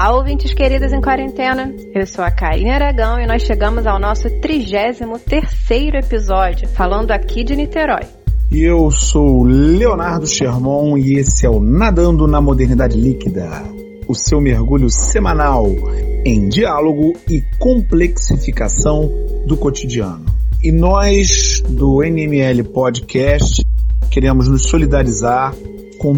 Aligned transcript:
Olá, 0.00 0.14
ouvintes 0.14 0.54
queridas 0.54 0.92
em 0.92 1.00
quarentena. 1.00 1.74
Eu 1.92 2.06
sou 2.06 2.24
a 2.24 2.30
Karine 2.30 2.70
Aragão 2.70 3.18
e 3.18 3.26
nós 3.26 3.42
chegamos 3.42 3.84
ao 3.84 3.98
nosso 3.98 4.28
33º 4.28 5.96
episódio, 5.96 6.68
falando 6.68 7.10
aqui 7.10 7.42
de 7.42 7.56
Niterói. 7.56 8.06
E 8.48 8.62
eu 8.62 8.92
sou 8.92 9.42
Leonardo 9.42 10.24
Sherman 10.24 11.00
e 11.00 11.18
esse 11.18 11.44
é 11.44 11.50
o 11.50 11.58
Nadando 11.58 12.28
na 12.28 12.40
Modernidade 12.40 12.96
Líquida, 12.96 13.64
o 14.06 14.14
seu 14.14 14.40
mergulho 14.40 14.88
semanal 14.88 15.66
em 16.24 16.48
diálogo 16.48 17.14
e 17.28 17.42
complexificação 17.58 19.10
do 19.48 19.56
cotidiano. 19.56 20.26
E 20.62 20.70
nós 20.70 21.60
do 21.68 22.04
NML 22.04 22.62
Podcast 22.72 23.66
queremos 24.12 24.46
nos 24.46 24.62
solidarizar 24.62 25.52
com 25.98 26.14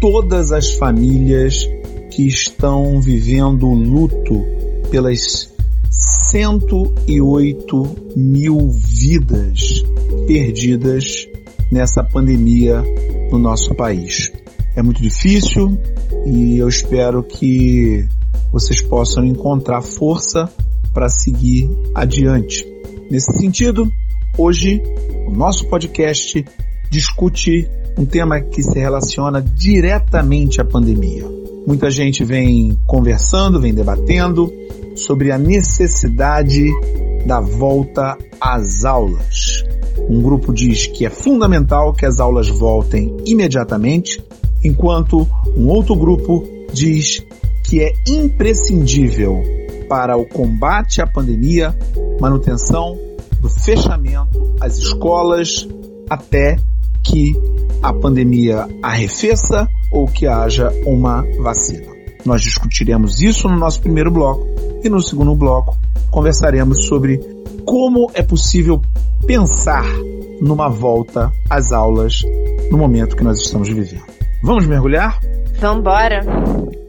todas 0.00 0.50
as 0.50 0.72
famílias 0.72 1.64
que 2.10 2.26
estão 2.26 3.00
vivendo 3.00 3.66
luto 3.66 4.44
pelas 4.90 5.50
108 5.90 8.12
mil 8.16 8.68
vidas 8.70 9.82
perdidas 10.26 11.28
nessa 11.70 12.02
pandemia 12.02 12.82
no 13.30 13.38
nosso 13.38 13.74
país. 13.74 14.32
É 14.76 14.82
muito 14.82 15.00
difícil 15.00 15.78
e 16.26 16.58
eu 16.58 16.68
espero 16.68 17.22
que 17.22 18.06
vocês 18.52 18.82
possam 18.82 19.24
encontrar 19.24 19.82
força 19.82 20.50
para 20.92 21.08
seguir 21.08 21.70
adiante. 21.94 22.66
Nesse 23.10 23.32
sentido, 23.38 23.90
hoje 24.36 24.82
o 25.26 25.30
nosso 25.30 25.68
podcast 25.68 26.44
discute 26.90 27.68
um 27.96 28.04
tema 28.04 28.40
que 28.40 28.62
se 28.62 28.78
relaciona 28.78 29.40
diretamente 29.40 30.60
à 30.60 30.64
pandemia 30.64 31.39
Muita 31.66 31.90
gente 31.90 32.24
vem 32.24 32.76
conversando, 32.86 33.60
vem 33.60 33.74
debatendo 33.74 34.52
sobre 34.96 35.30
a 35.30 35.38
necessidade 35.38 36.66
da 37.26 37.40
volta 37.40 38.16
às 38.40 38.84
aulas. 38.84 39.64
Um 40.08 40.20
grupo 40.22 40.52
diz 40.52 40.86
que 40.86 41.04
é 41.04 41.10
fundamental 41.10 41.92
que 41.92 42.06
as 42.06 42.18
aulas 42.18 42.48
voltem 42.48 43.16
imediatamente, 43.26 44.22
enquanto 44.64 45.26
um 45.56 45.68
outro 45.68 45.94
grupo 45.94 46.44
diz 46.72 47.22
que 47.64 47.80
é 47.80 47.92
imprescindível 48.08 49.42
para 49.88 50.16
o 50.16 50.26
combate 50.26 51.00
à 51.00 51.06
pandemia, 51.06 51.76
manutenção 52.20 52.98
do 53.40 53.48
fechamento 53.48 54.54
às 54.60 54.78
escolas 54.78 55.68
até 56.08 56.56
que 57.02 57.34
a 57.82 57.92
pandemia 57.92 58.68
arrefeça 58.82 59.68
ou 59.90 60.06
que 60.06 60.26
haja 60.26 60.70
uma 60.86 61.24
vacina. 61.40 61.90
Nós 62.24 62.42
discutiremos 62.42 63.20
isso 63.20 63.48
no 63.48 63.56
nosso 63.56 63.80
primeiro 63.80 64.10
bloco 64.10 64.46
e 64.84 64.88
no 64.88 65.00
segundo 65.00 65.34
bloco 65.34 65.76
conversaremos 66.10 66.86
sobre 66.86 67.18
como 67.64 68.10
é 68.14 68.22
possível 68.22 68.80
pensar 69.26 69.84
numa 70.40 70.68
volta 70.68 71.32
às 71.48 71.72
aulas 71.72 72.22
no 72.70 72.78
momento 72.78 73.16
que 73.16 73.24
nós 73.24 73.38
estamos 73.38 73.68
vivendo. 73.68 74.04
Vamos 74.42 74.66
mergulhar? 74.66 75.20
Vambora! 75.60 76.22
No 76.24 76.79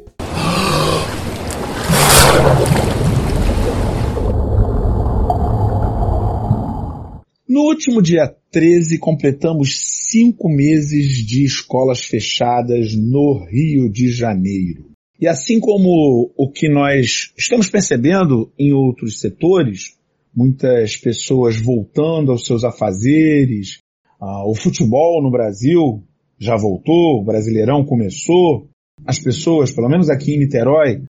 último 7.71 8.01
dia 8.01 8.27
13, 8.51 8.99
completamos 8.99 9.79
cinco 10.09 10.49
meses 10.49 11.25
de 11.25 11.45
escolas 11.45 12.01
fechadas 12.01 12.93
no 12.93 13.45
Rio 13.45 13.89
de 13.89 14.11
Janeiro. 14.11 14.91
E 15.17 15.25
assim 15.25 15.57
como 15.59 16.31
o 16.35 16.51
que 16.51 16.67
nós 16.67 17.31
estamos 17.37 17.69
percebendo 17.69 18.51
em 18.59 18.73
outros 18.73 19.21
setores, 19.21 19.95
muitas 20.35 20.97
pessoas 20.97 21.57
voltando 21.61 22.31
aos 22.31 22.45
seus 22.45 22.65
afazeres, 22.65 23.77
ah, 24.19 24.45
o 24.45 24.53
futebol 24.53 25.23
no 25.23 25.31
Brasil 25.31 26.03
já 26.37 26.57
voltou, 26.57 27.21
o 27.21 27.23
Brasileirão 27.23 27.85
começou, 27.85 28.67
as 29.05 29.17
pessoas, 29.17 29.71
pelo 29.71 29.87
menos 29.87 30.09
aqui 30.09 30.33
em 30.33 30.39
Niterói, 30.39 31.03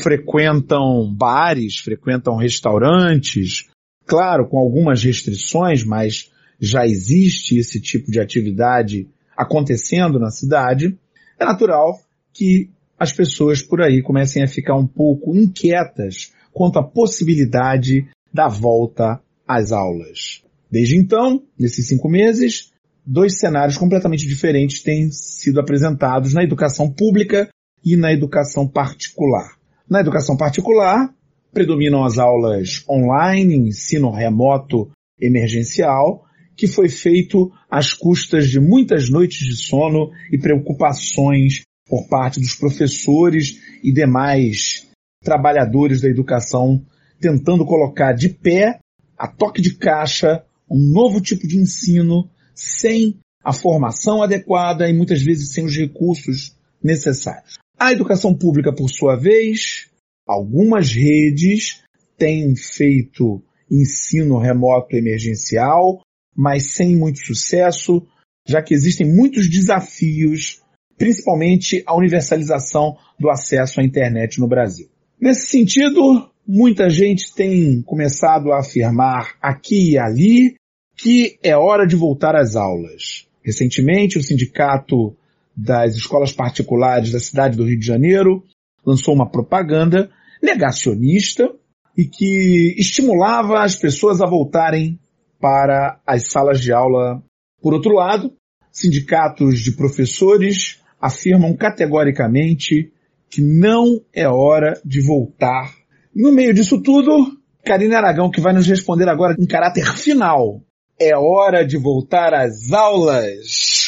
frequentam 0.00 1.12
bares, 1.12 1.78
frequentam 1.78 2.36
restaurantes, 2.36 3.66
claro, 4.06 4.48
com 4.48 4.58
algumas 4.58 5.02
restrições, 5.02 5.84
mas 5.84 6.30
já 6.60 6.86
existe 6.86 7.58
esse 7.58 7.80
tipo 7.80 8.10
de 8.10 8.20
atividade 8.20 9.08
acontecendo 9.36 10.18
na 10.18 10.30
cidade, 10.30 10.96
é 11.38 11.44
natural 11.44 11.98
que 12.32 12.70
as 12.98 13.12
pessoas 13.12 13.60
por 13.60 13.82
aí 13.82 14.02
comecem 14.02 14.42
a 14.42 14.48
ficar 14.48 14.76
um 14.76 14.86
pouco 14.86 15.34
inquietas 15.34 16.32
quanto 16.52 16.78
à 16.78 16.82
possibilidade 16.82 18.06
da 18.32 18.48
volta 18.48 19.20
às 19.46 19.72
aulas. 19.72 20.42
Desde 20.70 20.96
então, 20.96 21.42
nesses 21.58 21.88
cinco 21.88 22.08
meses, 22.08 22.72
dois 23.04 23.38
cenários 23.38 23.76
completamente 23.76 24.26
diferentes 24.26 24.82
têm 24.82 25.10
sido 25.10 25.60
apresentados 25.60 26.32
na 26.32 26.42
educação 26.42 26.90
pública 26.90 27.48
e 27.84 27.96
na 27.96 28.12
educação 28.12 28.66
particular. 28.66 29.56
Na 29.88 30.00
educação 30.00 30.36
particular, 30.36 31.12
predominam 31.54 32.04
as 32.04 32.18
aulas 32.18 32.84
online, 32.88 33.56
ensino 33.56 34.10
remoto 34.10 34.90
emergencial, 35.18 36.24
que 36.56 36.66
foi 36.66 36.88
feito 36.88 37.50
às 37.70 37.92
custas 37.92 38.48
de 38.48 38.60
muitas 38.60 39.08
noites 39.08 39.38
de 39.38 39.56
sono 39.56 40.10
e 40.30 40.38
preocupações 40.38 41.62
por 41.88 42.08
parte 42.08 42.40
dos 42.40 42.54
professores 42.54 43.60
e 43.82 43.92
demais 43.92 44.86
trabalhadores 45.22 46.00
da 46.00 46.08
educação, 46.08 46.84
tentando 47.20 47.64
colocar 47.64 48.12
de 48.12 48.28
pé, 48.28 48.78
a 49.16 49.28
toque 49.28 49.62
de 49.62 49.76
caixa, 49.76 50.44
um 50.70 50.78
novo 50.92 51.20
tipo 51.20 51.46
de 51.46 51.56
ensino, 51.56 52.28
sem 52.54 53.18
a 53.42 53.52
formação 53.52 54.22
adequada 54.22 54.88
e 54.88 54.92
muitas 54.92 55.22
vezes 55.22 55.52
sem 55.52 55.64
os 55.64 55.76
recursos 55.76 56.56
necessários. 56.82 57.54
A 57.78 57.92
educação 57.92 58.34
pública, 58.34 58.72
por 58.72 58.88
sua 58.88 59.16
vez, 59.16 59.88
Algumas 60.26 60.90
redes 60.92 61.82
têm 62.16 62.56
feito 62.56 63.42
ensino 63.70 64.38
remoto 64.38 64.96
emergencial, 64.96 66.00
mas 66.34 66.72
sem 66.72 66.96
muito 66.96 67.20
sucesso, 67.20 68.06
já 68.46 68.62
que 68.62 68.74
existem 68.74 69.06
muitos 69.06 69.48
desafios, 69.48 70.62
principalmente 70.96 71.82
a 71.86 71.96
universalização 71.96 72.96
do 73.18 73.30
acesso 73.30 73.80
à 73.80 73.84
internet 73.84 74.40
no 74.40 74.48
Brasil. 74.48 74.88
Nesse 75.20 75.48
sentido, 75.48 76.30
muita 76.46 76.88
gente 76.88 77.34
tem 77.34 77.82
começado 77.82 78.52
a 78.52 78.60
afirmar 78.60 79.36
aqui 79.40 79.92
e 79.92 79.98
ali 79.98 80.54
que 80.96 81.38
é 81.42 81.56
hora 81.56 81.86
de 81.86 81.96
voltar 81.96 82.36
às 82.36 82.56
aulas. 82.56 83.26
Recentemente, 83.42 84.18
o 84.18 84.22
Sindicato 84.22 85.16
das 85.56 85.96
Escolas 85.96 86.32
Particulares 86.32 87.12
da 87.12 87.18
cidade 87.18 87.56
do 87.56 87.64
Rio 87.64 87.78
de 87.78 87.86
Janeiro 87.86 88.44
lançou 88.86 89.14
uma 89.14 89.30
propaganda 89.30 90.10
negacionista 90.42 91.50
e 91.96 92.04
que 92.04 92.74
estimulava 92.78 93.62
as 93.62 93.76
pessoas 93.76 94.20
a 94.20 94.26
voltarem 94.26 94.98
para 95.40 96.00
as 96.06 96.30
salas 96.30 96.60
de 96.60 96.72
aula. 96.72 97.22
Por 97.62 97.72
outro 97.72 97.94
lado, 97.94 98.32
sindicatos 98.70 99.60
de 99.60 99.72
professores 99.72 100.80
afirmam 101.00 101.54
categoricamente 101.54 102.92
que 103.30 103.40
não 103.42 104.00
é 104.12 104.28
hora 104.28 104.80
de 104.84 105.00
voltar. 105.00 105.72
No 106.14 106.32
meio 106.32 106.54
disso 106.54 106.80
tudo, 106.80 107.36
Karine 107.64 107.94
Aragão, 107.94 108.30
que 108.30 108.40
vai 108.40 108.52
nos 108.52 108.66
responder 108.66 109.08
agora 109.08 109.34
em 109.38 109.46
caráter 109.46 109.86
final. 109.96 110.62
É 110.98 111.16
hora 111.16 111.66
de 111.66 111.76
voltar 111.76 112.32
às 112.32 112.72
aulas. 112.72 113.83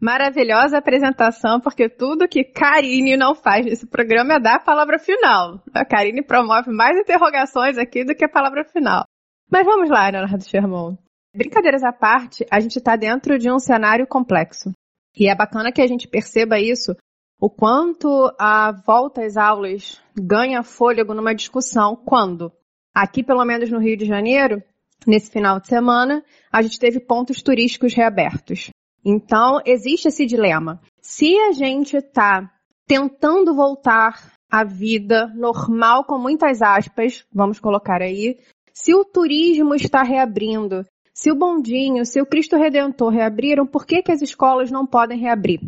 Maravilhosa 0.00 0.76
apresentação, 0.76 1.58
porque 1.58 1.88
tudo 1.88 2.28
que 2.28 2.44
Karine 2.44 3.16
não 3.16 3.34
faz 3.34 3.64
nesse 3.64 3.86
programa 3.86 4.34
é 4.34 4.40
dar 4.40 4.56
a 4.56 4.60
palavra 4.60 4.98
final. 4.98 5.62
A 5.72 5.84
Karine 5.84 6.22
promove 6.22 6.70
mais 6.70 6.98
interrogações 6.98 7.78
aqui 7.78 8.04
do 8.04 8.14
que 8.14 8.24
a 8.24 8.28
palavra 8.28 8.64
final. 8.64 9.04
Mas 9.50 9.64
vamos 9.64 9.88
lá, 9.88 10.08
Leonardo 10.08 10.44
Sherman. 10.44 10.98
Brincadeiras 11.34 11.82
à 11.82 11.92
parte, 11.92 12.44
a 12.50 12.60
gente 12.60 12.78
está 12.78 12.96
dentro 12.96 13.38
de 13.38 13.50
um 13.50 13.58
cenário 13.58 14.06
complexo. 14.06 14.70
E 15.16 15.28
é 15.28 15.34
bacana 15.34 15.72
que 15.72 15.80
a 15.80 15.86
gente 15.86 16.06
perceba 16.06 16.58
isso, 16.58 16.94
o 17.40 17.48
quanto 17.48 18.34
a 18.38 18.72
volta 18.72 19.24
às 19.24 19.36
aulas 19.36 20.00
ganha 20.14 20.62
fôlego 20.62 21.14
numa 21.14 21.34
discussão 21.34 21.96
quando, 21.96 22.52
aqui 22.94 23.22
pelo 23.22 23.44
menos 23.44 23.70
no 23.70 23.78
Rio 23.78 23.96
de 23.96 24.06
Janeiro, 24.06 24.62
nesse 25.06 25.30
final 25.30 25.60
de 25.60 25.68
semana, 25.68 26.24
a 26.50 26.62
gente 26.62 26.78
teve 26.78 27.00
pontos 27.00 27.42
turísticos 27.42 27.94
reabertos. 27.94 28.70
Então, 29.08 29.60
existe 29.64 30.08
esse 30.08 30.26
dilema. 30.26 30.80
Se 31.00 31.38
a 31.38 31.52
gente 31.52 31.96
está 31.96 32.50
tentando 32.88 33.54
voltar 33.54 34.32
à 34.50 34.64
vida 34.64 35.28
normal, 35.28 36.04
com 36.04 36.18
muitas 36.18 36.60
aspas, 36.60 37.24
vamos 37.32 37.60
colocar 37.60 38.02
aí, 38.02 38.36
se 38.72 38.92
o 38.96 39.04
turismo 39.04 39.76
está 39.76 40.02
reabrindo, 40.02 40.84
se 41.14 41.30
o 41.30 41.36
Bondinho, 41.36 42.04
se 42.04 42.20
o 42.20 42.26
Cristo 42.26 42.56
Redentor 42.56 43.12
reabriram, 43.12 43.64
por 43.64 43.86
que, 43.86 44.02
que 44.02 44.10
as 44.10 44.22
escolas 44.22 44.72
não 44.72 44.84
podem 44.84 45.20
reabrir? 45.20 45.60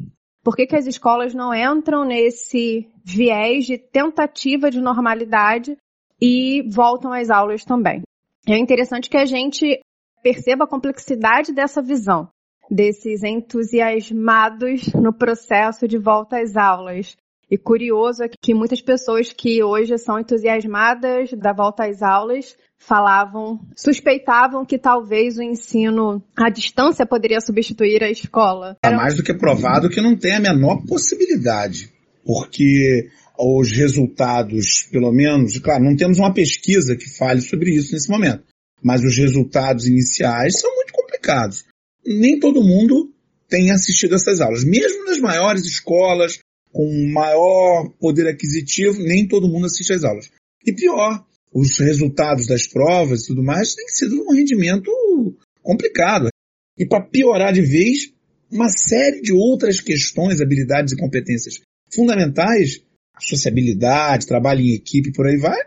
Por 0.42 0.56
que, 0.56 0.66
que 0.66 0.74
as 0.74 0.88
escolas 0.88 1.32
não 1.32 1.54
entram 1.54 2.04
nesse 2.04 2.88
viés 3.04 3.66
de 3.66 3.78
tentativa 3.78 4.68
de 4.68 4.80
normalidade 4.80 5.76
e 6.20 6.68
voltam 6.68 7.12
às 7.12 7.30
aulas 7.30 7.64
também? 7.64 8.02
É 8.48 8.58
interessante 8.58 9.08
que 9.08 9.16
a 9.16 9.26
gente 9.26 9.80
perceba 10.24 10.64
a 10.64 10.68
complexidade 10.68 11.52
dessa 11.52 11.80
visão, 11.80 12.28
desses 12.70 13.22
entusiasmados 13.22 14.92
no 14.94 15.12
processo 15.12 15.86
de 15.88 15.98
volta 15.98 16.40
às 16.40 16.56
aulas. 16.56 17.16
E 17.50 17.56
curioso 17.56 18.22
é 18.22 18.28
que 18.28 18.52
muitas 18.52 18.82
pessoas 18.82 19.32
que 19.32 19.62
hoje 19.62 19.96
são 19.96 20.18
entusiasmadas 20.18 21.30
da 21.32 21.52
volta 21.52 21.86
às 21.86 22.02
aulas 22.02 22.54
falavam, 22.78 23.58
suspeitavam 23.74 24.64
que 24.64 24.78
talvez 24.78 25.38
o 25.38 25.42
ensino 25.42 26.22
à 26.36 26.50
distância 26.50 27.06
poderia 27.06 27.40
substituir 27.40 28.04
a 28.04 28.10
escola. 28.10 28.76
É 28.82 28.90
mais 28.90 29.14
do 29.14 29.22
que 29.22 29.34
provado 29.34 29.88
que 29.88 30.00
não 30.00 30.16
tem 30.16 30.34
a 30.34 30.40
menor 30.40 30.84
possibilidade, 30.86 31.90
porque 32.24 33.08
os 33.38 33.72
resultados, 33.72 34.86
pelo 34.92 35.12
menos, 35.12 35.58
claro, 35.58 35.84
não 35.84 35.96
temos 35.96 36.18
uma 36.18 36.32
pesquisa 36.32 36.96
que 36.96 37.08
fale 37.16 37.40
sobre 37.40 37.70
isso 37.70 37.92
nesse 37.92 38.10
momento, 38.10 38.44
mas 38.82 39.02
os 39.02 39.16
resultados 39.16 39.86
iniciais 39.86 40.60
são 40.60 40.74
muito 40.74 40.92
complicados. 40.92 41.64
Nem 42.08 42.40
todo 42.40 42.64
mundo 42.64 43.12
tem 43.48 43.70
assistido 43.70 44.14
essas 44.14 44.40
aulas. 44.40 44.64
Mesmo 44.64 45.04
nas 45.04 45.18
maiores 45.18 45.64
escolas, 45.64 46.38
com 46.72 47.10
maior 47.12 47.90
poder 48.00 48.26
aquisitivo, 48.28 49.02
nem 49.02 49.26
todo 49.26 49.48
mundo 49.48 49.66
assiste 49.66 49.92
às 49.92 50.04
aulas. 50.04 50.30
E 50.64 50.72
pior, 50.72 51.24
os 51.52 51.78
resultados 51.78 52.46
das 52.46 52.66
provas 52.66 53.24
e 53.24 53.26
tudo 53.28 53.42
mais 53.42 53.74
têm 53.74 53.88
sido 53.88 54.22
um 54.22 54.32
rendimento 54.32 54.90
complicado. 55.62 56.28
E 56.78 56.86
para 56.86 57.04
piorar 57.04 57.52
de 57.52 57.62
vez, 57.62 58.12
uma 58.50 58.68
série 58.68 59.20
de 59.20 59.32
outras 59.32 59.80
questões, 59.80 60.40
habilidades 60.40 60.92
e 60.92 60.96
competências 60.96 61.60
fundamentais, 61.92 62.82
sociabilidade, 63.20 64.26
trabalho 64.26 64.60
em 64.60 64.74
equipe, 64.74 65.12
por 65.12 65.26
aí 65.26 65.36
vai. 65.36 65.58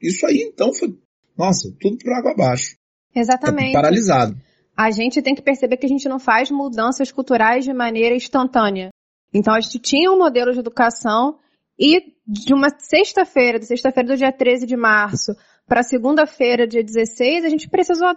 Isso 0.00 0.24
aí 0.26 0.38
então 0.42 0.72
foi, 0.72 0.96
nossa, 1.36 1.74
tudo 1.80 1.98
por 1.98 2.12
água 2.12 2.32
abaixo. 2.32 2.76
Exatamente. 3.14 3.72
Tá 3.72 3.82
paralisado. 3.82 4.40
A 4.80 4.90
gente 4.90 5.20
tem 5.20 5.34
que 5.34 5.42
perceber 5.42 5.76
que 5.76 5.84
a 5.84 5.88
gente 5.90 6.08
não 6.08 6.18
faz 6.18 6.50
mudanças 6.50 7.12
culturais 7.12 7.66
de 7.66 7.74
maneira 7.74 8.14
instantânea. 8.14 8.88
Então 9.30 9.52
a 9.52 9.60
gente 9.60 9.78
tinha 9.78 10.10
um 10.10 10.16
modelo 10.16 10.54
de 10.54 10.58
educação 10.58 11.38
e 11.78 12.14
de 12.26 12.54
uma 12.54 12.70
sexta-feira, 12.78 13.58
de 13.58 13.66
sexta-feira 13.66 14.08
do 14.08 14.16
dia 14.16 14.32
13 14.32 14.66
de 14.66 14.78
março 14.78 15.32
para 15.68 15.82
segunda-feira, 15.82 16.66
dia 16.66 16.82
16, 16.82 17.44
a 17.44 17.50
gente 17.50 17.68
precisou 17.68 18.08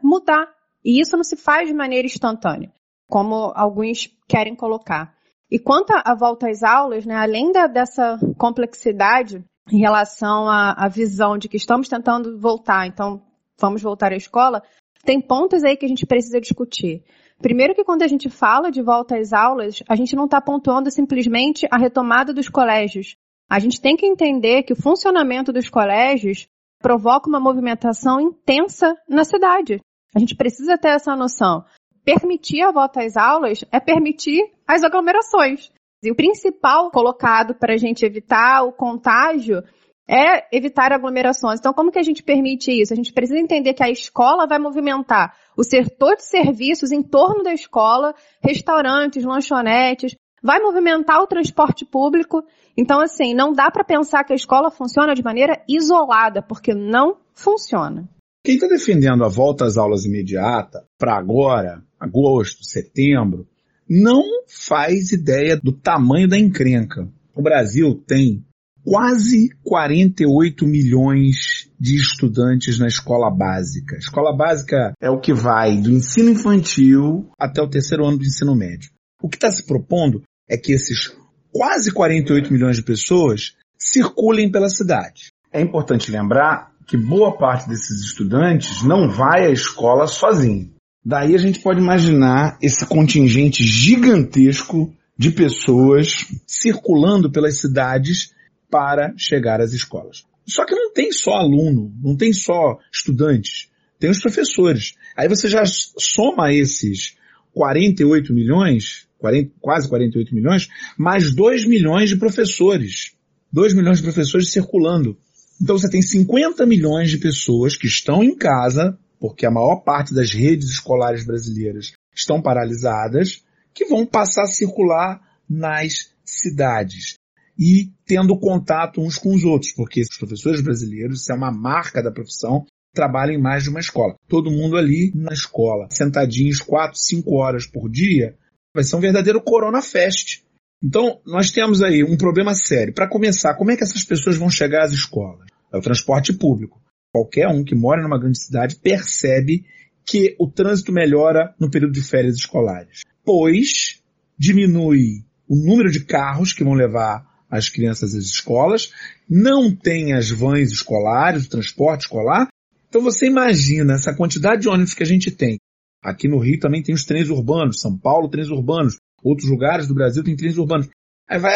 mudar. 0.00 0.46
E 0.84 1.00
isso 1.00 1.16
não 1.16 1.24
se 1.24 1.36
faz 1.36 1.66
de 1.66 1.74
maneira 1.74 2.06
instantânea, 2.06 2.72
como 3.08 3.52
alguns 3.56 4.08
querem 4.28 4.54
colocar. 4.54 5.12
E 5.50 5.58
quanto 5.58 5.92
à 5.92 6.14
volta 6.14 6.48
às 6.48 6.62
aulas, 6.62 7.04
né, 7.04 7.16
além 7.16 7.50
da, 7.50 7.66
dessa 7.66 8.16
complexidade 8.38 9.44
em 9.72 9.80
relação 9.80 10.48
à, 10.48 10.70
à 10.70 10.86
visão 10.86 11.36
de 11.36 11.48
que 11.48 11.56
estamos 11.56 11.88
tentando 11.88 12.38
voltar, 12.38 12.86
então 12.86 13.20
vamos 13.58 13.82
voltar 13.82 14.12
à 14.12 14.16
escola, 14.16 14.62
tem 15.04 15.20
pontos 15.20 15.64
aí 15.64 15.76
que 15.76 15.84
a 15.84 15.88
gente 15.88 16.06
precisa 16.06 16.40
discutir. 16.40 17.02
Primeiro 17.40 17.74
que 17.74 17.84
quando 17.84 18.02
a 18.02 18.06
gente 18.06 18.30
fala 18.30 18.70
de 18.70 18.80
volta 18.80 19.16
às 19.16 19.32
aulas, 19.32 19.82
a 19.88 19.96
gente 19.96 20.14
não 20.14 20.26
está 20.26 20.40
pontuando 20.40 20.90
simplesmente 20.90 21.66
a 21.70 21.76
retomada 21.76 22.32
dos 22.32 22.48
colégios. 22.48 23.16
A 23.50 23.58
gente 23.58 23.80
tem 23.80 23.96
que 23.96 24.06
entender 24.06 24.62
que 24.62 24.72
o 24.72 24.80
funcionamento 24.80 25.52
dos 25.52 25.68
colégios 25.68 26.46
provoca 26.80 27.28
uma 27.28 27.40
movimentação 27.40 28.20
intensa 28.20 28.94
na 29.08 29.24
cidade. 29.24 29.80
A 30.14 30.18
gente 30.18 30.36
precisa 30.36 30.78
ter 30.78 30.88
essa 30.88 31.16
noção. 31.16 31.64
Permitir 32.04 32.62
a 32.62 32.72
volta 32.72 33.02
às 33.02 33.16
aulas 33.16 33.64
é 33.70 33.80
permitir 33.80 34.40
as 34.66 34.82
aglomerações. 34.82 35.70
E 36.02 36.10
o 36.10 36.16
principal 36.16 36.90
colocado 36.90 37.54
para 37.54 37.74
a 37.74 37.76
gente 37.76 38.04
evitar 38.04 38.64
o 38.64 38.72
contágio 38.72 39.62
é 40.08 40.54
evitar 40.56 40.92
aglomerações. 40.92 41.58
Então, 41.58 41.72
como 41.72 41.90
que 41.90 41.98
a 41.98 42.02
gente 42.02 42.22
permite 42.22 42.70
isso? 42.72 42.92
A 42.92 42.96
gente 42.96 43.12
precisa 43.12 43.38
entender 43.38 43.74
que 43.74 43.82
a 43.82 43.90
escola 43.90 44.46
vai 44.46 44.58
movimentar 44.58 45.34
o 45.56 45.62
setor 45.62 46.16
de 46.16 46.24
serviços 46.24 46.92
em 46.92 47.02
torno 47.02 47.42
da 47.42 47.52
escola, 47.52 48.14
restaurantes, 48.42 49.24
lanchonetes, 49.24 50.14
vai 50.42 50.60
movimentar 50.60 51.20
o 51.20 51.26
transporte 51.26 51.84
público. 51.84 52.42
Então, 52.76 53.00
assim, 53.00 53.34
não 53.34 53.52
dá 53.52 53.70
para 53.70 53.84
pensar 53.84 54.24
que 54.24 54.32
a 54.32 54.36
escola 54.36 54.70
funciona 54.70 55.14
de 55.14 55.22
maneira 55.22 55.62
isolada, 55.68 56.42
porque 56.42 56.74
não 56.74 57.18
funciona. 57.34 58.08
Quem 58.44 58.56
está 58.56 58.66
defendendo 58.66 59.24
a 59.24 59.28
volta 59.28 59.64
às 59.64 59.76
aulas 59.76 60.04
imediata 60.04 60.84
para 60.98 61.16
agora, 61.16 61.80
agosto, 62.00 62.64
setembro, 62.64 63.46
não 63.88 64.22
faz 64.48 65.12
ideia 65.12 65.56
do 65.56 65.70
tamanho 65.70 66.28
da 66.28 66.36
encrenca. 66.36 67.08
O 67.34 67.42
Brasil 67.42 68.02
tem 68.06 68.44
quase 68.84 69.50
48 69.62 70.66
milhões 70.66 71.70
de 71.78 71.96
estudantes 71.96 72.78
na 72.78 72.86
escola 72.86 73.30
básica. 73.30 73.96
escola 73.96 74.36
básica 74.36 74.92
é 75.00 75.10
o 75.10 75.20
que 75.20 75.32
vai 75.32 75.76
do 75.78 75.90
ensino 75.90 76.30
infantil 76.30 77.30
até 77.38 77.62
o 77.62 77.68
terceiro 77.68 78.06
ano 78.06 78.18
do 78.18 78.24
ensino 78.24 78.54
médio. 78.54 78.90
O 79.22 79.28
que 79.28 79.36
está 79.36 79.50
se 79.50 79.64
propondo 79.64 80.22
é 80.48 80.56
que 80.56 80.72
esses 80.72 81.12
quase 81.52 81.92
48 81.92 82.52
milhões 82.52 82.76
de 82.76 82.82
pessoas 82.82 83.54
circulem 83.78 84.50
pela 84.50 84.68
cidade. 84.68 85.32
É 85.52 85.60
importante 85.60 86.10
lembrar 86.10 86.72
que 86.86 86.96
boa 86.96 87.36
parte 87.36 87.68
desses 87.68 88.00
estudantes 88.00 88.82
não 88.82 89.08
vai 89.08 89.46
à 89.46 89.50
escola 89.50 90.06
sozinho. 90.06 90.72
Daí 91.04 91.34
a 91.34 91.38
gente 91.38 91.60
pode 91.60 91.80
imaginar 91.80 92.56
esse 92.60 92.86
contingente 92.86 93.64
gigantesco 93.64 94.92
de 95.16 95.30
pessoas 95.30 96.26
circulando 96.46 97.30
pelas 97.30 97.58
cidades 97.58 98.32
para 98.72 99.12
chegar 99.18 99.60
às 99.60 99.74
escolas. 99.74 100.24
Só 100.48 100.64
que 100.64 100.74
não 100.74 100.90
tem 100.94 101.12
só 101.12 101.34
aluno, 101.34 101.94
não 102.02 102.16
tem 102.16 102.32
só 102.32 102.78
estudantes, 102.90 103.68
tem 104.00 104.08
os 104.08 104.18
professores. 104.18 104.94
Aí 105.14 105.28
você 105.28 105.46
já 105.46 105.62
soma 105.66 106.54
esses 106.54 107.14
48 107.52 108.32
milhões, 108.32 109.06
40, 109.18 109.52
quase 109.60 109.88
48 109.88 110.34
milhões, 110.34 110.68
mais 110.98 111.34
2 111.34 111.66
milhões 111.66 112.08
de 112.08 112.16
professores. 112.16 113.12
2 113.52 113.74
milhões 113.74 113.98
de 113.98 114.04
professores 114.04 114.50
circulando. 114.50 115.18
Então 115.60 115.76
você 115.76 115.90
tem 115.90 116.00
50 116.00 116.64
milhões 116.64 117.10
de 117.10 117.18
pessoas 117.18 117.76
que 117.76 117.86
estão 117.86 118.24
em 118.24 118.34
casa, 118.34 118.98
porque 119.20 119.44
a 119.44 119.50
maior 119.50 119.84
parte 119.84 120.14
das 120.14 120.32
redes 120.32 120.70
escolares 120.70 121.26
brasileiras 121.26 121.92
estão 122.14 122.40
paralisadas, 122.40 123.44
que 123.74 123.84
vão 123.84 124.06
passar 124.06 124.44
a 124.44 124.46
circular 124.46 125.20
nas 125.48 126.10
cidades 126.24 127.21
e 127.58 127.92
tendo 128.06 128.38
contato 128.38 129.00
uns 129.00 129.18
com 129.18 129.34
os 129.34 129.44
outros, 129.44 129.72
porque 129.72 130.00
os 130.00 130.18
professores 130.18 130.60
brasileiros, 130.60 131.22
isso 131.22 131.32
é 131.32 131.34
uma 131.34 131.50
marca 131.50 132.02
da 132.02 132.10
profissão, 132.10 132.64
trabalham 132.94 133.34
em 133.34 133.42
mais 133.42 133.62
de 133.62 133.70
uma 133.70 133.80
escola. 133.80 134.14
Todo 134.28 134.50
mundo 134.50 134.76
ali 134.76 135.12
na 135.14 135.32
escola, 135.32 135.88
sentadinhos 135.90 136.60
quatro, 136.60 136.98
cinco 136.98 137.34
horas 137.36 137.66
por 137.66 137.90
dia, 137.90 138.36
vai 138.74 138.84
ser 138.84 138.96
um 138.96 139.00
verdadeiro 139.00 139.40
Corona 139.40 139.82
Fest. 139.82 140.42
Então, 140.82 141.20
nós 141.24 141.50
temos 141.50 141.82
aí 141.82 142.02
um 142.02 142.16
problema 142.16 142.54
sério. 142.54 142.92
Para 142.92 143.08
começar, 143.08 143.54
como 143.54 143.70
é 143.70 143.76
que 143.76 143.84
essas 143.84 144.02
pessoas 144.02 144.36
vão 144.36 144.50
chegar 144.50 144.84
às 144.84 144.92
escolas? 144.92 145.46
É 145.72 145.76
o 145.76 145.82
transporte 145.82 146.32
público. 146.32 146.82
Qualquer 147.12 147.48
um 147.48 147.62
que 147.62 147.74
mora 147.74 148.02
numa 148.02 148.18
grande 148.18 148.38
cidade 148.38 148.76
percebe 148.76 149.64
que 150.04 150.34
o 150.38 150.50
trânsito 150.50 150.92
melhora 150.92 151.54
no 151.60 151.70
período 151.70 151.92
de 151.92 152.02
férias 152.02 152.36
escolares, 152.36 153.02
pois 153.24 154.02
diminui 154.36 155.24
o 155.46 155.54
número 155.54 155.90
de 155.90 156.04
carros 156.04 156.52
que 156.52 156.64
vão 156.64 156.74
levar 156.74 157.24
as 157.52 157.68
crianças 157.68 158.14
às 158.14 158.24
escolas, 158.24 158.90
não 159.28 159.76
tem 159.76 160.14
as 160.14 160.30
vans 160.30 160.72
escolares, 160.72 161.44
o 161.44 161.50
transporte 161.50 162.02
escolar. 162.02 162.48
Então 162.88 163.02
você 163.02 163.26
imagina 163.26 163.92
essa 163.92 164.16
quantidade 164.16 164.62
de 164.62 164.68
ônibus 164.70 164.94
que 164.94 165.02
a 165.02 165.06
gente 165.06 165.30
tem. 165.30 165.58
Aqui 166.02 166.26
no 166.26 166.38
Rio 166.38 166.58
também 166.58 166.82
tem 166.82 166.94
os 166.94 167.04
trens 167.04 167.28
urbanos, 167.28 167.80
São 167.80 167.96
Paulo 167.96 168.30
trens 168.30 168.48
urbanos, 168.48 168.96
outros 169.22 169.50
lugares 169.50 169.86
do 169.86 169.94
Brasil 169.94 170.24
tem 170.24 170.34
trens 170.34 170.56
urbanos. 170.56 170.88
Aí 171.28 171.38
vai 171.38 171.54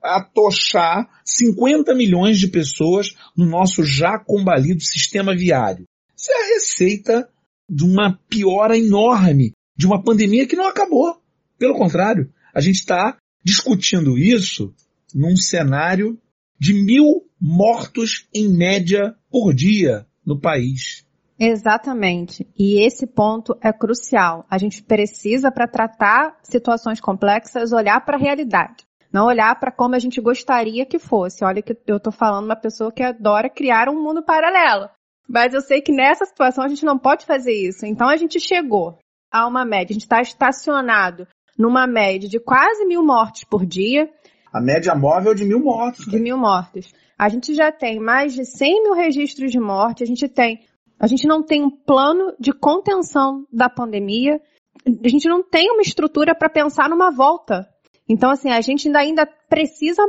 atochar 0.00 1.08
50 1.24 1.92
milhões 1.92 2.38
de 2.38 2.46
pessoas 2.46 3.12
no 3.36 3.44
nosso 3.44 3.82
já 3.82 4.18
combalido 4.18 4.80
sistema 4.80 5.34
viário. 5.34 5.84
Isso 6.16 6.30
é 6.30 6.34
a 6.34 6.54
receita 6.54 7.28
de 7.68 7.84
uma 7.84 8.16
piora 8.28 8.78
enorme, 8.78 9.52
de 9.76 9.86
uma 9.86 10.02
pandemia 10.02 10.46
que 10.46 10.56
não 10.56 10.68
acabou. 10.68 11.20
Pelo 11.58 11.74
contrário, 11.74 12.32
a 12.54 12.60
gente 12.60 12.76
está 12.76 13.16
discutindo 13.44 14.16
isso 14.16 14.72
num 15.14 15.36
cenário 15.36 16.18
de 16.58 16.72
mil 16.72 17.26
mortos 17.40 18.28
em 18.32 18.48
média 18.48 19.16
por 19.30 19.52
dia 19.52 20.06
no 20.24 20.40
país. 20.40 21.04
Exatamente. 21.38 22.46
E 22.56 22.80
esse 22.80 23.04
ponto 23.04 23.56
é 23.60 23.72
crucial. 23.72 24.46
A 24.48 24.58
gente 24.58 24.82
precisa, 24.82 25.50
para 25.50 25.66
tratar 25.66 26.36
situações 26.42 27.00
complexas, 27.00 27.72
olhar 27.72 28.04
para 28.04 28.16
a 28.16 28.20
realidade. 28.20 28.84
Não 29.12 29.26
olhar 29.26 29.58
para 29.58 29.72
como 29.72 29.94
a 29.94 29.98
gente 29.98 30.20
gostaria 30.20 30.86
que 30.86 30.98
fosse. 30.98 31.44
Olha 31.44 31.60
que 31.60 31.76
eu 31.86 31.96
estou 31.96 32.12
falando 32.12 32.44
uma 32.44 32.56
pessoa 32.56 32.92
que 32.92 33.02
adora 33.02 33.50
criar 33.50 33.88
um 33.88 34.00
mundo 34.00 34.22
paralelo. 34.22 34.88
Mas 35.28 35.52
eu 35.52 35.60
sei 35.60 35.80
que 35.80 35.92
nessa 35.92 36.24
situação 36.24 36.64
a 36.64 36.68
gente 36.68 36.84
não 36.84 36.98
pode 36.98 37.26
fazer 37.26 37.52
isso. 37.52 37.84
Então 37.84 38.08
a 38.08 38.16
gente 38.16 38.38
chegou 38.38 38.98
a 39.30 39.46
uma 39.46 39.64
média, 39.64 39.92
a 39.92 39.94
gente 39.94 40.02
está 40.02 40.20
estacionado 40.20 41.26
numa 41.58 41.86
média 41.86 42.28
de 42.28 42.38
quase 42.38 42.86
mil 42.86 43.04
mortes 43.04 43.44
por 43.44 43.66
dia. 43.66 44.08
A 44.52 44.60
média 44.60 44.94
móvel 44.94 45.34
de 45.34 45.44
mil 45.44 45.60
mortos. 45.60 46.04
De 46.04 46.18
mil 46.18 46.36
mortos. 46.36 46.92
A 47.18 47.28
gente 47.28 47.54
já 47.54 47.72
tem 47.72 47.98
mais 47.98 48.34
de 48.34 48.44
100 48.44 48.82
mil 48.82 48.94
registros 48.94 49.50
de 49.50 49.58
morte, 49.58 50.02
a 50.02 50.06
gente 50.06 50.28
tem. 50.28 50.60
A 50.98 51.06
gente 51.06 51.26
não 51.26 51.42
tem 51.42 51.64
um 51.64 51.70
plano 51.70 52.34
de 52.38 52.52
contenção 52.52 53.46
da 53.52 53.68
pandemia, 53.68 54.40
a 54.86 55.08
gente 55.08 55.28
não 55.28 55.42
tem 55.42 55.70
uma 55.70 55.82
estrutura 55.82 56.34
para 56.34 56.50
pensar 56.50 56.88
numa 56.88 57.10
volta. 57.10 57.68
Então, 58.08 58.30
assim, 58.30 58.50
a 58.50 58.60
gente 58.60 58.88
ainda, 58.88 58.98
ainda 58.98 59.26
precisa 59.48 60.02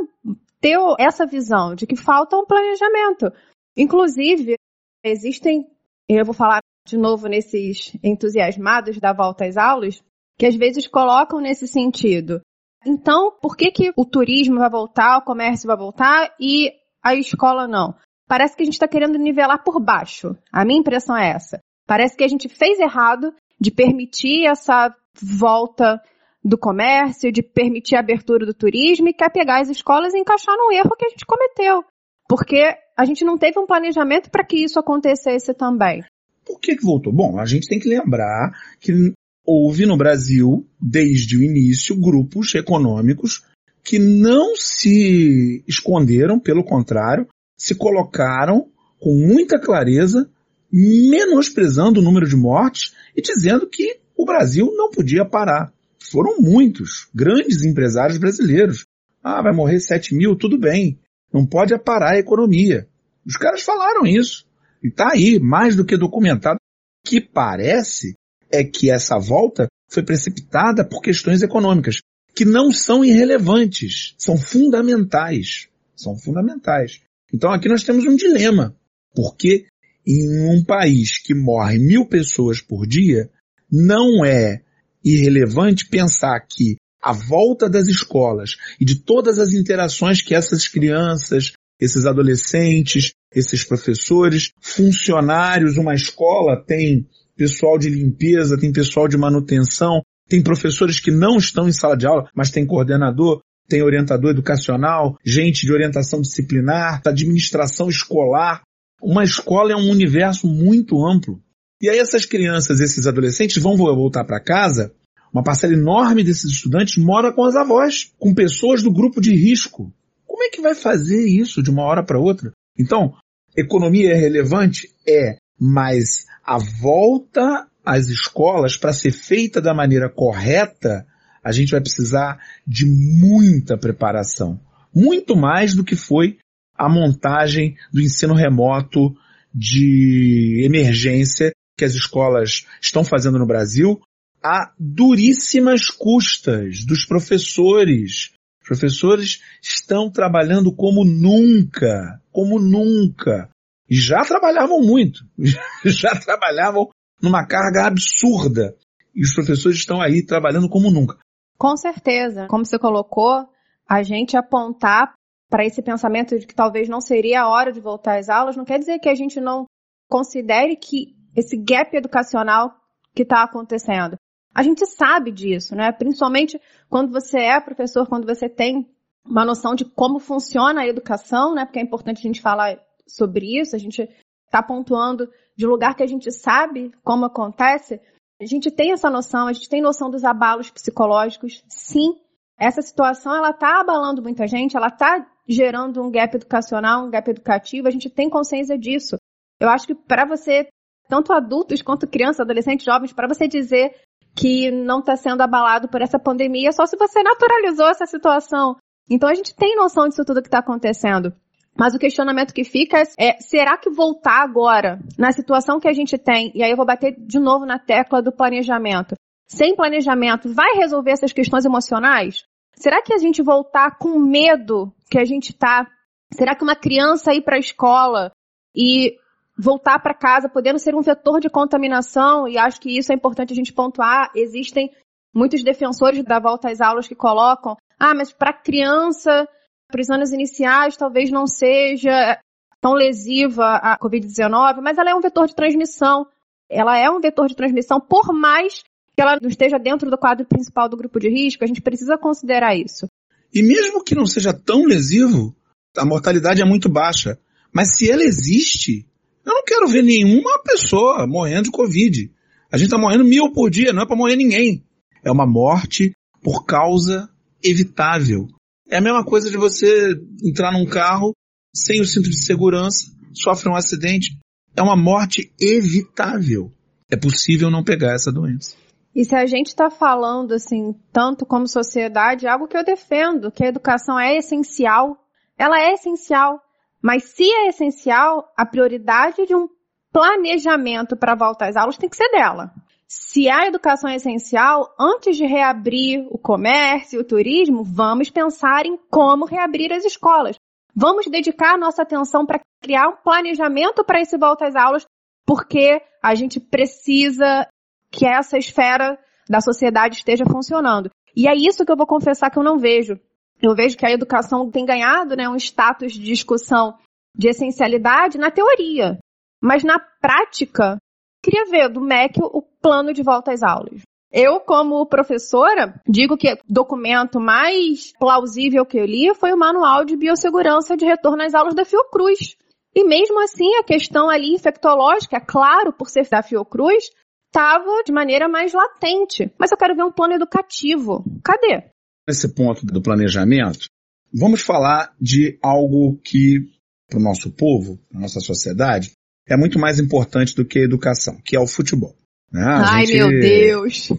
ter 0.60 0.78
essa 1.00 1.26
visão 1.26 1.76
de 1.76 1.88
que 1.88 1.96
falta 1.96 2.38
um 2.38 2.46
planejamento. 2.46 3.32
Inclusive, 3.78 4.56
existem, 5.04 5.68
eu 6.10 6.26
vou 6.26 6.34
falar 6.34 6.62
de 6.86 6.98
novo 6.98 7.28
nesses 7.28 7.96
entusiasmados 8.04 9.00
da 9.00 9.14
volta 9.14 9.46
às 9.46 9.58
aulas, 9.58 10.04
que 10.38 10.46
às 10.46 10.56
vezes 10.56 10.88
colocam 10.88 11.40
nesse 11.40 11.68
sentido. 11.68 12.42
Então, 12.86 13.32
por 13.42 13.56
que, 13.56 13.72
que 13.72 13.94
o 13.96 14.06
turismo 14.06 14.60
vai 14.60 14.70
voltar, 14.70 15.18
o 15.18 15.24
comércio 15.24 15.68
vai 15.68 15.78
voltar 15.78 16.34
e 16.40 16.72
a 17.02 17.16
escola 17.16 17.68
não? 17.68 17.96
Parece 18.28 18.56
que 18.56 18.64
a 18.64 18.66
gente 18.66 18.74
está 18.74 18.88
querendo 18.88 19.18
nivelar 19.18 19.64
por 19.64 19.80
baixo. 19.80 20.36
A 20.52 20.66
minha 20.66 20.80
impressão 20.80 21.16
é 21.16 21.30
essa. 21.30 21.60
Parece 21.86 22.16
que 22.16 22.24
a 22.24 22.28
gente 22.28 22.48
fez 22.50 22.80
errado 22.80 23.34
de 23.60 23.72
permitir 23.72 24.46
essa 24.48 24.94
volta 25.22 26.02
do 26.44 26.58
comércio, 26.58 27.32
de 27.32 27.42
permitir 27.42 27.96
a 27.96 28.00
abertura 28.00 28.46
do 28.46 28.54
turismo 28.54 29.08
e 29.08 29.14
quer 29.14 29.32
pegar 29.32 29.62
as 29.62 29.70
escolas 29.70 30.14
e 30.14 30.20
encaixar 30.20 30.56
no 30.58 30.72
erro 30.72 30.96
que 30.98 31.06
a 31.06 31.10
gente 31.10 31.26
cometeu. 31.26 31.84
Porque 32.28 32.76
a 32.98 33.06
gente 33.06 33.24
não 33.24 33.38
teve 33.38 33.60
um 33.60 33.66
planejamento 33.66 34.30
para 34.30 34.44
que 34.44 34.58
isso 34.58 34.80
acontecesse 34.80 35.54
também. 35.54 36.04
Por 36.46 36.60
que, 36.60 36.76
que 36.76 36.86
voltou? 36.86 37.14
Bom, 37.14 37.40
a 37.40 37.46
gente 37.46 37.68
tem 37.68 37.80
que 37.80 37.88
lembrar 37.88 38.52
que 38.80 39.14
houve 39.46 39.86
no 39.86 39.98
Brasil, 39.98 40.66
desde 40.80 41.38
o 41.38 41.44
início, 41.44 41.96
grupos 42.00 42.54
econômicos 42.56 43.44
que 43.84 44.00
não 44.00 44.56
se 44.56 45.64
esconderam, 45.68 46.40
pelo 46.40 46.64
contrário, 46.64 47.28
se 47.58 47.76
colocaram 47.76 48.70
com 49.00 49.14
muita 49.14 49.60
clareza, 49.60 50.30
menosprezando 50.72 52.00
o 52.00 52.04
número 52.04 52.28
de 52.28 52.36
mortes 52.36 52.94
e 53.16 53.22
dizendo 53.22 53.68
que 53.68 54.00
o 54.16 54.26
Brasil 54.26 54.72
não 54.76 54.90
podia 54.90 55.26
parar. 55.26 55.74
Foram 56.00 56.40
muitos 56.40 57.10
grandes 57.14 57.64
empresários 57.64 58.18
brasileiros. 58.18 58.86
Ah, 59.22 59.42
vai 59.42 59.54
morrer 59.54 59.80
7 59.80 60.16
mil, 60.16 60.36
tudo 60.36 60.58
bem. 60.58 60.98
Não 61.34 61.46
pode 61.46 61.78
parar 61.80 62.14
a 62.14 62.20
economia. 62.20 62.88
Os 63.26 63.36
caras 63.36 63.62
falaram 63.62 64.06
isso. 64.06 64.46
E 64.82 64.88
está 64.88 65.12
aí, 65.12 65.40
mais 65.40 65.76
do 65.76 65.86
que 65.86 65.98
documentado. 65.98 66.58
Que 67.06 67.20
parece 67.20 68.16
é 68.54 68.64
que 68.64 68.92
essa 68.92 69.18
volta 69.18 69.68
foi 69.90 70.04
precipitada 70.04 70.88
por 70.88 71.02
questões 71.02 71.42
econômicas, 71.42 72.02
que 72.36 72.46
não 72.46 72.72
são 72.72 73.04
irrelevantes, 73.04 74.14
são 74.18 74.38
fundamentais. 74.38 75.68
São 75.96 76.16
fundamentais. 76.16 77.02
Então 77.34 77.52
aqui 77.52 77.68
nós 77.68 77.84
temos 77.84 78.06
um 78.06 78.16
dilema. 78.16 78.76
Porque 79.16 79.66
em 80.06 80.40
um 80.50 80.64
país 80.64 81.18
que 81.18 81.34
morre 81.34 81.80
mil 81.80 82.08
pessoas 82.08 82.62
por 82.62 82.86
dia, 82.86 83.30
não 83.72 84.24
é 84.24 84.62
irrelevante 85.04 85.88
pensar 85.90 86.40
que 86.42 86.76
a 87.02 87.12
volta 87.12 87.70
das 87.70 87.88
escolas 87.88 88.56
e 88.80 88.86
de 88.86 89.00
todas 89.04 89.40
as 89.40 89.54
interações 89.54 90.22
que 90.22 90.34
essas 90.34 90.68
crianças, 90.68 91.54
esses 91.80 92.06
adolescentes, 92.06 93.12
esses 93.34 93.64
professores, 93.64 94.52
funcionários, 94.62 95.78
uma 95.78 95.94
escola 95.94 96.64
tem 96.66 97.08
pessoal 97.36 97.78
de 97.78 97.90
limpeza, 97.90 98.58
tem 98.58 98.72
pessoal 98.72 99.08
de 99.08 99.18
manutenção, 99.18 100.02
tem 100.28 100.42
professores 100.42 101.00
que 101.00 101.12
não 101.12 101.38
estão 101.38 101.68
em 101.68 101.72
sala 101.72 101.98
de 101.98 102.06
aula, 102.06 102.30
mas 102.36 102.52
tem 102.52 102.66
coordenador, 102.66 103.42
tem 103.68 103.82
orientador 103.82 104.32
educacional, 104.32 105.18
gente 105.26 105.66
de 105.66 105.74
orientação 105.74 106.22
disciplinar, 106.22 107.02
administração 107.06 107.90
escolar. 107.90 108.62
Uma 109.02 109.24
escola 109.24 109.72
é 109.72 109.76
um 109.76 109.90
universo 109.90 110.48
muito 110.48 111.06
amplo. 111.06 111.42
E 111.82 111.90
aí 111.90 112.00
essas 112.00 112.26
crianças, 112.26 112.80
esses 112.80 113.08
adolescentes 113.08 113.62
vão 113.62 113.76
voltar 113.76 114.24
para 114.24 114.40
casa, 114.40 114.94
uma 115.34 115.44
parcela 115.44 115.74
enorme 115.74 116.24
desses 116.24 116.52
estudantes 116.52 116.98
mora 116.98 117.34
com 117.34 117.44
as 117.44 117.56
avós, 117.56 118.12
com 118.20 118.36
pessoas 118.36 118.84
do 118.84 118.92
grupo 118.92 119.20
de 119.20 119.36
risco. 119.36 119.92
Como 120.26 120.44
é 120.44 120.50
que 120.50 120.62
vai 120.62 120.76
fazer 120.76 121.26
isso 121.26 121.62
de 121.64 121.72
uma 121.72 121.84
hora 121.84 122.04
para 122.04 122.20
outra? 122.20 122.52
Então, 122.78 123.14
economia 123.58 124.12
é 124.12 124.16
relevante? 124.16 124.90
É, 125.08 125.38
mas 125.60 126.26
a 126.44 126.58
volta 126.58 127.68
às 127.86 128.08
escolas 128.08 128.78
para 128.78 128.94
ser 128.94 129.12
feita 129.12 129.62
da 129.62 129.74
maneira 129.74 130.10
correta, 130.10 131.06
a 131.44 131.52
gente 131.52 131.72
vai 131.72 131.82
precisar 131.82 132.40
de 132.66 132.86
muita 132.86 133.78
preparação. 133.78 134.60
Muito 134.94 135.36
mais 135.36 135.76
do 135.76 135.84
que 135.84 135.96
foi 135.96 136.38
a 136.76 136.90
montagem 136.90 137.76
do 137.92 138.02
ensino 138.02 138.34
remoto 138.34 139.16
de 139.54 140.64
emergência 140.66 141.52
que 141.78 141.86
as 141.86 141.94
escolas 141.94 142.66
estão 142.82 143.04
fazendo 143.04 143.38
no 143.38 143.46
Brasil 143.46 144.00
a 144.44 144.72
duríssimas 144.78 145.90
custas 145.90 146.84
dos 146.86 147.06
professores. 147.06 148.32
Os 148.62 148.68
professores 148.68 149.42
estão 149.62 150.12
trabalhando 150.12 150.72
como 150.74 151.06
nunca, 151.06 152.22
como 152.32 152.60
nunca. 152.60 153.50
Já 153.94 154.22
trabalhavam 154.26 154.82
muito, 154.82 155.20
já 155.86 156.12
trabalhavam 156.20 156.90
numa 157.22 157.46
carga 157.46 157.86
absurda. 157.86 158.76
E 159.16 159.24
os 159.24 159.34
professores 159.34 159.78
estão 159.78 160.02
aí 160.02 160.26
trabalhando 160.26 160.68
como 160.68 160.90
nunca. 160.90 161.18
Com 161.58 161.78
certeza. 161.78 162.48
Como 162.48 162.66
você 162.66 162.80
colocou, 162.80 163.48
a 163.88 164.02
gente 164.02 164.36
apontar 164.36 165.14
para 165.50 165.66
esse 165.66 165.84
pensamento 165.84 166.38
de 166.40 166.48
que 166.48 166.56
talvez 166.56 166.90
não 166.90 167.00
seria 167.00 167.44
a 167.44 167.48
hora 167.48 167.72
de 167.72 167.80
voltar 167.80 168.18
às 168.18 168.28
aulas, 168.28 168.58
não 168.58 168.66
quer 168.66 168.80
dizer 168.80 168.98
que 168.98 169.08
a 169.08 169.14
gente 169.14 169.40
não 169.40 169.68
considere 170.10 170.76
que 170.76 171.16
esse 171.36 171.56
gap 171.56 171.96
educacional 171.96 172.74
que 173.16 173.22
está 173.22 173.44
acontecendo. 173.44 174.18
A 174.54 174.64
gente 174.64 174.86
sabe 174.86 175.32
disso, 175.32 175.76
né? 175.76 175.92
Principalmente 175.92 176.60
quando 176.90 177.12
você 177.12 177.40
é 177.40 177.60
professor, 177.60 178.08
quando 178.08 178.26
você 178.26 178.50
tem 178.50 178.88
uma 179.26 179.46
noção 179.46 179.76
de 179.76 179.86
como 179.86 180.20
funciona 180.20 180.82
a 180.82 180.88
educação, 180.88 181.54
né? 181.54 181.66
Porque 181.66 181.80
é 181.80 181.84
importante 181.84 182.20
a 182.20 182.22
gente 182.22 182.42
falar 182.42 182.78
sobre 183.08 183.60
isso, 183.60 183.76
a 183.76 183.80
gente 183.80 184.10
está 184.46 184.62
pontuando 184.62 185.30
de 185.56 185.66
lugar 185.66 185.96
que 185.96 186.04
a 186.04 186.08
gente 186.08 186.32
sabe 186.32 186.92
como 187.04 187.26
acontece. 187.26 188.00
A 188.42 188.46
gente 188.46 188.70
tem 188.72 188.92
essa 188.92 189.10
noção, 189.10 189.48
a 189.48 189.54
gente 189.54 189.70
tem 189.70 189.82
noção 189.82 190.10
dos 190.10 190.24
abalos 190.24 190.70
psicológicos. 190.70 191.64
Sim, 191.70 192.16
essa 192.58 192.82
situação 192.82 193.36
ela 193.36 193.52
está 193.52 193.80
abalando 193.80 194.22
muita 194.22 194.48
gente, 194.48 194.78
ela 194.78 194.88
está 194.88 195.26
gerando 195.48 196.02
um 196.02 196.12
gap 196.12 196.36
educacional, 196.36 197.06
um 197.06 197.10
gap 197.10 197.30
educativo. 197.30 197.88
A 197.88 197.92
gente 197.92 198.10
tem 198.10 198.30
consciência 198.30 198.78
disso. 198.78 199.18
Eu 199.60 199.70
acho 199.70 199.88
que 199.88 199.96
para 199.96 200.26
você 200.26 200.68
tanto 201.08 201.34
adultos 201.34 201.82
quanto 201.82 202.08
crianças, 202.08 202.42
adolescentes, 202.42 202.86
jovens, 202.86 203.14
para 203.14 203.28
você 203.28 203.48
dizer 203.48 203.94
que 204.36 204.72
não 204.72 205.00
está 205.00 205.16
sendo 205.16 205.42
abalado 205.42 205.88
por 205.88 206.02
essa 206.02 206.18
pandemia 206.18 206.72
só 206.72 206.86
se 206.86 206.98
você 206.98 207.22
naturalizou 207.22 207.88
essa 207.88 208.06
situação. 208.06 208.76
Então 209.10 209.30
a 209.30 209.36
gente 209.36 209.56
tem 209.56 209.76
noção 209.76 210.08
disso 210.08 210.26
tudo 210.26 210.42
que 210.42 210.48
está 210.48 210.60
acontecendo. 210.60 211.34
Mas 211.78 211.96
o 211.96 212.00
questionamento 212.00 212.54
que 212.54 212.64
fica 212.64 213.02
é, 213.18 213.34
será 213.40 213.78
que 213.78 213.90
voltar 213.90 214.44
agora, 214.44 215.00
na 215.18 215.32
situação 215.32 215.80
que 215.80 215.88
a 215.88 215.94
gente 215.94 216.18
tem, 216.18 216.52
e 216.54 216.64
aí 216.64 216.72
eu 216.72 216.78
vou 216.78 216.86
bater 216.86 217.16
de 217.18 217.40
novo 217.40 217.66
na 217.66 217.80
tecla 217.80 218.22
do 218.22 218.32
planejamento, 218.32 219.16
sem 219.48 219.76
planejamento, 219.76 220.54
vai 220.54 220.74
resolver 220.76 221.12
essas 221.12 221.34
questões 221.34 221.66
emocionais? 221.66 222.44
Será 222.76 223.02
que 223.02 223.14
a 223.14 223.18
gente 223.18 223.42
voltar 223.42 223.98
com 223.98 224.20
medo 224.20 224.94
que 225.10 225.20
a 225.20 225.26
gente 225.26 225.54
tá? 225.54 225.88
Será 226.34 226.56
que 226.56 226.64
uma 226.64 226.76
criança 226.76 227.34
ir 227.34 227.42
para 227.42 227.56
a 227.56 227.60
escola 227.60 228.32
e 228.76 229.16
voltar 229.58 230.00
para 230.00 230.14
casa 230.14 230.50
podendo 230.50 230.80
ser 230.80 230.96
um 230.96 231.02
vetor 231.02 231.40
de 231.40 231.50
contaminação, 231.50 232.48
e 232.48 232.58
acho 232.58 232.82
que 232.82 232.98
isso 232.98 233.12
é 233.12 233.16
importante 233.16 233.54
a 233.54 233.56
gente 233.56 233.74
pontuar, 233.74 234.32
existem 234.36 234.92
muitos 235.34 235.64
defensores 235.64 236.24
da 236.24 236.40
volta 236.40 236.70
às 236.70 236.82
aulas 236.82 237.08
que 237.08 237.16
colocam, 237.16 237.76
ah, 238.00 238.14
mas 238.14 238.32
para 238.32 238.54
criança, 238.54 239.48
para 239.94 240.02
os 240.02 240.10
anos 240.10 240.32
iniciais, 240.32 240.98
talvez 240.98 241.30
não 241.30 241.46
seja 241.46 242.40
tão 242.82 242.94
lesiva 242.94 243.76
a 243.76 243.96
Covid-19, 244.00 244.82
mas 244.82 244.98
ela 244.98 245.12
é 245.12 245.16
um 245.16 245.22
vetor 245.22 245.46
de 245.46 245.56
transmissão. 245.56 246.26
Ela 246.68 246.98
é 246.98 247.08
um 247.12 247.22
vetor 247.22 247.48
de 247.48 247.56
transmissão, 247.56 248.02
por 248.02 248.34
mais 248.34 248.82
que 249.16 249.22
ela 249.22 249.38
não 249.40 249.48
esteja 249.48 249.78
dentro 249.78 250.10
do 250.10 250.18
quadro 250.18 250.48
principal 250.48 250.90
do 250.90 250.98
grupo 250.98 251.20
de 251.20 251.30
risco, 251.30 251.64
a 251.64 251.68
gente 251.68 251.80
precisa 251.80 252.18
considerar 252.18 252.76
isso. 252.76 253.06
E 253.54 253.62
mesmo 253.62 254.04
que 254.04 254.16
não 254.16 254.26
seja 254.26 254.52
tão 254.52 254.84
lesivo, 254.84 255.56
a 255.96 256.04
mortalidade 256.04 256.60
é 256.60 256.66
muito 256.66 256.90
baixa. 256.90 257.38
Mas 257.72 257.96
se 257.96 258.10
ela 258.10 258.24
existe, 258.24 259.06
eu 259.46 259.54
não 259.54 259.64
quero 259.64 259.88
ver 259.88 260.02
nenhuma 260.02 260.58
pessoa 260.64 261.28
morrendo 261.28 261.66
de 261.66 261.72
Covid. 261.72 262.32
A 262.72 262.78
gente 262.78 262.88
está 262.88 262.98
morrendo 262.98 263.24
mil 263.24 263.52
por 263.52 263.70
dia, 263.70 263.94
não 263.94 264.02
é 264.02 264.08
para 264.08 264.16
morrer 264.16 264.36
ninguém. 264.36 264.84
É 265.24 265.32
uma 265.32 265.46
morte 265.46 266.14
por 266.42 266.66
causa 266.66 267.30
evitável. 267.64 268.48
É 268.90 268.98
a 268.98 269.02
mesma 269.02 269.24
coisa 269.24 269.50
de 269.50 269.58
você 269.58 270.14
entrar 270.44 270.72
num 270.72 270.86
carro 270.86 271.34
sem 271.74 272.02
o 272.02 272.06
cinto 272.06 272.30
de 272.30 272.44
segurança, 272.44 273.06
sofre 273.34 273.70
um 273.70 273.76
acidente. 273.76 274.38
É 274.76 274.82
uma 274.82 274.96
morte 274.96 275.52
evitável. 275.60 276.72
É 277.12 277.16
possível 277.16 277.70
não 277.70 277.84
pegar 277.84 278.14
essa 278.14 278.32
doença. 278.32 278.76
E 279.16 279.24
se 279.24 279.36
a 279.36 279.46
gente 279.46 279.68
está 279.68 279.90
falando, 279.90 280.54
assim, 280.54 280.96
tanto 281.12 281.46
como 281.46 281.68
sociedade, 281.68 282.48
algo 282.48 282.68
que 282.68 282.76
eu 282.76 282.84
defendo, 282.84 283.52
que 283.52 283.64
a 283.64 283.68
educação 283.68 284.20
é 284.20 284.36
essencial, 284.36 285.18
ela 285.58 285.80
é 285.80 285.94
essencial. 285.94 286.60
Mas 287.02 287.26
se 287.26 287.44
é 287.44 287.68
essencial, 287.68 288.52
a 288.58 288.66
prioridade 288.66 289.46
de 289.46 289.54
um 289.54 289.68
planejamento 290.12 291.16
para 291.16 291.34
a 291.34 291.38
volta 291.38 291.66
às 291.68 291.76
aulas 291.76 291.98
tem 291.98 292.10
que 292.10 292.18
ser 292.18 292.30
dela. 292.30 292.72
Se 293.16 293.48
a 293.48 293.68
educação 293.68 294.10
é 294.10 294.16
essencial, 294.16 294.92
antes 295.00 295.38
de 295.38 295.46
reabrir 295.46 296.26
o 296.32 296.38
comércio, 296.38 297.20
o 297.20 297.24
turismo, 297.24 297.84
vamos 297.84 298.32
pensar 298.32 298.88
em 298.88 298.98
como 299.08 299.46
reabrir 299.46 299.94
as 299.94 300.04
escolas. 300.04 300.56
Vamos 300.96 301.28
dedicar 301.28 301.78
nossa 301.78 302.02
atenção 302.02 302.44
para 302.44 302.60
criar 302.82 303.10
um 303.10 303.18
planejamento 303.18 304.04
para 304.04 304.20
esse 304.20 304.36
volta 304.36 304.66
às 304.66 304.76
aulas, 304.76 305.06
porque 305.46 306.02
a 306.24 306.34
gente 306.34 306.60
precisa 306.60 307.68
que 308.10 308.26
essa 308.26 308.58
esfera 308.58 309.20
da 309.48 309.62
sociedade 309.62 310.16
esteja 310.16 310.46
funcionando. 310.46 311.12
E 311.36 311.48
é 311.48 311.56
isso 311.56 311.86
que 311.86 311.92
eu 311.92 311.98
vou 311.98 312.08
confessar 312.08 312.50
que 312.50 312.58
eu 312.58 312.64
não 312.64 312.80
vejo. 312.80 313.20
Eu 313.62 313.76
vejo 313.76 313.96
que 313.96 314.08
a 314.08 314.12
educação 314.12 314.72
tem 314.72 314.88
ganhado 314.88 315.36
né, 315.36 315.48
um 315.48 315.56
status 315.56 316.14
de 316.14 316.24
discussão 316.24 316.98
de 317.36 317.48
essencialidade 317.48 318.40
na 318.40 318.50
teoria. 318.50 319.20
Mas 319.62 319.84
na 319.84 320.00
prática, 320.00 320.98
queria 321.44 321.66
ver 321.66 321.90
do 321.90 322.02
MEC 322.02 322.40
o 322.42 322.73
plano 322.84 323.14
de 323.14 323.24
volta 323.24 323.54
às 323.54 323.64
aulas. 323.64 324.02
Eu, 324.32 324.60
como 324.60 325.06
professora, 325.06 326.02
digo 326.08 326.36
que 326.36 326.52
o 326.52 326.58
documento 326.68 327.40
mais 327.40 328.12
plausível 328.20 328.84
que 328.84 328.98
eu 328.98 329.06
li 329.06 329.34
foi 329.36 329.54
o 329.54 329.58
Manual 329.58 330.04
de 330.04 330.18
Biossegurança 330.18 330.98
de 330.98 331.06
Retorno 331.06 331.44
às 331.44 331.54
Aulas 331.54 331.76
da 331.76 331.86
Fiocruz. 331.86 332.56
E 332.96 333.04
mesmo 333.04 333.42
assim, 333.44 333.76
a 333.76 333.84
questão 333.84 334.30
ali 334.30 334.54
infectológica, 334.54 335.38
é 335.38 335.40
claro, 335.40 335.94
por 335.94 336.10
ser 336.10 336.28
da 336.28 336.42
Fiocruz, 336.42 337.12
estava 337.48 338.04
de 338.04 338.12
maneira 338.12 338.48
mais 338.48 338.74
latente. 338.74 339.52
Mas 339.58 339.72
eu 339.72 339.78
quero 339.78 339.96
ver 339.96 340.04
um 340.04 340.12
plano 340.12 340.34
educativo. 340.34 341.24
Cadê? 341.44 341.84
Nesse 342.28 342.54
ponto 342.56 342.86
do 342.88 343.02
planejamento, 343.02 343.86
vamos 344.34 344.62
falar 344.62 345.14
de 345.22 345.60
algo 345.62 346.20
que, 346.24 346.60
para 347.08 347.20
o 347.20 347.24
nosso 347.24 347.52
povo, 347.52 348.00
para 348.10 348.18
a 348.18 348.22
nossa 348.22 348.40
sociedade, 348.40 349.12
é 349.48 349.56
muito 349.56 349.78
mais 349.78 350.00
importante 350.00 350.56
do 350.56 350.66
que 350.66 350.80
a 350.80 350.84
educação, 350.84 351.40
que 351.46 351.56
é 351.56 351.60
o 351.60 351.68
futebol. 351.68 352.16
Né? 352.54 352.64
Ai, 352.64 353.06
gente... 353.06 353.18
meu 353.18 353.30
Deus! 353.30 354.10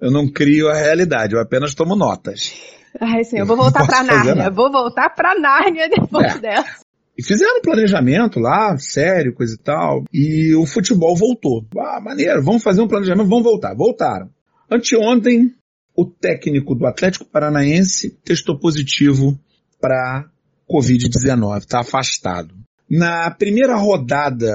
Eu 0.00 0.10
não 0.10 0.28
crio 0.30 0.68
a 0.68 0.74
realidade, 0.74 1.34
eu 1.34 1.40
apenas 1.40 1.74
tomo 1.74 1.96
notas. 1.96 2.52
Ai, 3.00 3.24
sim, 3.24 3.38
eu 3.38 3.46
vou 3.46 3.56
voltar 3.56 3.86
para 3.86 4.02
Nárnia. 4.02 4.50
Vou 4.50 4.70
voltar 4.70 5.10
para 5.10 5.38
Nárnia 5.38 5.88
depois 5.88 6.36
é. 6.36 6.38
dessa. 6.38 6.84
E 7.16 7.24
fizeram 7.24 7.62
planejamento 7.62 8.38
lá, 8.38 8.76
sério, 8.76 9.34
coisa 9.34 9.54
e 9.54 9.58
tal. 9.58 10.04
E 10.12 10.54
o 10.54 10.66
futebol 10.66 11.16
voltou. 11.16 11.64
Ah, 11.78 12.00
maneiro, 12.00 12.42
vamos 12.42 12.62
fazer 12.62 12.82
um 12.82 12.88
planejamento, 12.88 13.28
vamos 13.28 13.44
voltar. 13.44 13.74
Voltaram. 13.74 14.28
Anteontem, 14.70 15.54
o 15.96 16.04
técnico 16.04 16.74
do 16.74 16.86
Atlético 16.86 17.24
Paranaense 17.24 18.10
testou 18.24 18.58
positivo 18.58 19.38
para 19.80 20.26
Covid-19, 20.68 21.58
está 21.58 21.80
afastado. 21.80 22.54
Na 22.90 23.30
primeira 23.30 23.76
rodada 23.76 24.50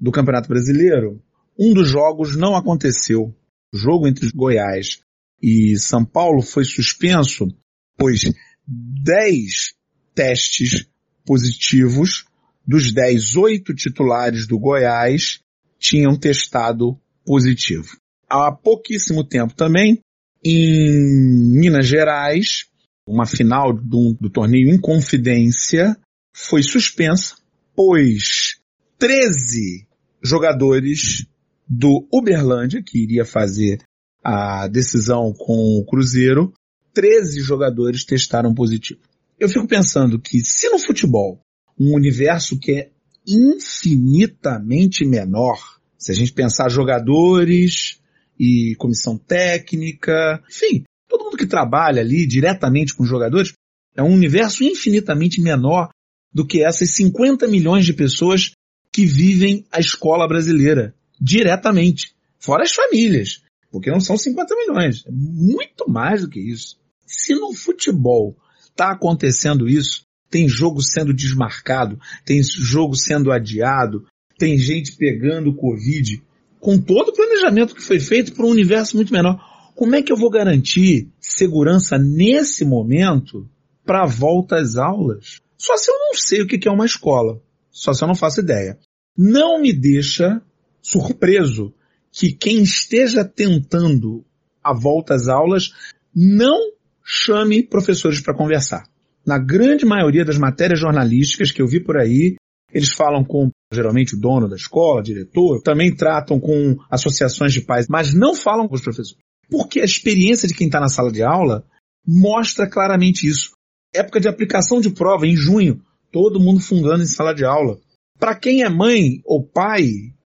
do 0.00 0.12
Campeonato 0.12 0.48
Brasileiro, 0.48 1.20
um 1.58 1.72
dos 1.72 1.88
jogos 1.88 2.36
não 2.36 2.56
aconteceu. 2.56 3.34
O 3.72 3.76
jogo 3.76 4.06
entre 4.06 4.30
Goiás 4.30 5.00
e 5.42 5.76
São 5.78 6.04
Paulo 6.04 6.42
foi 6.42 6.64
suspenso, 6.64 7.48
pois 7.96 8.32
10 8.66 9.74
testes 10.14 10.86
positivos 11.26 12.24
dos 12.66 12.92
10, 12.92 13.36
8 13.36 13.74
titulares 13.74 14.46
do 14.46 14.58
Goiás 14.58 15.40
tinham 15.78 16.16
testado 16.16 16.98
positivo. 17.24 17.96
Há 18.28 18.50
pouquíssimo 18.50 19.22
tempo 19.22 19.54
também, 19.54 20.00
em 20.42 21.50
Minas 21.58 21.86
Gerais, 21.86 22.66
uma 23.06 23.26
final 23.26 23.72
do, 23.72 24.16
do 24.18 24.30
torneio 24.30 24.70
em 24.70 24.78
confidência 24.78 25.96
foi 26.34 26.62
suspensa 26.62 27.36
pois 27.74 28.60
13 28.98 29.86
jogadores 30.22 31.26
do 31.68 32.06
Uberlândia, 32.12 32.82
que 32.82 33.02
iria 33.02 33.24
fazer 33.24 33.80
a 34.22 34.68
decisão 34.68 35.32
com 35.32 35.78
o 35.78 35.84
Cruzeiro, 35.84 36.52
13 36.92 37.40
jogadores 37.40 38.04
testaram 38.04 38.54
positivo. 38.54 39.00
Eu 39.38 39.48
fico 39.48 39.66
pensando 39.66 40.18
que 40.18 40.40
se 40.40 40.68
no 40.68 40.78
futebol, 40.78 41.40
um 41.78 41.94
universo 41.94 42.58
que 42.58 42.72
é 42.72 42.90
infinitamente 43.26 45.04
menor, 45.04 45.58
se 45.98 46.12
a 46.12 46.14
gente 46.14 46.32
pensar 46.32 46.68
jogadores 46.68 47.98
e 48.38 48.74
comissão 48.76 49.18
técnica, 49.18 50.42
enfim, 50.48 50.84
todo 51.08 51.24
mundo 51.24 51.36
que 51.36 51.46
trabalha 51.46 52.00
ali 52.00 52.26
diretamente 52.26 52.94
com 52.94 53.04
jogadores, 53.04 53.52
é 53.96 54.02
um 54.02 54.12
universo 54.12 54.64
infinitamente 54.64 55.40
menor 55.40 55.88
do 56.32 56.46
que 56.46 56.64
essas 56.64 56.94
50 56.94 57.46
milhões 57.46 57.84
de 57.84 57.92
pessoas 57.92 58.52
que 58.92 59.06
vivem 59.06 59.66
a 59.70 59.80
escola 59.80 60.26
brasileira 60.26 60.94
diretamente, 61.24 62.14
fora 62.38 62.64
as 62.64 62.72
famílias, 62.72 63.42
porque 63.70 63.90
não 63.90 63.98
são 64.00 64.16
50 64.16 64.54
milhões, 64.56 65.04
é 65.06 65.10
muito 65.10 65.88
mais 65.88 66.20
do 66.20 66.28
que 66.28 66.38
isso. 66.38 66.76
Se 67.06 67.34
no 67.34 67.54
futebol 67.54 68.36
está 68.68 68.90
acontecendo 68.90 69.66
isso, 69.66 70.04
tem 70.30 70.46
jogo 70.48 70.82
sendo 70.82 71.14
desmarcado, 71.14 71.98
tem 72.26 72.42
jogo 72.42 72.94
sendo 72.94 73.32
adiado, 73.32 74.04
tem 74.38 74.58
gente 74.58 74.96
pegando 74.96 75.54
Covid, 75.54 76.22
com 76.60 76.78
todo 76.78 77.08
o 77.08 77.14
planejamento 77.14 77.74
que 77.74 77.82
foi 77.82 78.00
feito 78.00 78.32
para 78.34 78.44
um 78.44 78.50
universo 78.50 78.96
muito 78.96 79.12
menor. 79.12 79.38
Como 79.74 79.94
é 79.94 80.02
que 80.02 80.12
eu 80.12 80.16
vou 80.16 80.30
garantir 80.30 81.08
segurança 81.18 81.96
nesse 81.98 82.64
momento 82.64 83.48
para 83.84 84.06
volta 84.06 84.56
às 84.56 84.76
aulas? 84.76 85.40
Só 85.56 85.76
se 85.76 85.90
eu 85.90 85.98
não 85.98 86.14
sei 86.14 86.42
o 86.42 86.46
que 86.46 86.68
é 86.68 86.70
uma 86.70 86.86
escola. 86.86 87.40
Só 87.70 87.92
se 87.92 88.04
eu 88.04 88.08
não 88.08 88.14
faço 88.14 88.40
ideia. 88.40 88.78
Não 89.16 89.60
me 89.60 89.72
deixa 89.72 90.42
surpreso 90.84 91.72
que 92.12 92.32
quem 92.32 92.62
esteja 92.62 93.24
tentando 93.24 94.24
a 94.62 94.72
volta 94.72 95.14
às 95.14 95.28
aulas 95.28 95.72
não 96.14 96.72
chame 97.04 97.62
professores 97.62 98.20
para 98.20 98.36
conversar. 98.36 98.84
Na 99.26 99.38
grande 99.38 99.84
maioria 99.84 100.24
das 100.24 100.38
matérias 100.38 100.78
jornalísticas 100.78 101.50
que 101.50 101.60
eu 101.60 101.66
vi 101.66 101.80
por 101.80 101.96
aí, 101.96 102.36
eles 102.72 102.92
falam 102.92 103.24
com 103.24 103.50
geralmente 103.72 104.14
o 104.14 104.20
dono 104.20 104.48
da 104.48 104.56
escola, 104.56 105.02
diretor, 105.02 105.60
também 105.62 105.94
tratam 105.94 106.38
com 106.38 106.76
associações 106.88 107.52
de 107.52 107.62
pais, 107.62 107.86
mas 107.88 108.14
não 108.14 108.34
falam 108.34 108.68
com 108.68 108.74
os 108.74 108.82
professores. 108.82 109.18
Porque 109.50 109.80
a 109.80 109.84
experiência 109.84 110.46
de 110.46 110.54
quem 110.54 110.68
está 110.68 110.78
na 110.78 110.88
sala 110.88 111.10
de 111.10 111.22
aula 111.22 111.64
mostra 112.06 112.68
claramente 112.68 113.26
isso 113.26 113.54
época 113.94 114.20
de 114.20 114.28
aplicação 114.28 114.80
de 114.80 114.90
prova, 114.90 115.26
em 115.26 115.36
junho, 115.36 115.80
todo 116.10 116.40
mundo 116.40 116.60
fungando 116.60 117.02
em 117.02 117.06
sala 117.06 117.32
de 117.32 117.44
aula. 117.44 117.78
Para 118.18 118.34
quem 118.34 118.62
é 118.62 118.68
mãe 118.68 119.20
ou 119.24 119.46
pai, 119.46 119.86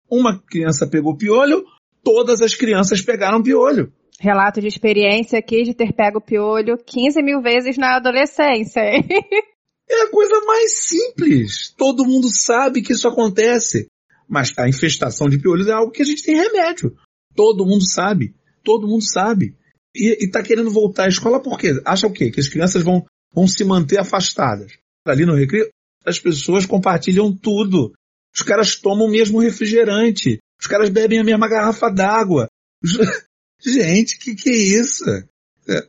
uma 0.09 0.39
criança 0.39 0.87
pegou 0.87 1.15
piolho, 1.15 1.65
todas 2.03 2.41
as 2.41 2.55
crianças 2.55 3.01
pegaram 3.01 3.41
piolho. 3.41 3.91
Relato 4.19 4.59
de 4.59 4.67
experiência 4.67 5.37
aqui 5.37 5.63
de 5.63 5.73
ter 5.73 5.93
pego 5.93 6.19
piolho 6.19 6.77
15 6.77 7.21
mil 7.21 7.41
vezes 7.41 7.77
na 7.77 7.97
adolescência. 7.97 8.81
é 8.81 10.01
a 10.01 10.09
coisa 10.09 10.41
mais 10.45 10.77
simples. 10.77 11.73
Todo 11.77 12.05
mundo 12.05 12.27
sabe 12.33 12.81
que 12.81 12.93
isso 12.93 13.07
acontece. 13.07 13.87
Mas 14.27 14.53
a 14.57 14.67
infestação 14.67 15.29
de 15.29 15.37
piolhos 15.37 15.67
é 15.67 15.71
algo 15.71 15.91
que 15.91 16.01
a 16.01 16.05
gente 16.05 16.23
tem 16.23 16.35
remédio. 16.35 16.95
Todo 17.35 17.65
mundo 17.65 17.87
sabe. 17.87 18.35
Todo 18.63 18.87
mundo 18.87 19.03
sabe. 19.03 19.55
E, 19.95 20.25
e 20.25 20.31
tá 20.31 20.41
querendo 20.41 20.71
voltar 20.71 21.05
à 21.05 21.07
escola 21.07 21.39
por 21.39 21.57
quê? 21.57 21.79
Acha 21.85 22.07
o 22.07 22.11
quê? 22.11 22.31
Que 22.31 22.39
as 22.39 22.47
crianças 22.47 22.83
vão 22.83 23.05
vão 23.33 23.47
se 23.47 23.63
manter 23.63 23.99
afastadas. 23.99 24.77
Ali 25.05 25.25
no 25.25 25.35
recreio, 25.35 25.69
as 26.05 26.19
pessoas 26.19 26.65
compartilham 26.65 27.31
tudo. 27.35 27.93
Os 28.37 28.43
caras 28.43 28.75
tomam 28.75 29.07
o 29.07 29.11
mesmo 29.11 29.39
refrigerante. 29.39 30.37
Os 30.61 30.67
caras 30.67 30.89
bebem 30.89 31.17
a 31.17 31.23
mesma 31.23 31.47
garrafa 31.47 31.89
d'água. 31.89 32.47
Gente, 33.65 34.19
que 34.19 34.35
que 34.35 34.49
é 34.49 34.55
isso? 34.55 35.03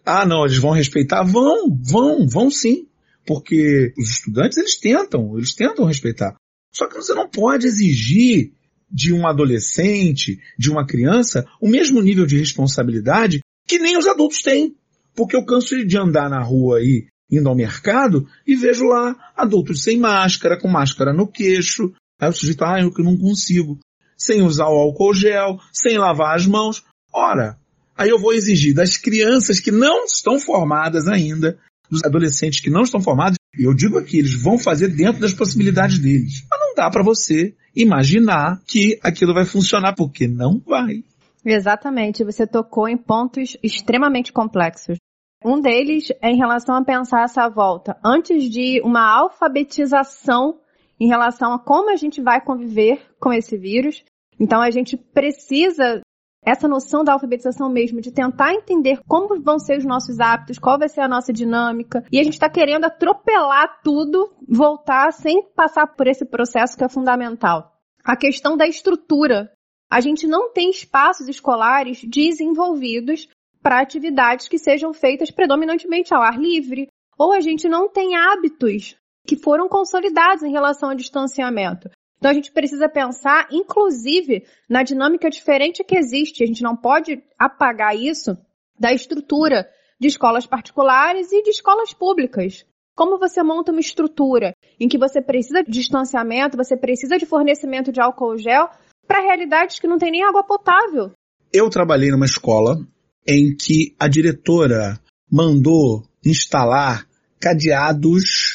Ah, 0.04 0.24
não, 0.24 0.46
eles 0.46 0.56
vão 0.56 0.70
respeitar? 0.70 1.22
Vão, 1.24 1.78
vão, 1.78 2.26
vão 2.26 2.50
sim. 2.50 2.88
Porque 3.26 3.92
os 3.98 4.10
estudantes, 4.10 4.56
eles 4.56 4.78
tentam, 4.78 5.36
eles 5.36 5.54
tentam 5.54 5.84
respeitar. 5.84 6.34
Só 6.72 6.88
que 6.88 6.96
você 6.96 7.12
não 7.12 7.28
pode 7.28 7.66
exigir 7.66 8.52
de 8.90 9.12
um 9.12 9.26
adolescente, 9.26 10.40
de 10.58 10.70
uma 10.70 10.86
criança, 10.86 11.46
o 11.60 11.68
mesmo 11.68 12.00
nível 12.00 12.24
de 12.24 12.38
responsabilidade 12.38 13.40
que 13.66 13.78
nem 13.78 13.98
os 13.98 14.06
adultos 14.06 14.40
têm. 14.40 14.74
Porque 15.14 15.36
eu 15.36 15.44
canso 15.44 15.84
de 15.84 15.98
andar 15.98 16.30
na 16.30 16.42
rua 16.42 16.78
aí 16.78 17.08
indo 17.30 17.48
ao 17.48 17.54
mercado 17.54 18.26
e 18.46 18.56
vejo 18.56 18.86
lá 18.86 19.14
adultos 19.36 19.82
sem 19.82 19.98
máscara, 19.98 20.58
com 20.58 20.68
máscara 20.68 21.12
no 21.12 21.28
queixo. 21.28 21.92
Aí 22.20 22.28
o 22.28 22.32
sujeito, 22.32 22.64
ah, 22.64 22.80
eu 22.80 22.92
que 22.92 23.02
não 23.02 23.16
consigo. 23.16 23.78
Sem 24.16 24.42
usar 24.42 24.68
o 24.68 24.78
álcool 24.78 25.14
gel, 25.14 25.58
sem 25.72 25.96
lavar 25.96 26.34
as 26.34 26.46
mãos. 26.46 26.84
Ora, 27.12 27.56
aí 27.96 28.10
eu 28.10 28.18
vou 28.18 28.32
exigir 28.32 28.74
das 28.74 28.96
crianças 28.96 29.60
que 29.60 29.70
não 29.70 30.04
estão 30.04 30.40
formadas 30.40 31.06
ainda, 31.06 31.58
dos 31.90 32.04
adolescentes 32.04 32.60
que 32.60 32.70
não 32.70 32.82
estão 32.82 33.00
formados, 33.00 33.38
e 33.56 33.64
eu 33.64 33.74
digo 33.74 33.98
aqui, 33.98 34.18
eles 34.18 34.34
vão 34.34 34.58
fazer 34.58 34.88
dentro 34.88 35.20
das 35.20 35.32
possibilidades 35.32 35.98
deles. 35.98 36.44
Mas 36.50 36.60
não 36.60 36.74
dá 36.74 36.90
para 36.90 37.02
você 37.02 37.54
imaginar 37.74 38.60
que 38.66 38.98
aquilo 39.02 39.32
vai 39.32 39.44
funcionar, 39.44 39.94
porque 39.94 40.28
não 40.28 40.60
vai. 40.66 41.02
Exatamente, 41.44 42.24
você 42.24 42.46
tocou 42.46 42.88
em 42.88 42.96
pontos 42.96 43.56
extremamente 43.62 44.32
complexos. 44.32 44.98
Um 45.44 45.60
deles 45.60 46.08
é 46.20 46.30
em 46.30 46.36
relação 46.36 46.74
a 46.74 46.84
pensar 46.84 47.22
essa 47.22 47.48
volta 47.48 47.96
antes 48.04 48.50
de 48.50 48.80
uma 48.82 49.00
alfabetização 49.00 50.58
em 51.00 51.08
relação 51.08 51.52
a 51.52 51.58
como 51.58 51.90
a 51.90 51.96
gente 51.96 52.20
vai 52.20 52.40
conviver 52.40 53.00
com 53.20 53.32
esse 53.32 53.56
vírus. 53.56 54.04
Então 54.38 54.60
a 54.60 54.70
gente 54.70 54.96
precisa 54.96 56.00
essa 56.42 56.68
noção 56.68 57.04
da 57.04 57.12
alfabetização 57.12 57.68
mesmo, 57.68 58.00
de 58.00 58.12
tentar 58.12 58.54
entender 58.54 59.00
como 59.06 59.40
vão 59.42 59.58
ser 59.58 59.78
os 59.78 59.84
nossos 59.84 60.20
hábitos, 60.20 60.58
qual 60.58 60.78
vai 60.78 60.88
ser 60.88 61.00
a 61.00 61.08
nossa 61.08 61.32
dinâmica. 61.32 62.04
E 62.10 62.18
a 62.18 62.22
gente 62.22 62.34
está 62.34 62.48
querendo 62.48 62.84
atropelar 62.84 63.80
tudo, 63.82 64.32
voltar 64.48 65.12
sem 65.12 65.42
passar 65.54 65.86
por 65.88 66.06
esse 66.06 66.24
processo 66.24 66.76
que 66.76 66.84
é 66.84 66.88
fundamental. 66.88 67.72
A 68.04 68.16
questão 68.16 68.56
da 68.56 68.66
estrutura. 68.66 69.52
A 69.90 70.00
gente 70.00 70.26
não 70.26 70.52
tem 70.52 70.70
espaços 70.70 71.28
escolares 71.28 72.02
desenvolvidos 72.04 73.26
para 73.62 73.80
atividades 73.80 74.46
que 74.46 74.58
sejam 74.58 74.92
feitas 74.92 75.30
predominantemente 75.30 76.14
ao 76.14 76.22
ar 76.22 76.38
livre, 76.38 76.88
ou 77.18 77.32
a 77.32 77.40
gente 77.40 77.68
não 77.68 77.88
tem 77.88 78.14
hábitos 78.14 78.96
que 79.28 79.36
foram 79.36 79.68
consolidados 79.68 80.42
em 80.42 80.50
relação 80.50 80.88
ao 80.88 80.96
distanciamento. 80.96 81.90
Então 82.16 82.30
a 82.30 82.34
gente 82.34 82.50
precisa 82.50 82.88
pensar, 82.88 83.46
inclusive, 83.52 84.42
na 84.68 84.82
dinâmica 84.82 85.28
diferente 85.28 85.84
que 85.84 85.98
existe. 85.98 86.42
A 86.42 86.46
gente 86.46 86.62
não 86.62 86.74
pode 86.74 87.22
apagar 87.38 87.94
isso 87.94 88.36
da 88.80 88.90
estrutura 88.90 89.68
de 90.00 90.08
escolas 90.08 90.46
particulares 90.46 91.30
e 91.30 91.42
de 91.42 91.50
escolas 91.50 91.92
públicas. 91.92 92.64
Como 92.96 93.18
você 93.18 93.42
monta 93.42 93.70
uma 93.70 93.80
estrutura 93.80 94.54
em 94.80 94.88
que 94.88 94.96
você 94.96 95.20
precisa 95.20 95.62
de 95.62 95.70
distanciamento, 95.70 96.56
você 96.56 96.74
precisa 96.74 97.18
de 97.18 97.26
fornecimento 97.26 97.92
de 97.92 98.00
álcool 98.00 98.38
gel 98.38 98.70
para 99.06 99.20
realidades 99.20 99.78
que 99.78 99.86
não 99.86 99.98
tem 99.98 100.10
nem 100.10 100.24
água 100.24 100.42
potável? 100.42 101.12
Eu 101.52 101.68
trabalhei 101.68 102.10
numa 102.10 102.24
escola 102.24 102.78
em 103.26 103.54
que 103.54 103.94
a 104.00 104.08
diretora 104.08 104.98
mandou 105.30 106.02
instalar 106.24 107.06
cadeados 107.38 108.47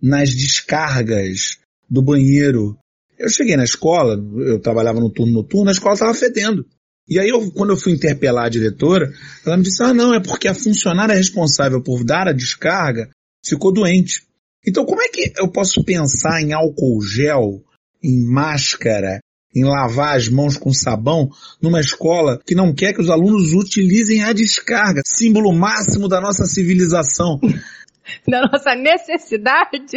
nas 0.00 0.30
descargas 0.30 1.58
do 1.88 2.02
banheiro 2.02 2.78
eu 3.18 3.28
cheguei 3.28 3.56
na 3.56 3.64
escola, 3.64 4.14
eu 4.46 4.60
trabalhava 4.60 5.00
no 5.00 5.10
turno 5.10 5.32
noturno, 5.32 5.68
a 5.68 5.72
escola 5.72 5.94
estava 5.94 6.14
fedendo. 6.14 6.64
E 7.08 7.18
aí, 7.18 7.28
eu, 7.28 7.50
quando 7.52 7.70
eu 7.70 7.76
fui 7.76 7.92
interpelar 7.92 8.46
a 8.46 8.50
diretora, 8.50 9.10
ela 9.44 9.56
me 9.56 9.62
disse, 9.64 9.82
ah 9.82 9.92
não, 9.92 10.14
é 10.14 10.20
porque 10.20 10.46
a 10.46 10.54
funcionária 10.54 11.14
responsável 11.14 11.82
por 11.82 12.04
dar 12.04 12.28
a 12.28 12.32
descarga 12.32 13.08
ficou 13.44 13.72
doente. 13.72 14.22
Então 14.66 14.84
como 14.84 15.00
é 15.02 15.08
que 15.08 15.32
eu 15.36 15.48
posso 15.48 15.82
pensar 15.82 16.42
em 16.42 16.52
álcool 16.52 17.00
gel, 17.02 17.64
em 18.02 18.22
máscara, 18.22 19.20
em 19.54 19.64
lavar 19.64 20.16
as 20.16 20.28
mãos 20.28 20.58
com 20.58 20.72
sabão 20.72 21.30
numa 21.60 21.80
escola 21.80 22.38
que 22.46 22.54
não 22.54 22.74
quer 22.74 22.92
que 22.92 23.00
os 23.00 23.08
alunos 23.08 23.54
utilizem 23.54 24.22
a 24.22 24.32
descarga, 24.32 25.00
símbolo 25.06 25.52
máximo 25.52 26.08
da 26.08 26.20
nossa 26.20 26.44
civilização. 26.44 27.40
Da 28.26 28.42
nossa 28.42 28.74
necessidade. 28.74 29.96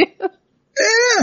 É, 0.78 1.21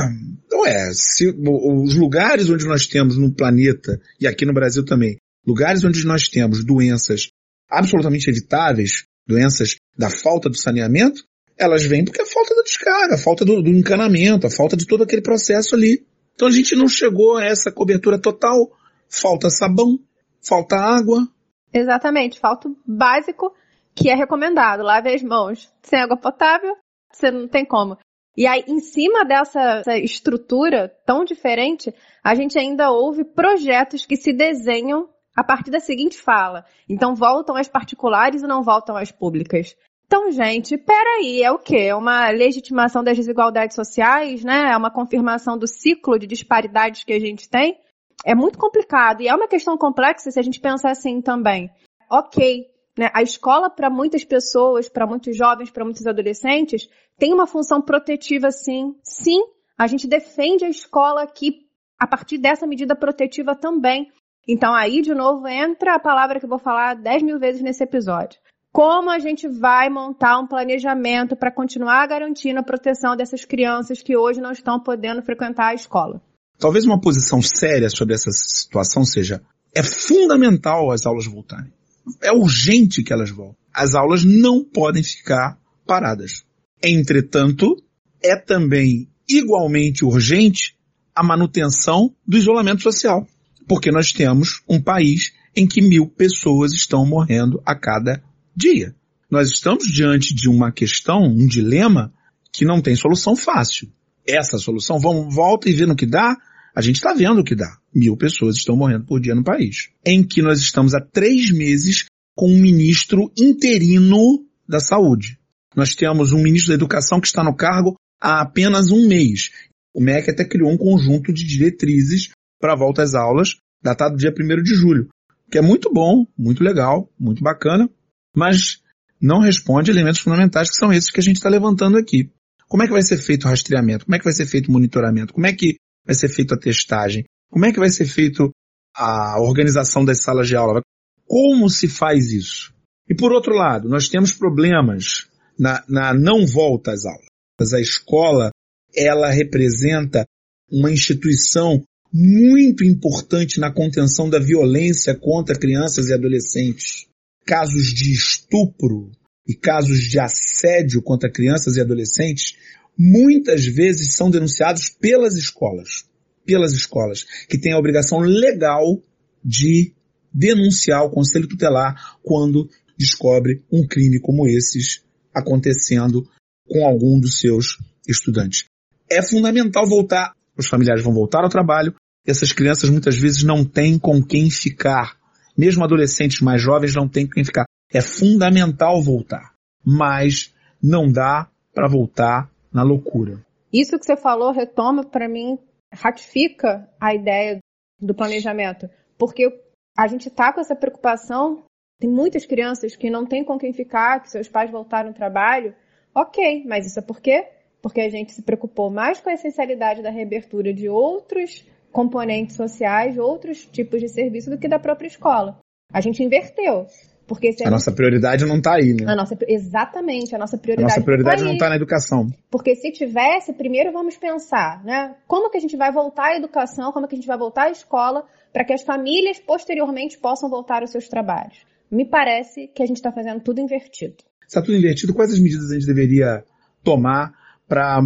não 0.51 0.67
é. 0.67 0.91
Se, 0.93 1.29
os 1.29 1.95
lugares 1.95 2.51
onde 2.51 2.67
nós 2.67 2.87
temos 2.87 3.17
no 3.17 3.33
planeta, 3.33 4.01
e 4.21 4.27
aqui 4.27 4.45
no 4.45 4.53
Brasil 4.53 4.85
também, 4.85 5.17
lugares 5.47 5.85
onde 5.85 6.05
nós 6.05 6.29
temos 6.29 6.65
doenças 6.65 7.29
absolutamente 7.71 8.31
evitáveis, 8.31 9.05
doenças 9.27 9.77
da 9.97 10.11
falta 10.11 10.49
do 10.49 10.57
saneamento, 10.57 11.23
elas 11.59 11.85
vêm 11.85 12.05
porque 12.05 12.21
é 12.21 12.25
a 12.25 12.29
falta 12.29 12.55
da 12.55 12.63
descarga, 12.63 13.15
a 13.17 13.19
falta 13.19 13.45
do, 13.45 13.61
do 13.61 13.71
encanamento, 13.71 14.47
a 14.47 14.51
falta 14.51 14.77
de 14.77 14.87
todo 14.87 15.03
aquele 15.03 15.23
processo 15.23 15.75
ali. 15.75 16.07
Então 16.35 16.47
a 16.47 16.53
gente 16.53 16.77
não 16.77 16.89
chegou 16.89 17.37
a 17.37 17.45
essa 17.45 17.73
cobertura 17.73 18.19
total. 18.19 18.71
Falta 19.09 19.51
sabão, 19.51 19.99
falta 20.41 20.77
água. 20.77 21.27
Exatamente, 21.73 22.39
falta 22.39 22.69
o 22.69 22.77
básico 22.87 23.53
que 23.99 24.09
é 24.09 24.15
recomendado. 24.15 24.83
Lave 24.83 25.13
as 25.13 25.23
mãos 25.23 25.71
sem 25.83 26.01
água 26.01 26.17
potável, 26.17 26.77
você 27.13 27.31
não 27.31 27.49
tem 27.49 27.65
como. 27.65 27.99
E 28.37 28.47
aí, 28.47 28.63
em 28.69 28.79
cima 28.79 29.25
dessa 29.25 29.83
estrutura 29.99 30.95
tão 31.05 31.25
diferente, 31.25 31.93
a 32.23 32.37
gente 32.37 32.57
ainda 32.57 32.91
ouve 32.91 33.25
projetos 33.25 34.07
que 34.07 34.17
se 34.17 34.33
desenham 34.33 35.09
a 35.37 35.43
partir 35.43 35.73
da 35.73 35.81
seguinte 35.81 36.21
fala. 36.21 36.65
Então, 36.89 37.17
voltam 37.17 37.57
às 37.57 37.69
particulares 37.69 38.43
e 38.43 38.47
não 38.47 38.63
voltam 38.63 38.97
às 38.97 39.11
públicas. 39.11 39.75
Então, 40.07 40.31
gente, 40.31 40.79
peraí, 40.79 41.43
é 41.43 41.51
o 41.51 41.59
quê? 41.59 41.89
É 41.89 41.95
uma 41.95 42.31
legitimação 42.31 43.03
das 43.03 43.17
desigualdades 43.17 43.75
sociais, 43.75 44.45
né? 44.45 44.71
É 44.73 44.77
uma 44.77 44.91
confirmação 44.91 45.59
do 45.59 45.67
ciclo 45.67 46.19
de 46.19 46.27
disparidades 46.27 47.05
que 47.05 47.13
a 47.13 47.21
gente 47.21 47.49
tem? 47.49 47.79
É 48.25 48.35
muito 48.35 48.59
complicado 48.59 49.21
e 49.21 49.29
é 49.29 49.35
uma 49.35 49.47
questão 49.49 49.77
complexa 49.77 50.31
se 50.31 50.39
a 50.39 50.43
gente 50.43 50.61
pensar 50.61 50.91
assim 50.91 51.21
também. 51.21 51.71
Ok, 52.11 52.67
né? 52.99 53.11
A 53.15 53.23
escola, 53.23 53.71
para 53.71 53.89
muitas 53.89 54.25
pessoas, 54.25 54.89
para 54.89 55.07
muitos 55.07 55.37
jovens, 55.37 55.71
para 55.71 55.85
muitos 55.85 56.07
adolescentes, 56.07 56.89
tem 57.17 57.33
uma 57.33 57.47
função 57.47 57.81
protetiva, 57.81 58.51
sim. 58.51 58.95
Sim, 59.03 59.41
a 59.79 59.87
gente 59.87 60.09
defende 60.09 60.65
a 60.65 60.69
escola 60.69 61.23
aqui 61.23 61.69
a 61.99 62.07
partir 62.07 62.39
dessa 62.39 62.67
medida 62.67 62.97
protetiva 62.97 63.55
também. 63.55 64.11
Então 64.47 64.75
aí, 64.75 65.01
de 65.01 65.15
novo, 65.15 65.47
entra 65.47 65.95
a 65.95 66.01
palavra 66.01 66.41
que 66.41 66.45
eu 66.45 66.51
vou 66.51 66.59
falar 66.59 66.95
dez 66.95 67.23
mil 67.23 67.39
vezes 67.39 67.63
nesse 67.63 67.85
episódio. 67.85 68.41
Como 68.73 69.11
a 69.11 69.19
gente 69.19 69.49
vai 69.49 69.89
montar 69.89 70.39
um 70.39 70.47
planejamento 70.47 71.37
para 71.37 71.53
continuar 71.53 72.07
garantindo 72.07 72.61
a 72.61 72.63
proteção 72.63 73.17
dessas 73.17 73.45
crianças 73.45 74.03
que 74.03 74.17
hoje 74.17 74.41
não 74.41 74.53
estão 74.53 74.79
podendo 74.81 75.23
frequentar 75.23 75.69
a 75.69 75.75
escola? 75.75 76.21
Talvez 76.59 76.85
uma 76.85 77.01
posição 77.01 77.41
séria 77.41 77.89
sobre 77.89 78.15
essa 78.15 78.31
situação 78.33 79.05
seja 79.05 79.41
é 79.75 79.83
fundamental 79.83 80.91
as 80.91 81.07
aulas 81.07 81.27
voltarem 81.27 81.78
é 82.23 82.33
urgente 82.33 83.03
que 83.03 83.13
elas 83.13 83.31
voltem. 83.31 83.57
As 83.73 83.95
aulas 83.95 84.25
não 84.25 84.65
podem 84.65 85.03
ficar 85.03 85.59
paradas. 85.87 86.45
Entretanto, 86.83 87.77
é 88.23 88.37
também 88.37 89.09
igualmente 89.29 90.05
urgente 90.05 90.77
a 91.15 91.23
manutenção 91.23 92.15
do 92.27 92.37
isolamento 92.37 92.83
social, 92.83 93.27
porque 93.67 93.91
nós 93.91 94.13
temos 94.13 94.63
um 94.69 94.81
país 94.81 95.33
em 95.55 95.67
que 95.67 95.81
mil 95.81 96.07
pessoas 96.07 96.73
estão 96.73 97.05
morrendo 97.05 97.61
a 97.67 97.75
cada 97.75 98.23
dia. 98.55 98.95
Nós 99.31 99.51
estamos 99.51 99.85
diante 99.85 100.35
de 100.35 100.49
uma 100.49 100.73
questão, 100.73 101.23
um 101.23 101.47
dilema, 101.47 102.13
que 102.53 102.65
não 102.65 102.81
tem 102.81 102.97
solução 102.97 103.37
fácil. 103.37 103.93
Essa 104.27 104.59
solução, 104.59 104.99
vamos, 104.99 105.35
volta 105.35 105.69
e 105.69 105.73
vê 105.73 105.87
no 105.87 105.97
que 105.97 106.07
dá, 106.07 106.37
a 106.75 106.81
gente 106.81 106.97
está 106.97 107.13
vendo 107.13 107.41
o 107.41 107.45
que 107.45 107.55
dá. 107.55 107.77
Mil 107.95 108.17
pessoas 108.17 108.57
estão 108.57 108.77
morrendo 108.77 109.05
por 109.05 109.21
dia 109.21 109.35
no 109.35 109.45
país. 109.45 109.91
Em 110.05 110.23
que 110.23 110.43
nós 110.43 110.61
estamos 110.61 110.95
há 110.95 111.01
três 111.01 111.51
meses 111.51 112.07
com 112.37 112.51
um 112.51 112.59
ministro 112.59 113.33
interino 113.37 114.45
da 114.69 114.79
saúde. 114.79 115.39
Nós 115.75 115.95
temos 115.95 116.33
um 116.33 116.43
ministro 116.43 116.69
da 116.69 116.75
educação 116.75 117.21
que 117.21 117.27
está 117.27 117.43
no 117.43 117.55
cargo 117.55 117.97
há 118.21 118.41
apenas 118.41 118.91
um 118.91 119.07
mês. 119.07 119.51
O 119.95 120.01
MEC 120.01 120.31
até 120.31 120.45
criou 120.45 120.71
um 120.71 120.77
conjunto 120.77 121.33
de 121.33 121.45
diretrizes 121.45 122.31
para 122.61 122.73
a 122.73 122.77
volta 122.77 123.03
às 123.03 123.15
aulas, 123.15 123.57
datado 123.83 124.17
dia 124.17 124.33
1 124.33 124.63
de 124.63 124.75
julho, 124.75 125.09
que 125.51 125.59
é 125.59 125.63
muito 125.63 125.93
bom, 125.93 126.27
muito 126.37 126.63
legal, 126.63 127.11
muito 127.19 127.43
bacana, 127.43 127.89
mas 128.37 128.81
não 129.21 129.41
responde 129.41 129.91
elementos 129.91 130.21
fundamentais 130.21 130.69
que 130.71 130.77
são 130.77 130.93
esses 130.93 131.11
que 131.11 131.21
a 131.21 131.23
gente 131.23 131.37
está 131.37 131.49
levantando 131.49 131.97
aqui. 131.97 132.31
Como 132.69 132.83
é 132.83 132.87
que 132.87 132.93
vai 132.93 133.03
ser 133.03 133.19
feito 133.19 133.47
o 133.47 133.49
rastreamento? 133.49 134.05
Como 134.05 134.15
é 134.15 134.19
que 134.19 134.25
vai 134.25 134.35
ser 134.35 134.47
feito 134.47 134.69
o 134.69 134.73
monitoramento? 134.73 135.33
Como 135.33 135.47
é 135.47 135.53
que 135.53 135.77
vai 136.09 136.15
ser 136.15 136.31
feita 136.31 136.55
a 136.55 136.59
testagem? 136.59 137.25
Como 137.51 137.67
é 137.67 137.73
que 137.73 137.79
vai 137.79 137.91
ser 137.91 138.07
feito 138.07 138.51
a 138.97 139.39
organização 139.43 140.03
das 140.03 140.23
salas 140.23 140.49
de 140.49 140.57
aula? 140.57 140.81
Como 141.27 141.69
se 141.69 141.87
faz 141.87 142.33
isso? 142.33 142.73
E 143.07 143.15
por 143.15 143.31
outro 143.31 143.55
lado, 143.55 143.91
nós 143.91 144.09
temos 144.09 144.33
problemas 144.33 145.29
na, 145.59 145.85
na 145.87 146.15
não 146.15 146.47
volta 146.47 146.93
às 146.93 147.05
aulas. 147.05 147.29
A 147.75 147.81
escola, 147.81 148.51
ela 148.97 149.31
representa 149.31 150.25
uma 150.71 150.91
instituição 150.91 151.83
muito 152.11 152.85
importante 152.85 153.61
na 153.61 153.71
contenção 153.71 154.31
da 154.31 154.39
violência 154.39 155.15
contra 155.15 155.59
crianças 155.59 156.09
e 156.09 156.15
adolescentes. 156.15 157.07
Casos 157.45 157.89
de 157.89 158.13
estupro 158.13 159.11
e 159.47 159.55
casos 159.55 160.01
de 160.01 160.19
assédio 160.19 161.03
contra 161.03 161.31
crianças 161.31 161.77
e 161.77 161.81
adolescentes 161.81 162.57
muitas 162.99 163.65
vezes 163.65 164.15
são 164.15 164.31
denunciados 164.31 164.89
pelas 164.89 165.37
escolas, 165.37 166.05
pelas 166.45 166.73
escolas, 166.73 167.25
que 167.49 167.59
têm 167.59 167.73
a 167.73 167.79
obrigação 167.79 168.19
legal 168.19 169.01
de 169.45 169.93
denunciar 170.33 171.05
o 171.05 171.11
conselho 171.11 171.47
tutelar 171.47 172.19
quando 172.23 172.69
descobre 172.99 173.63
um 173.73 173.87
crime 173.87 174.21
como 174.21 174.49
esses 174.49 175.05
acontecendo 175.33 176.29
com 176.67 176.85
algum 176.85 177.21
dos 177.21 177.39
seus 177.39 177.79
estudantes. 178.07 178.65
É 179.11 179.23
fundamental 179.23 179.87
voltar, 179.87 180.33
os 180.57 180.67
familiares 180.67 181.05
vão 181.05 181.15
voltar 181.15 181.45
ao 181.45 181.49
trabalho, 181.49 181.95
essas 182.27 182.53
crianças 182.53 182.91
muitas 182.91 183.17
vezes 183.17 183.43
não 183.43 183.65
têm 183.65 183.99
com 183.99 184.23
quem 184.23 184.51
ficar. 184.51 185.17
Mesmo 185.57 185.85
adolescentes 185.85 186.41
mais 186.41 186.61
jovens 186.61 186.95
não 186.95 187.09
têm 187.09 187.27
com 187.27 187.33
quem 187.33 187.45
ficar. 187.45 187.65
É 187.91 188.03
fundamental 188.03 189.03
voltar, 189.03 189.55
mas 189.85 190.53
não 190.83 191.11
dá 191.11 191.49
para 191.73 191.89
voltar 191.89 192.51
na 192.73 192.83
loucura. 192.83 193.45
Isso 193.73 193.99
que 193.99 194.05
você 194.05 194.17
falou 194.17 194.53
retoma 194.53 195.05
para 195.05 195.29
mim, 195.29 195.59
ratifica 195.93 196.89
a 197.01 197.15
ideia 197.15 197.59
do 198.01 198.15
planejamento, 198.15 198.89
porque 199.19 199.49
a 199.97 200.07
gente 200.07 200.31
tá 200.31 200.53
com 200.53 200.61
essa 200.61 200.77
preocupação. 200.77 201.65
Tem 202.01 202.09
muitas 202.09 202.47
crianças 202.47 202.95
que 202.95 203.11
não 203.11 203.27
têm 203.27 203.45
com 203.45 203.59
quem 203.59 203.73
ficar, 203.73 204.23
que 204.23 204.31
seus 204.31 204.49
pais 204.49 204.71
voltaram 204.71 205.09
ao 205.09 205.15
trabalho. 205.15 205.75
Ok, 206.15 206.65
mas 206.67 206.87
isso 206.87 206.99
é 206.99 207.03
por 207.03 207.21
quê? 207.21 207.49
Porque 207.83 208.01
a 208.01 208.09
gente 208.09 208.33
se 208.33 208.43
preocupou 208.43 208.91
mais 208.91 209.21
com 209.21 209.29
a 209.29 209.35
essencialidade 209.35 210.03
da 210.03 210.11
reabertura 210.11 210.73
de 210.73 210.89
outros 210.89 211.67
componentes 211.91 212.57
sociais, 212.57 213.19
outros 213.19 213.67
tipos 213.67 214.01
de 214.01 214.09
serviço 214.09 214.51
do 214.51 214.59
que 214.59 214.69
da 214.69 214.79
própria 214.79 215.09
escola. 215.09 215.59
A 215.93 216.01
gente 216.01 216.23
inverteu. 216.23 216.87
Porque 217.29 217.49
a, 217.49 217.51
a 217.51 217.53
gente... 217.53 217.71
nossa 217.71 217.93
prioridade 217.93 218.47
não 218.47 218.57
está 218.57 218.77
aí, 218.77 218.95
né? 218.95 219.05
A 219.07 219.15
nossa, 219.15 219.37
exatamente, 219.47 220.35
a 220.35 220.39
nossa 220.39 220.57
prioridade, 220.57 220.93
a 220.93 220.97
nossa 220.97 221.05
prioridade 221.05 221.45
não 221.45 221.53
está 221.53 221.67
tá 221.67 221.71
na 221.71 221.77
educação. 221.77 222.27
Porque 222.51 222.75
se 222.75 222.91
tivesse, 222.91 223.53
primeiro 223.53 223.93
vamos 223.93 224.17
pensar, 224.17 224.83
né? 224.83 225.15
Como 225.27 225.51
que 225.51 225.59
a 225.59 225.61
gente 225.61 225.77
vai 225.77 225.93
voltar 225.93 226.29
à 226.29 226.37
educação, 226.37 226.91
como 226.91 227.07
que 227.07 227.15
a 227.15 227.19
gente 227.19 227.29
vai 227.29 227.37
voltar 227.37 227.65
à 227.65 227.71
escola, 227.71 228.25
para 228.51 228.65
que 228.65 228.73
as 228.73 228.83
famílias 228.83 229.39
posteriormente 229.39 230.19
possam 230.19 230.49
voltar 230.49 230.81
aos 230.81 230.91
seus 230.91 231.07
trabalhos. 231.07 231.59
Me 231.91 232.07
parece 232.07 232.69
que 232.69 232.83
a 232.83 232.87
gente 232.87 232.97
está 232.97 233.13
fazendo 233.13 233.41
tudo 233.41 233.61
invertido. 233.61 234.17
Está 234.47 234.63
tudo 234.63 234.79
invertido. 234.79 235.13
Quais 235.13 235.31
as 235.31 235.39
medidas 235.39 235.71
a 235.71 235.75
gente 235.75 235.87
deveria 235.87 236.43
tomar 236.83 237.33
para 237.69 238.01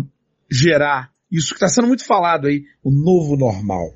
gerar 0.51 1.13
isso 1.31 1.51
que 1.51 1.55
está 1.55 1.69
sendo 1.69 1.87
muito 1.87 2.05
falado 2.05 2.49
aí, 2.49 2.65
o 2.83 2.91
novo 2.91 3.37
normal? 3.37 3.95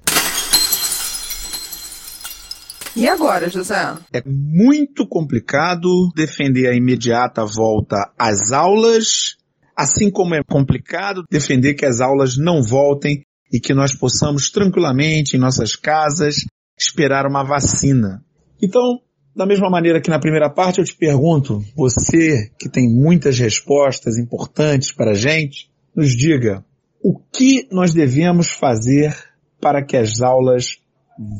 E 2.96 3.06
agora, 3.06 3.50
José? 3.50 3.94
É 4.10 4.22
muito 4.24 5.06
complicado 5.06 5.86
defender 6.16 6.66
a 6.66 6.74
imediata 6.74 7.44
volta 7.44 8.10
às 8.18 8.52
aulas, 8.52 9.36
assim 9.76 10.10
como 10.10 10.34
é 10.34 10.42
complicado 10.42 11.22
defender 11.30 11.74
que 11.74 11.84
as 11.84 12.00
aulas 12.00 12.38
não 12.38 12.62
voltem 12.62 13.20
e 13.52 13.60
que 13.60 13.74
nós 13.74 13.94
possamos 13.94 14.50
tranquilamente 14.50 15.36
em 15.36 15.38
nossas 15.38 15.76
casas 15.76 16.36
esperar 16.78 17.26
uma 17.26 17.44
vacina. 17.44 18.24
Então, 18.62 18.98
da 19.36 19.44
mesma 19.44 19.68
maneira 19.68 20.00
que 20.00 20.08
na 20.08 20.18
primeira 20.18 20.48
parte 20.48 20.78
eu 20.78 20.84
te 20.84 20.96
pergunto, 20.96 21.62
você 21.76 22.50
que 22.58 22.70
tem 22.70 22.88
muitas 22.88 23.38
respostas 23.38 24.16
importantes 24.16 24.90
para 24.90 25.10
a 25.10 25.14
gente, 25.14 25.70
nos 25.94 26.16
diga 26.16 26.64
o 27.04 27.20
que 27.30 27.68
nós 27.70 27.92
devemos 27.92 28.50
fazer 28.50 29.14
para 29.60 29.84
que 29.84 29.98
as 29.98 30.22
aulas 30.22 30.78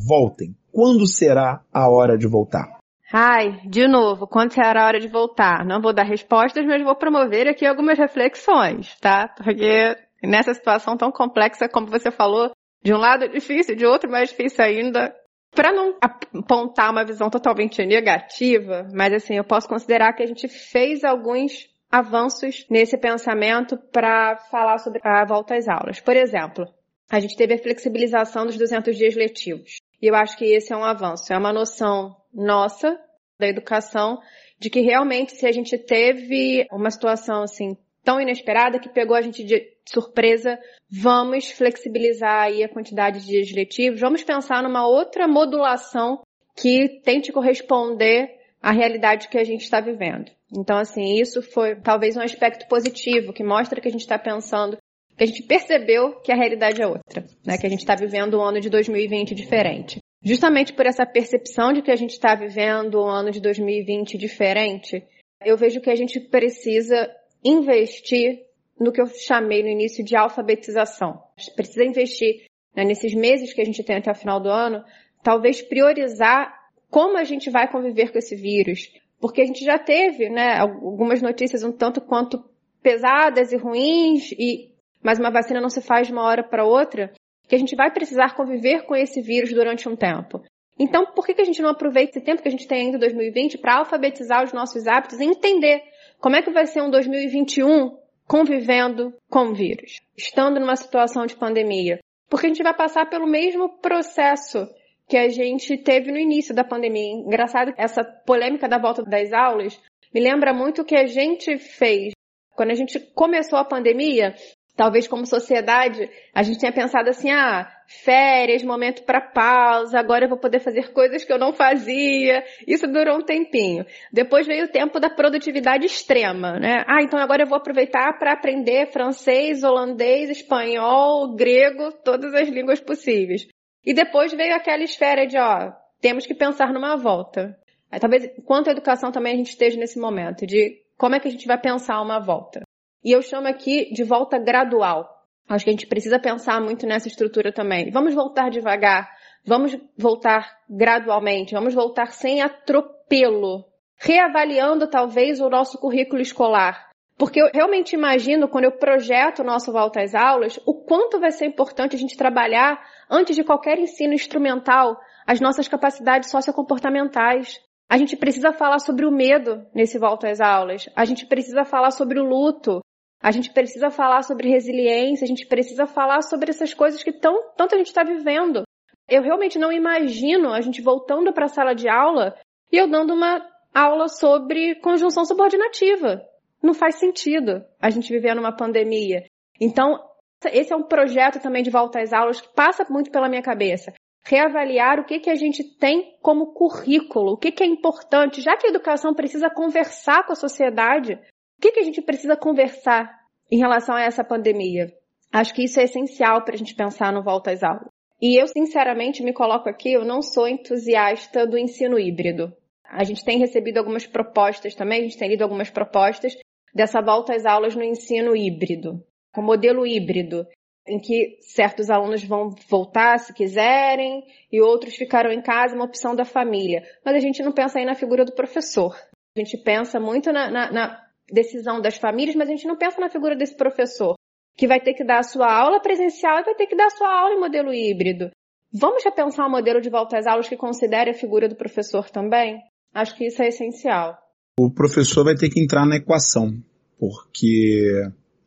voltem 0.06 0.54
quando 0.76 1.06
será 1.06 1.62
a 1.72 1.88
hora 1.88 2.18
de 2.18 2.28
voltar? 2.28 2.68
Ai, 3.10 3.62
de 3.64 3.88
novo, 3.88 4.26
quando 4.26 4.52
será 4.52 4.82
a 4.82 4.86
hora 4.88 5.00
de 5.00 5.08
voltar? 5.08 5.64
Não 5.64 5.80
vou 5.80 5.90
dar 5.90 6.02
respostas, 6.02 6.66
mas 6.66 6.84
vou 6.84 6.94
promover 6.94 7.48
aqui 7.48 7.64
algumas 7.64 7.98
reflexões, 7.98 8.94
tá? 9.00 9.26
Porque 9.26 9.96
nessa 10.22 10.52
situação 10.52 10.94
tão 10.94 11.10
complexa 11.10 11.66
como 11.66 11.86
você 11.86 12.10
falou, 12.10 12.50
de 12.84 12.92
um 12.92 12.98
lado 12.98 13.24
é 13.24 13.28
difícil, 13.28 13.74
de 13.74 13.86
outro 13.86 14.10
mais 14.10 14.28
difícil 14.28 14.62
ainda, 14.62 15.16
para 15.50 15.72
não 15.72 15.96
apontar 15.98 16.90
uma 16.90 17.06
visão 17.06 17.30
totalmente 17.30 17.82
negativa, 17.86 18.86
mas 18.92 19.14
assim, 19.14 19.36
eu 19.36 19.44
posso 19.44 19.66
considerar 19.66 20.12
que 20.12 20.22
a 20.22 20.26
gente 20.26 20.46
fez 20.46 21.04
alguns 21.04 21.70
avanços 21.90 22.66
nesse 22.68 22.98
pensamento 22.98 23.78
para 23.90 24.36
falar 24.50 24.76
sobre 24.76 25.00
a 25.02 25.24
volta 25.24 25.56
às 25.56 25.66
aulas. 25.68 26.00
Por 26.00 26.14
exemplo, 26.14 26.66
a 27.10 27.18
gente 27.18 27.34
teve 27.34 27.54
a 27.54 27.58
flexibilização 27.58 28.44
dos 28.44 28.58
200 28.58 28.94
dias 28.94 29.14
letivos. 29.14 29.85
E 30.00 30.06
eu 30.06 30.14
acho 30.14 30.36
que 30.36 30.44
esse 30.44 30.72
é 30.72 30.76
um 30.76 30.84
avanço, 30.84 31.32
é 31.32 31.38
uma 31.38 31.52
noção 31.52 32.16
nossa 32.32 32.98
da 33.38 33.46
educação 33.46 34.18
de 34.58 34.70
que 34.70 34.80
realmente 34.80 35.32
se 35.32 35.46
a 35.46 35.52
gente 35.52 35.76
teve 35.76 36.66
uma 36.70 36.90
situação 36.90 37.42
assim 37.42 37.76
tão 38.02 38.20
inesperada 38.20 38.78
que 38.78 38.88
pegou 38.88 39.16
a 39.16 39.20
gente 39.20 39.42
de 39.42 39.66
surpresa, 39.84 40.58
vamos 40.88 41.50
flexibilizar 41.50 42.44
aí 42.44 42.62
a 42.62 42.68
quantidade 42.68 43.20
de 43.20 43.26
dias 43.26 43.52
letivos, 43.52 44.00
vamos 44.00 44.22
pensar 44.22 44.62
numa 44.62 44.86
outra 44.86 45.26
modulação 45.26 46.22
que 46.54 47.00
tente 47.04 47.32
corresponder 47.32 48.30
à 48.62 48.70
realidade 48.70 49.28
que 49.28 49.36
a 49.36 49.44
gente 49.44 49.62
está 49.62 49.80
vivendo. 49.80 50.30
Então, 50.56 50.78
assim, 50.78 51.20
isso 51.20 51.42
foi 51.42 51.74
talvez 51.76 52.16
um 52.16 52.22
aspecto 52.22 52.68
positivo 52.68 53.32
que 53.32 53.42
mostra 53.42 53.80
que 53.80 53.88
a 53.88 53.90
gente 53.90 54.02
está 54.02 54.18
pensando 54.18 54.78
que 55.16 55.24
a 55.24 55.26
gente 55.26 55.42
percebeu 55.42 56.20
que 56.20 56.30
a 56.30 56.36
realidade 56.36 56.82
é 56.82 56.86
outra, 56.86 57.24
né? 57.44 57.56
Que 57.58 57.66
a 57.66 57.70
gente 57.70 57.80
está 57.80 57.94
vivendo 57.94 58.38
um 58.38 58.42
ano 58.42 58.60
de 58.60 58.68
2020 58.68 59.34
diferente. 59.34 60.00
Justamente 60.22 60.72
por 60.72 60.86
essa 60.86 61.06
percepção 61.06 61.72
de 61.72 61.82
que 61.82 61.90
a 61.90 61.96
gente 61.96 62.10
está 62.10 62.34
vivendo 62.34 63.00
um 63.00 63.08
ano 63.08 63.30
de 63.30 63.40
2020 63.40 64.18
diferente, 64.18 65.02
eu 65.44 65.56
vejo 65.56 65.80
que 65.80 65.90
a 65.90 65.94
gente 65.94 66.20
precisa 66.20 67.10
investir 67.44 68.40
no 68.78 68.92
que 68.92 69.00
eu 69.00 69.06
chamei 69.06 69.62
no 69.62 69.68
início 69.68 70.04
de 70.04 70.16
alfabetização. 70.16 71.22
A 71.36 71.40
gente 71.40 71.54
precisa 71.54 71.84
investir 71.84 72.44
né, 72.74 72.84
nesses 72.84 73.14
meses 73.14 73.52
que 73.52 73.60
a 73.60 73.64
gente 73.64 73.82
tem 73.82 73.96
até 73.96 74.10
o 74.10 74.14
final 74.14 74.40
do 74.40 74.50
ano, 74.50 74.84
talvez 75.22 75.62
priorizar 75.62 76.54
como 76.90 77.16
a 77.16 77.24
gente 77.24 77.50
vai 77.50 77.70
conviver 77.70 78.12
com 78.12 78.18
esse 78.18 78.36
vírus. 78.36 78.92
Porque 79.18 79.40
a 79.40 79.46
gente 79.46 79.64
já 79.64 79.78
teve, 79.78 80.28
né, 80.28 80.58
algumas 80.58 81.22
notícias 81.22 81.62
um 81.62 81.72
tanto 81.72 82.00
quanto 82.00 82.44
pesadas 82.82 83.52
e 83.52 83.56
ruins 83.56 84.32
e 84.32 84.75
mas 85.06 85.20
uma 85.20 85.30
vacina 85.30 85.60
não 85.60 85.70
se 85.70 85.80
faz 85.80 86.08
de 86.08 86.12
uma 86.12 86.24
hora 86.24 86.42
para 86.42 86.64
outra, 86.64 87.12
que 87.46 87.54
a 87.54 87.58
gente 87.58 87.76
vai 87.76 87.92
precisar 87.92 88.34
conviver 88.34 88.82
com 88.86 88.96
esse 88.96 89.22
vírus 89.22 89.52
durante 89.52 89.88
um 89.88 89.94
tempo. 89.94 90.42
Então, 90.76 91.06
por 91.14 91.24
que, 91.24 91.32
que 91.32 91.40
a 91.40 91.44
gente 91.44 91.62
não 91.62 91.70
aproveita 91.70 92.10
esse 92.10 92.20
tempo 92.20 92.42
que 92.42 92.48
a 92.48 92.50
gente 92.50 92.66
tem 92.66 92.86
ainda 92.86 92.96
em 92.96 93.00
2020 93.00 93.58
para 93.58 93.76
alfabetizar 93.76 94.42
os 94.42 94.52
nossos 94.52 94.88
hábitos 94.88 95.20
e 95.20 95.24
entender 95.24 95.80
como 96.20 96.34
é 96.34 96.42
que 96.42 96.50
vai 96.50 96.66
ser 96.66 96.82
um 96.82 96.90
2021 96.90 97.96
convivendo 98.26 99.14
com 99.30 99.50
o 99.50 99.54
vírus, 99.54 100.00
estando 100.18 100.58
numa 100.58 100.74
situação 100.74 101.24
de 101.24 101.36
pandemia? 101.36 102.00
Porque 102.28 102.46
a 102.46 102.48
gente 102.48 102.64
vai 102.64 102.74
passar 102.74 103.08
pelo 103.08 103.28
mesmo 103.28 103.78
processo 103.78 104.68
que 105.08 105.16
a 105.16 105.28
gente 105.28 105.78
teve 105.78 106.10
no 106.10 106.18
início 106.18 106.52
da 106.52 106.64
pandemia. 106.64 107.12
Engraçado, 107.12 107.72
essa 107.78 108.02
polêmica 108.02 108.68
da 108.68 108.76
volta 108.76 109.04
das 109.04 109.32
aulas 109.32 109.80
me 110.12 110.20
lembra 110.20 110.52
muito 110.52 110.82
o 110.82 110.84
que 110.84 110.96
a 110.96 111.06
gente 111.06 111.58
fez. 111.58 112.12
Quando 112.56 112.70
a 112.70 112.74
gente 112.74 112.98
começou 113.14 113.58
a 113.58 113.64
pandemia, 113.64 114.34
talvez 114.76 115.08
como 115.08 115.26
sociedade, 115.26 116.08
a 116.34 116.42
gente 116.42 116.60
tenha 116.60 116.72
pensado 116.72 117.08
assim, 117.08 117.30
ah, 117.30 117.66
férias, 117.86 118.62
momento 118.62 119.02
para 119.04 119.20
pausa, 119.20 119.98
agora 119.98 120.26
eu 120.26 120.28
vou 120.28 120.38
poder 120.38 120.60
fazer 120.60 120.92
coisas 120.92 121.24
que 121.24 121.32
eu 121.32 121.38
não 121.38 121.52
fazia. 121.52 122.44
Isso 122.66 122.86
durou 122.86 123.18
um 123.18 123.24
tempinho. 123.24 123.86
Depois 124.12 124.46
veio 124.46 124.66
o 124.66 124.70
tempo 124.70 125.00
da 125.00 125.08
produtividade 125.08 125.86
extrema, 125.86 126.58
né? 126.58 126.84
Ah, 126.86 127.02
então 127.02 127.18
agora 127.18 127.42
eu 127.42 127.46
vou 127.46 127.56
aproveitar 127.56 128.18
para 128.18 128.32
aprender 128.32 128.92
francês, 128.92 129.64
holandês, 129.64 130.28
espanhol, 130.28 131.34
grego, 131.34 131.90
todas 132.04 132.34
as 132.34 132.48
línguas 132.48 132.78
possíveis. 132.78 133.48
E 133.84 133.94
depois 133.94 134.32
veio 134.32 134.54
aquela 134.54 134.82
esfera 134.82 135.26
de, 135.26 135.38
ó, 135.38 135.72
temos 136.00 136.26
que 136.26 136.34
pensar 136.34 136.72
numa 136.72 136.96
volta. 136.96 137.56
Talvez, 138.00 138.28
quanto 138.44 138.68
à 138.68 138.72
educação 138.72 139.10
também 139.10 139.32
a 139.32 139.36
gente 139.36 139.50
esteja 139.50 139.78
nesse 139.78 139.98
momento 139.98 140.44
de 140.44 140.82
como 140.98 141.14
é 141.14 141.20
que 141.20 141.28
a 141.28 141.30
gente 141.30 141.46
vai 141.46 141.58
pensar 141.58 142.02
uma 142.02 142.18
volta. 142.18 142.65
E 143.06 143.12
eu 143.12 143.22
chamo 143.22 143.46
aqui 143.46 143.88
de 143.92 144.02
volta 144.02 144.36
gradual. 144.36 145.08
Acho 145.48 145.64
que 145.64 145.70
a 145.70 145.72
gente 145.72 145.86
precisa 145.86 146.18
pensar 146.18 146.60
muito 146.60 146.84
nessa 146.88 147.06
estrutura 147.06 147.52
também. 147.52 147.88
Vamos 147.92 148.12
voltar 148.12 148.50
devagar, 148.50 149.08
vamos 149.46 149.78
voltar 149.96 150.58
gradualmente, 150.68 151.54
vamos 151.54 151.72
voltar 151.72 152.10
sem 152.10 152.42
atropelo, 152.42 153.64
reavaliando 153.96 154.90
talvez 154.90 155.40
o 155.40 155.48
nosso 155.48 155.78
currículo 155.78 156.20
escolar. 156.20 156.90
Porque 157.16 157.40
eu 157.40 157.48
realmente 157.54 157.94
imagino, 157.94 158.48
quando 158.48 158.64
eu 158.64 158.72
projeto 158.72 159.38
o 159.38 159.44
nosso 159.44 159.70
volta 159.70 160.02
às 160.02 160.12
aulas, 160.12 160.58
o 160.66 160.74
quanto 160.74 161.20
vai 161.20 161.30
ser 161.30 161.46
importante 161.46 161.94
a 161.94 161.98
gente 162.00 162.16
trabalhar, 162.16 162.84
antes 163.08 163.36
de 163.36 163.44
qualquer 163.44 163.78
ensino 163.78 164.14
instrumental, 164.14 164.98
as 165.24 165.40
nossas 165.40 165.68
capacidades 165.68 166.28
sociocomportamentais. 166.28 167.60
A 167.88 167.98
gente 167.98 168.16
precisa 168.16 168.52
falar 168.52 168.80
sobre 168.80 169.06
o 169.06 169.12
medo 169.12 169.64
nesse 169.72 169.96
volta 169.96 170.28
às 170.28 170.40
aulas. 170.40 170.90
A 170.96 171.04
gente 171.04 171.24
precisa 171.24 171.64
falar 171.64 171.92
sobre 171.92 172.18
o 172.18 172.24
luto. 172.24 172.80
A 173.22 173.30
gente 173.30 173.52
precisa 173.52 173.90
falar 173.90 174.22
sobre 174.22 174.48
resiliência, 174.48 175.24
a 175.24 175.28
gente 175.28 175.46
precisa 175.46 175.86
falar 175.86 176.22
sobre 176.22 176.50
essas 176.50 176.74
coisas 176.74 177.02
que 177.02 177.12
tão, 177.12 177.52
tanto 177.56 177.74
a 177.74 177.78
gente 177.78 177.88
está 177.88 178.04
vivendo. 178.04 178.62
Eu 179.08 179.22
realmente 179.22 179.58
não 179.58 179.72
imagino 179.72 180.52
a 180.52 180.60
gente 180.60 180.82
voltando 180.82 181.32
para 181.32 181.46
a 181.46 181.48
sala 181.48 181.74
de 181.74 181.88
aula 181.88 182.36
e 182.72 182.76
eu 182.76 182.88
dando 182.88 183.14
uma 183.14 183.40
aula 183.74 184.08
sobre 184.08 184.74
conjunção 184.76 185.24
subordinativa. 185.24 186.22
Não 186.62 186.74
faz 186.74 186.96
sentido 186.96 187.64
a 187.80 187.90
gente 187.90 188.12
viver 188.12 188.34
numa 188.34 188.54
pandemia. 188.54 189.24
Então, 189.60 189.98
esse 190.46 190.72
é 190.72 190.76
um 190.76 190.82
projeto 190.82 191.40
também 191.40 191.62
de 191.62 191.70
volta 191.70 192.00
às 192.00 192.12
aulas 192.12 192.40
que 192.40 192.52
passa 192.54 192.84
muito 192.90 193.10
pela 193.10 193.28
minha 193.28 193.42
cabeça. 193.42 193.92
Reavaliar 194.24 194.98
o 194.98 195.04
que, 195.04 195.20
que 195.20 195.30
a 195.30 195.36
gente 195.36 195.62
tem 195.78 196.16
como 196.20 196.52
currículo, 196.52 197.32
o 197.32 197.36
que, 197.36 197.52
que 197.52 197.62
é 197.62 197.66
importante, 197.66 198.40
já 198.40 198.56
que 198.56 198.66
a 198.66 198.70
educação 198.70 199.14
precisa 199.14 199.48
conversar 199.48 200.26
com 200.26 200.32
a 200.32 200.36
sociedade, 200.36 201.16
o 201.58 201.62
que, 201.62 201.72
que 201.72 201.80
a 201.80 201.84
gente 201.84 202.02
precisa 202.02 202.36
conversar 202.36 203.10
em 203.50 203.58
relação 203.58 203.94
a 203.94 204.02
essa 204.02 204.22
pandemia? 204.22 204.92
Acho 205.32 205.54
que 205.54 205.64
isso 205.64 205.80
é 205.80 205.84
essencial 205.84 206.44
para 206.44 206.54
a 206.54 206.58
gente 206.58 206.74
pensar 206.74 207.12
no 207.12 207.22
volta 207.22 207.50
às 207.50 207.62
aulas. 207.62 207.88
E 208.20 208.40
eu, 208.40 208.46
sinceramente, 208.46 209.22
me 209.22 209.32
coloco 209.32 209.68
aqui, 209.68 209.92
eu 209.92 210.04
não 210.04 210.22
sou 210.22 210.48
entusiasta 210.48 211.46
do 211.46 211.58
ensino 211.58 211.98
híbrido. 211.98 212.52
A 212.84 213.04
gente 213.04 213.24
tem 213.24 213.38
recebido 213.38 213.78
algumas 213.78 214.06
propostas 214.06 214.74
também, 214.74 215.00
a 215.00 215.02
gente 215.02 215.18
tem 215.18 215.28
lido 215.28 215.42
algumas 215.42 215.70
propostas 215.70 216.34
dessa 216.74 217.00
volta 217.02 217.34
às 217.34 217.44
aulas 217.44 217.74
no 217.74 217.82
ensino 217.82 218.36
híbrido, 218.36 219.02
com 219.32 219.42
modelo 219.42 219.86
híbrido. 219.86 220.46
em 220.88 221.00
que 221.00 221.38
certos 221.40 221.90
alunos 221.90 222.22
vão 222.22 222.54
voltar 222.70 223.18
se 223.18 223.34
quiserem 223.34 224.22
e 224.52 224.62
outros 224.62 224.94
ficarão 224.94 225.32
em 225.32 225.42
casa, 225.42 225.74
uma 225.74 225.84
opção 225.84 226.14
da 226.14 226.24
família. 226.24 226.80
Mas 227.04 227.16
a 227.16 227.18
gente 227.18 227.42
não 227.42 227.50
pensa 227.50 227.80
aí 227.80 227.84
na 227.84 227.96
figura 227.96 228.24
do 228.24 228.32
professor. 228.32 228.96
A 229.36 229.40
gente 229.40 229.58
pensa 229.58 229.98
muito 229.98 230.32
na, 230.32 230.48
na, 230.48 230.70
na 230.70 231.05
decisão 231.30 231.80
das 231.80 231.96
famílias, 231.96 232.36
mas 232.36 232.48
a 232.48 232.52
gente 232.52 232.66
não 232.66 232.76
pensa 232.76 233.00
na 233.00 233.08
figura 233.08 233.36
desse 233.36 233.56
professor, 233.56 234.14
que 234.56 234.66
vai 234.66 234.80
ter 234.80 234.94
que 234.94 235.04
dar 235.04 235.18
a 235.18 235.24
sua 235.24 235.52
aula 235.52 235.80
presencial 235.80 236.38
e 236.38 236.44
vai 236.44 236.54
ter 236.54 236.66
que 236.66 236.76
dar 236.76 236.86
a 236.86 236.90
sua 236.90 237.12
aula 237.12 237.34
em 237.34 237.40
modelo 237.40 237.72
híbrido. 237.72 238.30
Vamos 238.72 239.02
já 239.02 239.10
pensar 239.10 239.46
um 239.46 239.50
modelo 239.50 239.80
de 239.80 239.90
volta 239.90 240.18
às 240.18 240.26
aulas 240.26 240.48
que 240.48 240.56
considere 240.56 241.10
a 241.10 241.14
figura 241.14 241.48
do 241.48 241.56
professor 241.56 242.10
também? 242.10 242.60
Acho 242.94 243.16
que 243.16 243.26
isso 243.26 243.42
é 243.42 243.48
essencial. 243.48 244.16
O 244.58 244.70
professor 244.70 245.24
vai 245.24 245.34
ter 245.34 245.50
que 245.50 245.60
entrar 245.60 245.86
na 245.86 245.96
equação, 245.96 246.52
porque 246.98 247.92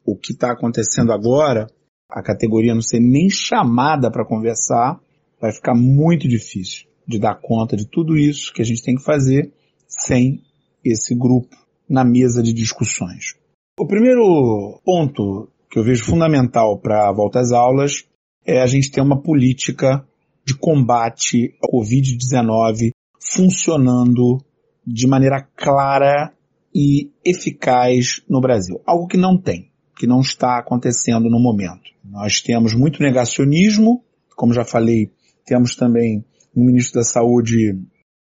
o 0.06 0.18
que 0.18 0.34
está 0.34 0.52
acontecendo 0.52 1.12
agora 1.12 1.68
a 2.10 2.24
categoria 2.24 2.74
não 2.74 2.82
ser 2.82 3.00
nem 3.00 3.30
chamada 3.30 4.10
para 4.10 4.26
conversar, 4.26 5.00
vai 5.40 5.52
ficar 5.52 5.76
muito 5.76 6.28
difícil 6.28 6.88
de 7.08 7.20
dar 7.20 7.40
conta 7.40 7.78
de 7.78 7.88
tudo 7.88 8.18
isso 8.18 8.52
que 8.52 8.62
a 8.62 8.66
gente 8.66 8.84
tem 8.84 8.96
que 8.96 9.04
fazer 9.04 9.54
sem 9.88 10.42
esse 10.84 11.16
grupo 11.16 11.56
na 11.90 12.04
mesa 12.04 12.44
de 12.44 12.54
discussões. 12.54 13.36
O 13.80 13.88
primeiro 13.88 14.80
ponto 14.84 15.50
que 15.70 15.80
eu 15.80 15.84
vejo 15.84 16.04
fundamental 16.04 16.78
para 16.80 17.08
a 17.08 17.14
volta 17.14 17.40
às 17.40 17.52
aulas 17.52 18.06
é 18.46 18.62
a 18.62 18.68
gente 18.68 18.92
ter 18.92 19.02
uma 19.02 19.22
política 19.22 20.06
de 20.46 20.56
combate 20.56 21.56
ao 21.62 21.80
Covid-19 21.80 22.92
funcionando 23.20 24.38
de 24.86 25.08
maneira 25.08 25.48
clara 25.56 26.34
e 26.74 27.12
eficaz 27.24 28.22
no 28.28 28.42
Brasil. 28.42 28.82
Algo 28.86 29.08
que 29.08 29.18
não 29.18 29.38
tem, 29.38 29.72
que 29.98 30.08
não 30.08 30.22
está 30.22 30.58
acontecendo 30.58 31.30
no 31.30 31.40
momento. 31.40 31.92
Nós 32.04 32.42
temos 32.42 32.74
muito 32.74 33.02
negacionismo, 33.02 34.04
como 34.36 34.54
já 34.54 34.64
falei, 34.64 35.12
temos 35.46 35.76
também 35.76 36.24
um 36.56 36.66
ministro 36.66 37.00
da 37.00 37.04
Saúde 37.04 37.78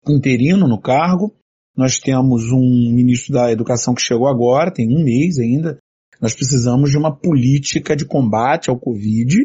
interino 0.07 0.67
no 0.67 0.79
cargo, 0.79 1.33
nós 1.75 1.99
temos 1.99 2.51
um 2.51 2.91
ministro 2.93 3.33
da 3.33 3.51
Educação 3.51 3.93
que 3.93 4.01
chegou 4.01 4.27
agora, 4.27 4.73
tem 4.73 4.87
um 4.87 5.03
mês 5.03 5.37
ainda. 5.37 5.77
Nós 6.21 6.33
precisamos 6.33 6.91
de 6.91 6.97
uma 6.97 7.15
política 7.15 7.95
de 7.95 8.05
combate 8.05 8.69
ao 8.69 8.79
Covid. 8.79 9.35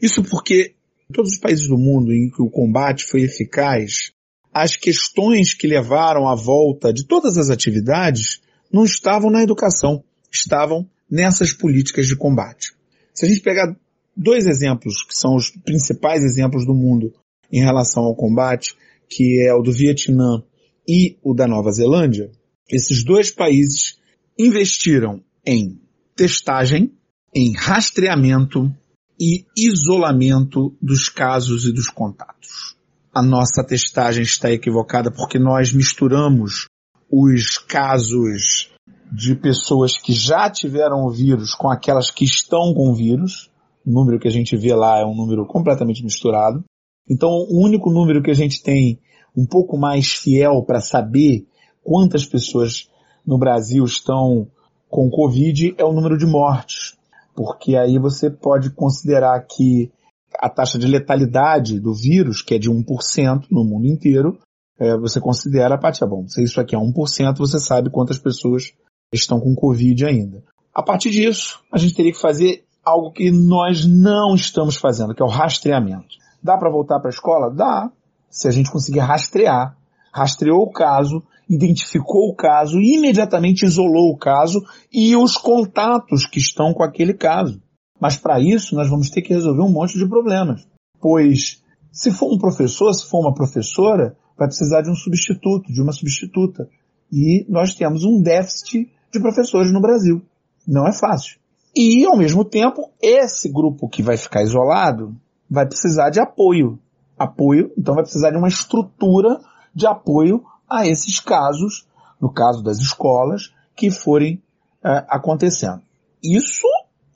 Isso 0.00 0.22
porque 0.22 0.74
em 1.08 1.12
todos 1.12 1.32
os 1.32 1.38
países 1.38 1.66
do 1.68 1.78
mundo 1.78 2.12
em 2.12 2.30
que 2.30 2.42
o 2.42 2.50
combate 2.50 3.04
foi 3.04 3.22
eficaz, 3.22 4.12
as 4.52 4.76
questões 4.76 5.54
que 5.54 5.66
levaram 5.66 6.28
à 6.28 6.34
volta 6.34 6.92
de 6.92 7.06
todas 7.06 7.38
as 7.38 7.48
atividades 7.48 8.40
não 8.72 8.84
estavam 8.84 9.30
na 9.30 9.42
educação, 9.42 10.04
estavam 10.30 10.86
nessas 11.10 11.52
políticas 11.52 12.06
de 12.06 12.16
combate. 12.16 12.74
Se 13.14 13.24
a 13.24 13.28
gente 13.28 13.40
pegar 13.40 13.74
dois 14.16 14.46
exemplos 14.46 15.02
que 15.02 15.16
são 15.16 15.34
os 15.34 15.50
principais 15.50 16.22
exemplos 16.22 16.66
do 16.66 16.74
mundo 16.74 17.14
em 17.50 17.60
relação 17.60 18.04
ao 18.04 18.14
combate, 18.14 18.76
que 19.08 19.40
é 19.40 19.54
o 19.54 19.62
do 19.62 19.72
Vietnã 19.72 20.42
e 20.88 21.18
o 21.22 21.34
da 21.34 21.46
Nova 21.46 21.70
Zelândia, 21.70 22.30
esses 22.70 23.04
dois 23.04 23.30
países 23.30 23.98
investiram 24.38 25.22
em 25.46 25.78
testagem, 26.16 26.92
em 27.34 27.52
rastreamento 27.54 28.72
e 29.20 29.44
isolamento 29.56 30.74
dos 30.80 31.08
casos 31.08 31.66
e 31.66 31.72
dos 31.72 31.88
contatos. 31.88 32.76
A 33.12 33.22
nossa 33.22 33.64
testagem 33.66 34.22
está 34.22 34.50
equivocada 34.50 35.10
porque 35.10 35.38
nós 35.38 35.72
misturamos 35.72 36.66
os 37.10 37.58
casos 37.58 38.70
de 39.12 39.34
pessoas 39.34 39.96
que 39.98 40.12
já 40.12 40.48
tiveram 40.50 41.04
o 41.04 41.10
vírus 41.10 41.54
com 41.54 41.70
aquelas 41.70 42.10
que 42.10 42.24
estão 42.24 42.72
com 42.74 42.90
o 42.90 42.94
vírus, 42.94 43.50
o 43.84 43.90
número 43.90 44.20
que 44.20 44.28
a 44.28 44.30
gente 44.30 44.56
vê 44.56 44.74
lá 44.74 44.98
é 44.98 45.04
um 45.04 45.14
número 45.14 45.46
completamente 45.46 46.04
misturado. 46.04 46.62
Então, 47.10 47.30
o 47.30 47.64
único 47.64 47.90
número 47.90 48.22
que 48.22 48.30
a 48.30 48.34
gente 48.34 48.62
tem 48.62 49.00
um 49.38 49.46
pouco 49.46 49.78
mais 49.78 50.08
fiel 50.08 50.64
para 50.64 50.80
saber 50.80 51.46
quantas 51.84 52.26
pessoas 52.26 52.90
no 53.24 53.38
Brasil 53.38 53.84
estão 53.84 54.48
com 54.90 55.08
Covid 55.08 55.74
é 55.78 55.84
o 55.84 55.92
número 55.92 56.18
de 56.18 56.26
mortes. 56.26 56.96
Porque 57.36 57.76
aí 57.76 57.98
você 57.98 58.28
pode 58.28 58.70
considerar 58.70 59.38
que 59.46 59.92
a 60.40 60.50
taxa 60.50 60.76
de 60.76 60.88
letalidade 60.88 61.78
do 61.78 61.94
vírus, 61.94 62.42
que 62.42 62.54
é 62.54 62.58
de 62.58 62.68
1% 62.68 63.46
no 63.50 63.64
mundo 63.64 63.86
inteiro, 63.86 64.38
é, 64.78 64.96
você 64.96 65.20
considera, 65.20 65.76
a 65.76 65.78
partir, 65.78 66.04
bom, 66.06 66.26
se 66.26 66.42
isso 66.42 66.60
aqui 66.60 66.74
é 66.74 66.78
1%, 66.78 67.36
você 67.36 67.60
sabe 67.60 67.90
quantas 67.90 68.18
pessoas 68.18 68.72
estão 69.12 69.38
com 69.38 69.54
Covid 69.54 70.04
ainda. 70.04 70.42
A 70.74 70.82
partir 70.82 71.10
disso, 71.10 71.60
a 71.72 71.78
gente 71.78 71.94
teria 71.94 72.12
que 72.12 72.20
fazer 72.20 72.64
algo 72.84 73.12
que 73.12 73.30
nós 73.30 73.84
não 73.84 74.34
estamos 74.34 74.76
fazendo, 74.76 75.14
que 75.14 75.22
é 75.22 75.24
o 75.24 75.28
rastreamento. 75.28 76.16
Dá 76.42 76.56
para 76.56 76.70
voltar 76.70 76.98
para 77.00 77.08
a 77.08 77.14
escola? 77.14 77.54
Dá, 77.54 77.90
se 78.30 78.48
a 78.48 78.50
gente 78.50 78.70
conseguir 78.70 79.00
rastrear. 79.00 79.76
Rastreou 80.12 80.62
o 80.62 80.72
caso, 80.72 81.22
identificou 81.48 82.28
o 82.28 82.34
caso, 82.34 82.80
imediatamente 82.80 83.64
isolou 83.64 84.10
o 84.10 84.18
caso 84.18 84.64
e 84.92 85.16
os 85.16 85.36
contatos 85.36 86.26
que 86.26 86.38
estão 86.38 86.72
com 86.72 86.82
aquele 86.82 87.14
caso. 87.14 87.60
Mas 88.00 88.16
para 88.16 88.40
isso 88.40 88.74
nós 88.74 88.88
vamos 88.88 89.10
ter 89.10 89.22
que 89.22 89.34
resolver 89.34 89.62
um 89.62 89.72
monte 89.72 89.98
de 89.98 90.08
problemas. 90.08 90.66
Pois 91.00 91.62
se 91.98 92.12
for 92.12 92.32
um 92.32 92.38
professor, 92.38 92.92
se 92.92 93.08
for 93.08 93.20
uma 93.20 93.34
professora, 93.34 94.16
vai 94.36 94.46
precisar 94.46 94.82
de 94.82 94.90
um 94.90 94.94
substituto, 94.94 95.72
de 95.72 95.82
uma 95.82 95.92
substituta. 95.92 96.68
E 97.10 97.44
nós 97.48 97.74
temos 97.74 98.04
um 98.04 98.22
déficit 98.22 98.88
de 99.12 99.20
professores 99.20 99.72
no 99.72 99.80
Brasil. 99.80 100.22
Não 100.66 100.86
é 100.86 100.92
fácil. 100.92 101.38
E, 101.74 102.04
ao 102.04 102.16
mesmo 102.16 102.44
tempo, 102.44 102.90
esse 103.02 103.50
grupo 103.50 103.88
que 103.88 104.02
vai 104.02 104.16
ficar 104.16 104.42
isolado 104.42 105.16
vai 105.50 105.66
precisar 105.66 106.10
de 106.10 106.20
apoio. 106.20 106.78
Apoio, 107.18 107.72
então 107.76 107.94
vai 107.94 108.04
precisar 108.04 108.30
de 108.30 108.36
uma 108.36 108.48
estrutura 108.48 109.40
de 109.74 109.86
apoio 109.86 110.44
a 110.68 110.86
esses 110.86 111.20
casos, 111.20 111.86
no 112.20 112.30
caso 112.32 112.62
das 112.62 112.78
escolas, 112.78 113.54
que 113.74 113.90
forem 113.90 114.42
é, 114.84 115.04
acontecendo. 115.08 115.80
Isso 116.22 116.66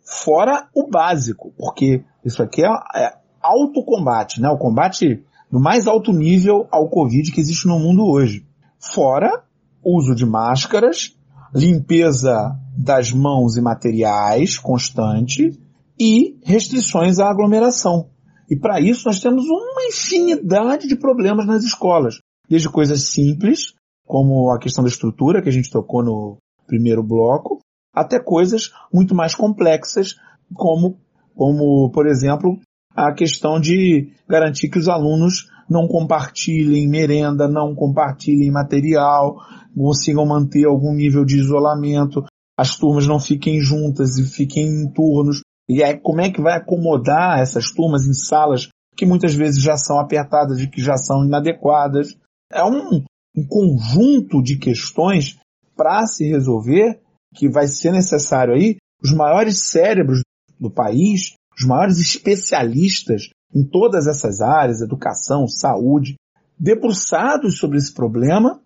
fora 0.04 0.68
o 0.74 0.88
básico, 0.88 1.52
porque 1.56 2.04
isso 2.24 2.42
aqui 2.42 2.64
é, 2.64 2.68
é 2.96 3.14
autocombate, 3.40 4.40
né? 4.40 4.48
O 4.48 4.58
combate 4.58 5.24
no 5.50 5.60
mais 5.60 5.86
alto 5.86 6.12
nível 6.12 6.66
ao 6.70 6.88
Covid 6.88 7.30
que 7.30 7.40
existe 7.40 7.66
no 7.66 7.78
mundo 7.78 8.06
hoje. 8.06 8.46
Fora 8.78 9.44
uso 9.84 10.14
de 10.14 10.24
máscaras, 10.24 11.16
limpeza 11.54 12.56
das 12.76 13.12
mãos 13.12 13.56
e 13.56 13.60
materiais 13.60 14.58
constante 14.58 15.58
e 15.98 16.38
restrições 16.42 17.18
à 17.18 17.28
aglomeração. 17.28 18.08
E 18.52 18.56
para 18.56 18.78
isso 18.78 19.06
nós 19.06 19.18
temos 19.18 19.46
uma 19.46 19.86
infinidade 19.88 20.86
de 20.86 20.94
problemas 20.94 21.46
nas 21.46 21.64
escolas, 21.64 22.18
desde 22.46 22.68
coisas 22.68 23.04
simples, 23.04 23.72
como 24.06 24.50
a 24.50 24.58
questão 24.58 24.84
da 24.84 24.90
estrutura 24.90 25.40
que 25.40 25.48
a 25.48 25.52
gente 25.52 25.70
tocou 25.70 26.04
no 26.04 26.36
primeiro 26.66 27.02
bloco, 27.02 27.60
até 27.94 28.20
coisas 28.20 28.70
muito 28.92 29.14
mais 29.14 29.34
complexas, 29.34 30.16
como, 30.52 31.00
como 31.34 31.90
por 31.92 32.06
exemplo, 32.06 32.60
a 32.94 33.10
questão 33.14 33.58
de 33.58 34.12
garantir 34.28 34.68
que 34.68 34.78
os 34.78 34.86
alunos 34.86 35.48
não 35.66 35.88
compartilhem 35.88 36.86
merenda, 36.86 37.48
não 37.48 37.74
compartilhem 37.74 38.50
material, 38.50 39.38
consigam 39.74 40.26
manter 40.26 40.66
algum 40.66 40.92
nível 40.92 41.24
de 41.24 41.38
isolamento, 41.38 42.22
as 42.54 42.76
turmas 42.76 43.06
não 43.06 43.18
fiquem 43.18 43.60
juntas 43.60 44.18
e 44.18 44.24
fiquem 44.24 44.66
em 44.66 44.92
turnos. 44.92 45.40
E 45.72 45.82
aí 45.82 45.98
como 45.98 46.20
é 46.20 46.30
que 46.30 46.40
vai 46.40 46.56
acomodar 46.56 47.38
essas 47.38 47.72
turmas 47.72 48.06
em 48.06 48.12
salas 48.12 48.68
que 48.96 49.06
muitas 49.06 49.35
vezes 49.35 49.62
já 49.62 49.76
são 49.76 49.98
apertadas 49.98 50.61
e 50.61 50.68
que 50.68 50.82
já 50.82 50.96
são 50.96 51.24
inadequadas? 51.24 52.14
É 52.52 52.62
um, 52.62 53.02
um 53.37 53.46
conjunto 53.46 54.42
de 54.42 54.58
questões 54.58 55.38
para 55.74 56.06
se 56.06 56.28
resolver 56.28 57.00
que 57.35 57.48
vai 57.48 57.66
ser 57.66 57.92
necessário 57.92 58.54
aí 58.54 58.76
os 59.02 59.12
maiores 59.12 59.61
cérebros 59.61 60.22
do 60.61 60.70
país, 60.70 61.35
os 61.58 61.66
maiores 61.66 61.98
especialistas 61.98 63.30
em 63.54 63.64
todas 63.64 64.06
essas 64.06 64.40
áreas, 64.40 64.80
educação, 64.80 65.48
saúde, 65.48 66.16
debruçados 66.58 67.58
sobre 67.58 67.78
esse 67.78 67.92
problema 67.92 68.61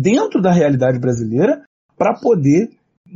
dentro 0.00 0.40
da 0.40 0.52
realidade 0.52 0.98
brasileira 0.98 1.62
para 1.96 2.14
poder 2.14 2.70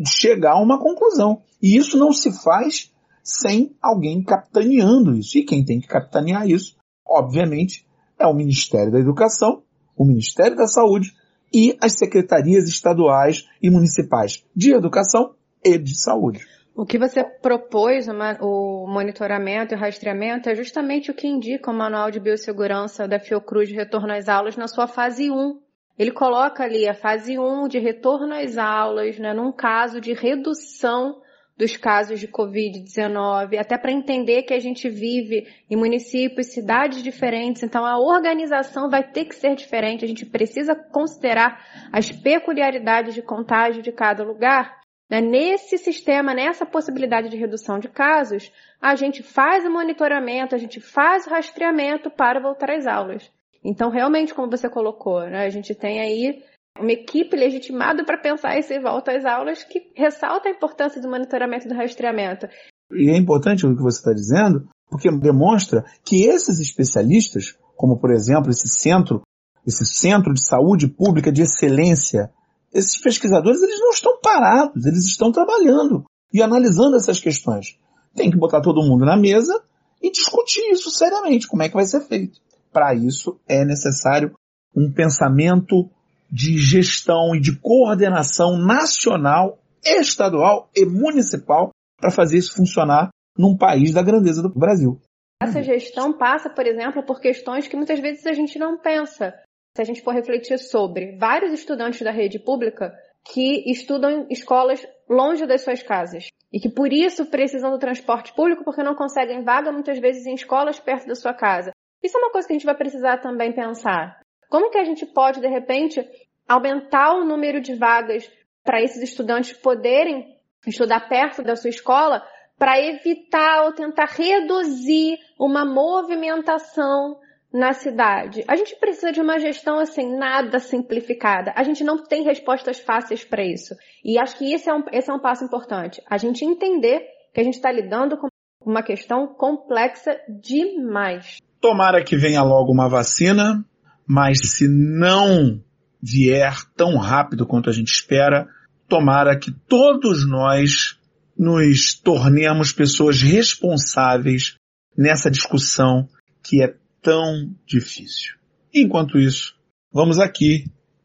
chegar 0.07 0.53
a 0.53 0.61
uma 0.61 0.79
conclusão. 0.79 1.43
E 1.63 1.77
isso 1.77 1.99
não 1.99 2.13
se 2.13 2.33
faz 2.43 2.90
sem 3.23 3.77
alguém 3.81 4.23
capitaneando 4.23 5.15
isso. 5.15 5.39
E 5.39 5.45
quem 5.45 5.65
tem 5.65 5.81
que 5.81 5.89
capitanear 5.89 6.49
isso, 6.49 6.77
obviamente, 7.07 7.87
é 8.19 8.27
o 8.27 8.35
Ministério 8.35 8.93
da 8.93 8.99
Educação, 8.99 9.63
o 9.97 10.05
Ministério 10.05 10.57
da 10.57 10.67
Saúde 10.67 11.13
e 11.53 11.77
as 11.81 11.99
secretarias 11.99 12.69
estaduais 12.69 13.49
e 13.63 13.71
municipais 13.71 14.45
de 14.55 14.73
educação 14.73 15.35
e 15.65 15.77
de 15.79 16.01
saúde. 16.01 16.47
O 16.75 16.87
que 16.87 16.99
você 16.99 17.25
propôs, 17.25 18.07
o 18.41 18.87
monitoramento 18.87 19.75
e 19.75 19.77
rastreamento, 19.77 20.49
é 20.49 20.55
justamente 20.55 21.11
o 21.11 21.15
que 21.15 21.27
indica 21.27 21.71
o 21.71 21.75
Manual 21.75 22.11
de 22.11 22.21
Biossegurança 22.21 23.07
da 23.07 23.19
Fiocruz 23.19 23.69
de 23.69 23.75
Retorno 23.75 24.13
às 24.13 24.29
Aulas 24.29 24.57
na 24.57 24.69
sua 24.69 24.87
fase 24.87 25.31
1. 25.31 25.61
Ele 25.99 26.13
coloca 26.13 26.63
ali 26.65 26.89
a 26.89 26.95
fase 26.95 27.39
1 27.39 27.69
de 27.69 27.79
retorno 27.79 28.33
às 28.33 28.57
aulas, 28.57 29.19
né, 29.19 29.35
num 29.35 29.53
caso 29.53 30.01
de 30.01 30.15
redução 30.15 31.21
dos 31.61 31.77
casos 31.77 32.19
de 32.19 32.27
Covid-19, 32.27 33.59
até 33.59 33.77
para 33.77 33.93
entender 33.93 34.45
que 34.45 34.55
a 34.55 34.59
gente 34.59 34.89
vive 34.89 35.47
em 35.69 35.77
municípios, 35.77 36.55
cidades 36.55 37.03
diferentes, 37.03 37.63
então 37.63 37.85
a 37.85 37.99
organização 37.99 38.89
vai 38.89 39.05
ter 39.05 39.27
que 39.27 39.35
ser 39.35 39.55
diferente, 39.55 40.03
a 40.03 40.09
gente 40.09 40.25
precisa 40.25 40.75
considerar 40.75 41.63
as 41.93 42.11
peculiaridades 42.11 43.15
de 43.15 43.21
contágio 43.21 43.83
de 43.83 43.93
cada 43.93 44.25
lugar. 44.25 44.81
Né? 45.11 45.21
Nesse 45.21 45.77
sistema, 45.77 46.33
nessa 46.33 46.65
possibilidade 46.65 47.29
de 47.29 47.37
redução 47.37 47.79
de 47.79 47.91
casos, 47.91 48.51
a 48.81 48.95
gente 48.95 49.23
faz 49.23 49.63
o 49.67 49.71
monitoramento, 49.71 50.55
a 50.55 50.59
gente 50.59 50.81
faz 50.81 51.27
o 51.27 51.31
rastreamento 51.31 52.11
para 52.11 52.41
voltar 52.41 52.71
às 52.71 52.87
aulas. 52.87 53.31
Então, 53.63 53.91
realmente, 53.91 54.33
como 54.33 54.51
você 54.51 54.71
colocou, 54.71 55.21
né, 55.29 55.45
a 55.45 55.51
gente 55.51 55.75
tem 55.75 56.01
aí 56.01 56.43
uma 56.79 56.93
equipe 56.93 57.37
legitimada 57.37 58.05
para 58.05 58.19
pensar 58.19 58.57
esse 58.57 58.79
volta 58.79 59.13
às 59.13 59.25
aulas 59.25 59.65
que 59.65 59.91
ressalta 59.95 60.49
a 60.49 60.53
importância 60.53 61.01
do 61.01 61.09
monitoramento 61.11 61.67
e 61.67 61.69
do 61.69 61.75
rastreamento. 61.75 62.47
E 62.93 63.11
é 63.11 63.17
importante 63.17 63.67
o 63.67 63.77
que 63.77 63.83
você 63.83 63.99
está 63.99 64.13
dizendo, 64.13 64.69
porque 64.89 65.11
demonstra 65.11 65.85
que 66.05 66.25
esses 66.25 66.59
especialistas, 66.59 67.57
como 67.77 67.99
por 67.99 68.11
exemplo 68.11 68.51
esse 68.51 68.69
centro, 68.69 69.23
esse 69.67 69.85
centro 69.85 70.33
de 70.33 70.45
saúde 70.45 70.89
pública 70.89 71.31
de 71.31 71.43
excelência, 71.43 72.31
esses 72.73 73.01
pesquisadores 73.01 73.63
eles 73.63 73.81
não 73.81 73.91
estão 73.91 74.19
parados, 74.21 74.87
eles 74.87 75.07
estão 75.07 75.31
trabalhando 75.31 76.05
e 76.33 76.43
analisando 76.43 76.97
essas 76.97 77.21
questões. 77.21 77.79
Tem 78.15 78.31
que 78.31 78.39
botar 78.39 78.61
todo 78.61 78.83
mundo 78.83 79.05
na 79.05 79.17
mesa 79.17 79.63
e 80.03 80.11
discutir 80.11 80.71
isso 80.71 80.91
seriamente, 80.91 81.47
como 81.47 81.63
é 81.63 81.69
que 81.69 81.75
vai 81.75 81.85
ser 81.85 82.01
feito. 82.01 82.41
Para 82.73 82.95
isso 82.95 83.39
é 83.49 83.65
necessário 83.65 84.33
um 84.75 84.93
pensamento 84.93 85.91
de 86.31 86.57
gestão 86.59 87.35
e 87.35 87.41
de 87.41 87.59
coordenação 87.59 88.57
nacional, 88.57 89.59
estadual 89.85 90.71
e 90.75 90.85
municipal 90.85 91.71
para 92.01 92.11
fazer 92.11 92.39
isso 92.39 92.55
funcionar 92.55 93.11
num 93.37 93.57
país 93.57 93.93
da 93.93 94.03
grandeza 94.03 94.43
do 94.43 94.49
Brasil. 94.49 95.01
Essa 95.43 95.63
gestão 95.63 96.13
passa, 96.13 96.51
por 96.51 96.67
exemplo, 96.67 97.03
por 97.03 97.21
questões 97.21 97.67
que 97.67 97.77
muitas 97.77 97.99
vezes 97.99 98.27
a 98.27 98.33
gente 98.33 98.59
não 98.59 98.79
pensa. 98.79 99.35
Se 99.75 99.83
a 99.83 99.85
gente 99.85 100.03
for 100.03 100.13
refletir 100.13 100.59
sobre 100.59 101.17
vários 101.17 101.53
estudantes 101.53 102.03
da 102.03 102.11
rede 102.11 102.39
pública 102.39 102.93
que 103.33 103.71
estudam 103.71 104.11
em 104.11 104.27
escolas 104.31 104.87
longe 105.09 105.47
das 105.47 105.63
suas 105.63 105.83
casas 105.83 106.27
e 106.53 106.61
que 106.61 106.69
por 106.69 106.93
isso 106.93 107.27
precisam 107.27 107.71
do 107.71 107.79
transporte 107.79 108.35
público 108.35 108.65
porque 108.65 108.83
não 108.83 108.95
conseguem 108.95 109.43
vaga 109.43 109.73
muitas 109.73 109.99
vezes 109.99 110.27
em 110.27 110.35
escolas 110.35 110.79
perto 110.79 111.07
da 111.07 111.15
sua 111.15 111.33
casa. 111.33 111.71
Isso 112.03 112.17
é 112.17 112.21
uma 112.21 112.33
coisa 112.33 112.47
que 112.47 112.53
a 112.53 112.57
gente 112.57 112.67
vai 112.67 112.77
precisar 112.77 113.19
também 113.19 113.53
pensar. 113.53 114.20
Como 114.51 114.71
que 114.71 114.79
a 114.79 114.85
gente 114.85 115.07
pode, 115.07 115.41
de 115.41 115.49
repente, 115.49 116.05
aumentar 116.49 117.15
o 117.15 117.25
número 117.25 117.61
de 117.61 117.75
vagas 117.75 118.29
para 118.65 118.83
esses 118.83 119.01
estudantes 119.01 119.53
poderem 119.53 120.37
estudar 120.67 121.09
perto 121.09 121.43
da 121.43 121.55
sua 121.55 121.71
escola 121.71 122.23
para 122.59 122.79
evitar 122.79 123.65
ou 123.65 123.73
tentar 123.73 124.07
reduzir 124.07 125.19
uma 125.39 125.65
movimentação 125.65 127.19
na 127.53 127.73
cidade. 127.73 128.45
A 128.47 128.57
gente 128.57 128.77
precisa 128.77 129.13
de 129.13 129.21
uma 129.21 129.39
gestão 129.39 129.79
assim, 129.79 130.17
nada 130.17 130.59
simplificada. 130.59 131.53
A 131.57 131.63
gente 131.63 131.83
não 131.83 132.03
tem 132.03 132.23
respostas 132.23 132.79
fáceis 132.81 133.25
para 133.25 133.45
isso. 133.45 133.75
E 134.05 134.19
acho 134.19 134.37
que 134.37 134.53
esse 134.53 134.69
é, 134.69 134.75
um, 134.75 134.83
esse 134.93 135.11
é 135.11 135.15
um 135.15 135.21
passo 135.21 135.45
importante. 135.45 136.03
A 136.09 136.19
gente 136.19 136.45
entender 136.45 137.07
que 137.33 137.41
a 137.41 137.45
gente 137.45 137.55
está 137.55 137.71
lidando 137.73 138.19
com 138.19 138.29
uma 138.65 138.83
questão 138.83 139.27
complexa 139.29 140.21
demais. 140.29 141.39
Tomara 141.61 142.05
que 142.05 142.17
venha 142.17 142.43
logo 142.43 142.73
uma 142.73 142.89
vacina, 142.89 143.65
mas 144.11 144.41
se 144.57 144.67
não 144.67 145.63
vier 146.03 146.65
tão 146.77 146.97
rápido 146.97 147.47
quanto 147.47 147.71
a 147.71 147.73
gente 147.73 147.93
espera, 147.93 148.49
tomara 148.89 149.39
que 149.39 149.53
todos 149.53 150.29
nós 150.29 150.99
nos 151.39 151.95
tornemos 151.95 152.73
pessoas 152.73 153.23
responsáveis 153.23 154.57
nessa 154.99 155.31
discussão 155.31 156.09
que 156.43 156.61
é 156.61 156.75
tão 157.01 157.55
difícil. 157.65 158.35
Enquanto 158.75 159.17
isso, 159.17 159.55
vamos 159.93 160.19
aqui 160.19 160.65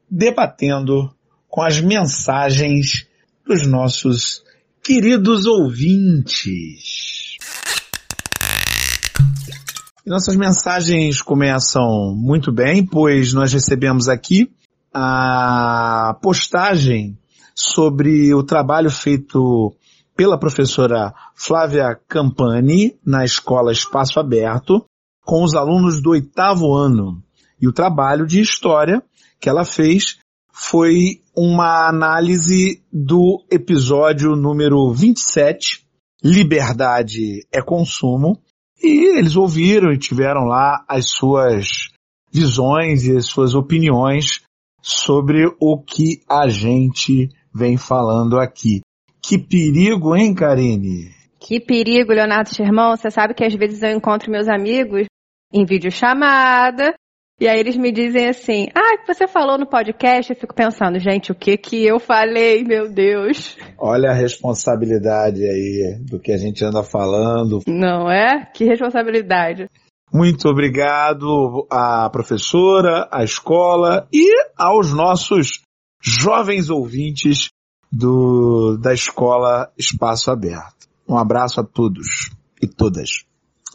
debatendo 0.09 1.15
com 1.47 1.61
as 1.61 1.79
mensagens 1.79 3.07
dos 3.45 3.67
nossos 3.67 4.43
queridos 4.83 5.45
ouvintes. 5.45 7.14
E 10.05 10.09
nossas 10.11 10.35
mensagens 10.35 11.19
começam 11.19 12.13
muito 12.15 12.51
bem, 12.51 12.85
pois 12.85 13.33
nós 13.33 13.51
recebemos 13.51 14.07
aqui 14.07 14.51
a 14.93 16.15
postagem 16.21 17.17
sobre 17.55 18.31
o 18.31 18.43
trabalho 18.43 18.91
feito 18.91 19.75
pela 20.15 20.37
professora 20.37 21.11
Flávia 21.33 21.99
Campani 22.07 22.95
na 23.03 23.25
escola 23.25 23.71
Espaço 23.71 24.19
Aberto 24.19 24.85
com 25.25 25.43
os 25.43 25.55
alunos 25.55 25.99
do 25.99 26.11
oitavo 26.11 26.71
ano. 26.75 27.19
E 27.59 27.67
o 27.67 27.73
trabalho 27.73 28.27
de 28.27 28.39
história 28.39 29.01
que 29.41 29.49
ela 29.49 29.65
fez 29.65 30.19
foi 30.53 31.19
uma 31.35 31.89
análise 31.89 32.79
do 32.93 33.43
episódio 33.49 34.35
número 34.35 34.93
27, 34.93 35.83
Liberdade 36.23 37.43
é 37.51 37.59
Consumo, 37.59 38.39
e 38.81 39.17
eles 39.17 39.35
ouviram 39.35 39.91
e 39.91 39.97
tiveram 39.97 40.45
lá 40.45 40.83
as 40.87 41.09
suas 41.09 41.89
visões 42.31 43.05
e 43.05 43.15
as 43.15 43.25
suas 43.25 43.55
opiniões 43.55 44.41
sobre 44.81 45.45
o 45.59 45.81
que 45.81 46.21
a 46.29 46.47
gente 46.47 47.29
vem 47.53 47.77
falando 47.77 48.37
aqui. 48.37 48.81
Que 49.21 49.37
perigo, 49.39 50.15
hein, 50.15 50.35
Karine? 50.35 51.11
Que 51.39 51.59
perigo, 51.59 52.11
Leonardo 52.11 52.53
Sherman. 52.53 52.95
Você 52.95 53.09
sabe 53.09 53.33
que 53.33 53.43
às 53.43 53.53
vezes 53.55 53.81
eu 53.81 53.91
encontro 53.91 54.31
meus 54.31 54.47
amigos 54.47 55.07
em 55.51 55.65
videochamada. 55.65 56.93
E 57.37 57.49
aí 57.49 57.59
eles 57.59 57.75
me 57.75 57.91
dizem 57.91 58.29
assim, 58.29 58.67
ah, 58.73 58.97
que 58.97 59.13
você 59.13 59.27
falou 59.27 59.57
no 59.57 59.67
podcast, 59.67 60.31
eu 60.31 60.39
fico 60.39 60.55
pensando, 60.55 60.97
gente, 60.99 61.33
o 61.33 61.35
que 61.35 61.57
que 61.57 61.85
eu 61.85 61.99
falei, 61.99 62.63
meu 62.63 62.89
Deus. 62.89 63.57
Olha 63.77 64.11
a 64.11 64.13
responsabilidade 64.13 65.43
aí 65.43 65.99
do 66.09 66.17
que 66.17 66.31
a 66.31 66.37
gente 66.37 66.63
anda 66.63 66.81
falando. 66.81 67.59
Não 67.67 68.09
é? 68.09 68.49
Que 68.53 68.63
responsabilidade. 68.63 69.69
Muito 70.13 70.47
obrigado 70.47 71.67
à 71.69 72.09
professora, 72.09 73.09
à 73.11 73.21
escola 73.21 74.07
e 74.13 74.25
aos 74.55 74.93
nossos 74.93 75.61
jovens 76.01 76.69
ouvintes 76.69 77.49
do, 77.91 78.77
da 78.77 78.93
escola 78.93 79.69
Espaço 79.77 80.31
Aberto. 80.31 80.87
Um 81.05 81.17
abraço 81.17 81.59
a 81.59 81.65
todos 81.65 82.29
e 82.61 82.67
todas. 82.67 83.25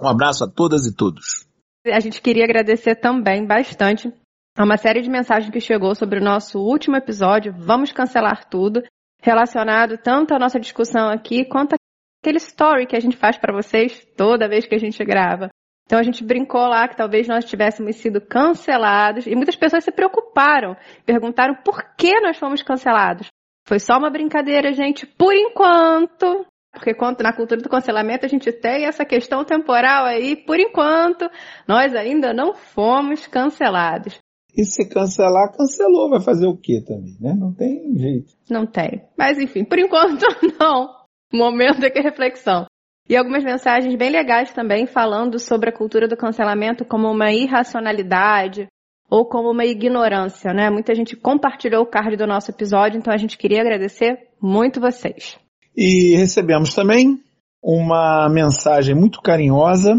Um 0.00 0.08
abraço 0.08 0.44
a 0.44 0.48
todas 0.48 0.86
e 0.86 0.94
todos. 0.94 1.49
A 1.86 2.00
gente 2.00 2.20
queria 2.20 2.44
agradecer 2.44 2.96
também 2.96 3.46
bastante 3.46 4.12
a 4.56 4.64
uma 4.64 4.76
série 4.76 5.00
de 5.00 5.08
mensagens 5.08 5.50
que 5.50 5.60
chegou 5.60 5.94
sobre 5.94 6.18
o 6.18 6.22
nosso 6.22 6.58
último 6.58 6.96
episódio, 6.96 7.54
Vamos 7.56 7.90
Cancelar 7.90 8.48
Tudo, 8.50 8.82
relacionado 9.22 9.96
tanto 9.96 10.34
à 10.34 10.38
nossa 10.38 10.60
discussão 10.60 11.08
aqui 11.08 11.44
quanto 11.44 11.76
aquele 12.22 12.36
story 12.36 12.86
que 12.86 12.96
a 12.96 13.00
gente 13.00 13.16
faz 13.16 13.38
para 13.38 13.54
vocês 13.54 14.06
toda 14.14 14.48
vez 14.48 14.66
que 14.66 14.74
a 14.74 14.78
gente 14.78 15.02
grava. 15.04 15.48
Então 15.86 15.98
a 15.98 16.02
gente 16.02 16.22
brincou 16.22 16.66
lá 16.68 16.86
que 16.86 16.96
talvez 16.96 17.26
nós 17.26 17.44
tivéssemos 17.46 17.96
sido 17.96 18.20
cancelados 18.20 19.26
e 19.26 19.34
muitas 19.34 19.56
pessoas 19.56 19.82
se 19.82 19.90
preocuparam, 19.90 20.76
perguntaram 21.06 21.54
por 21.64 21.82
que 21.96 22.20
nós 22.20 22.36
fomos 22.36 22.62
cancelados. 22.62 23.26
Foi 23.66 23.78
só 23.78 23.96
uma 23.98 24.10
brincadeira, 24.10 24.72
gente, 24.72 25.06
por 25.06 25.34
enquanto. 25.34 26.46
Porque 26.72 26.94
quanto 26.94 27.22
na 27.22 27.32
cultura 27.32 27.60
do 27.60 27.68
cancelamento 27.68 28.24
a 28.24 28.28
gente 28.28 28.52
tem 28.52 28.84
essa 28.86 29.04
questão 29.04 29.44
temporal 29.44 30.04
aí, 30.04 30.36
por 30.36 30.58
enquanto, 30.58 31.28
nós 31.66 31.94
ainda 31.94 32.32
não 32.32 32.54
fomos 32.54 33.26
cancelados. 33.26 34.18
E 34.56 34.64
se 34.64 34.88
cancelar, 34.88 35.52
cancelou, 35.56 36.10
vai 36.10 36.20
fazer 36.20 36.46
o 36.46 36.56
quê 36.56 36.82
também, 36.84 37.16
né? 37.20 37.34
Não 37.34 37.52
tem 37.52 37.96
jeito. 37.96 38.32
Não 38.48 38.66
tem. 38.66 39.02
Mas 39.16 39.38
enfim, 39.38 39.64
por 39.64 39.78
enquanto 39.78 40.24
não. 40.58 40.88
Momento 41.32 41.80
de 41.80 42.00
reflexão. 42.00 42.66
E 43.08 43.16
algumas 43.16 43.44
mensagens 43.44 43.94
bem 43.96 44.10
legais 44.10 44.52
também 44.52 44.86
falando 44.86 45.38
sobre 45.38 45.70
a 45.70 45.72
cultura 45.72 46.06
do 46.06 46.16
cancelamento 46.16 46.84
como 46.84 47.08
uma 47.08 47.32
irracionalidade 47.32 48.68
ou 49.08 49.24
como 49.24 49.50
uma 49.50 49.64
ignorância, 49.64 50.52
né? 50.52 50.70
Muita 50.70 50.94
gente 50.94 51.16
compartilhou 51.16 51.82
o 51.82 51.86
card 51.86 52.16
do 52.16 52.26
nosso 52.26 52.50
episódio, 52.50 52.98
então 52.98 53.12
a 53.12 53.16
gente 53.16 53.36
queria 53.36 53.60
agradecer 53.60 54.28
muito 54.40 54.80
vocês. 54.80 55.36
E 55.76 56.16
recebemos 56.16 56.74
também 56.74 57.20
uma 57.62 58.28
mensagem 58.28 58.94
muito 58.94 59.20
carinhosa 59.20 59.96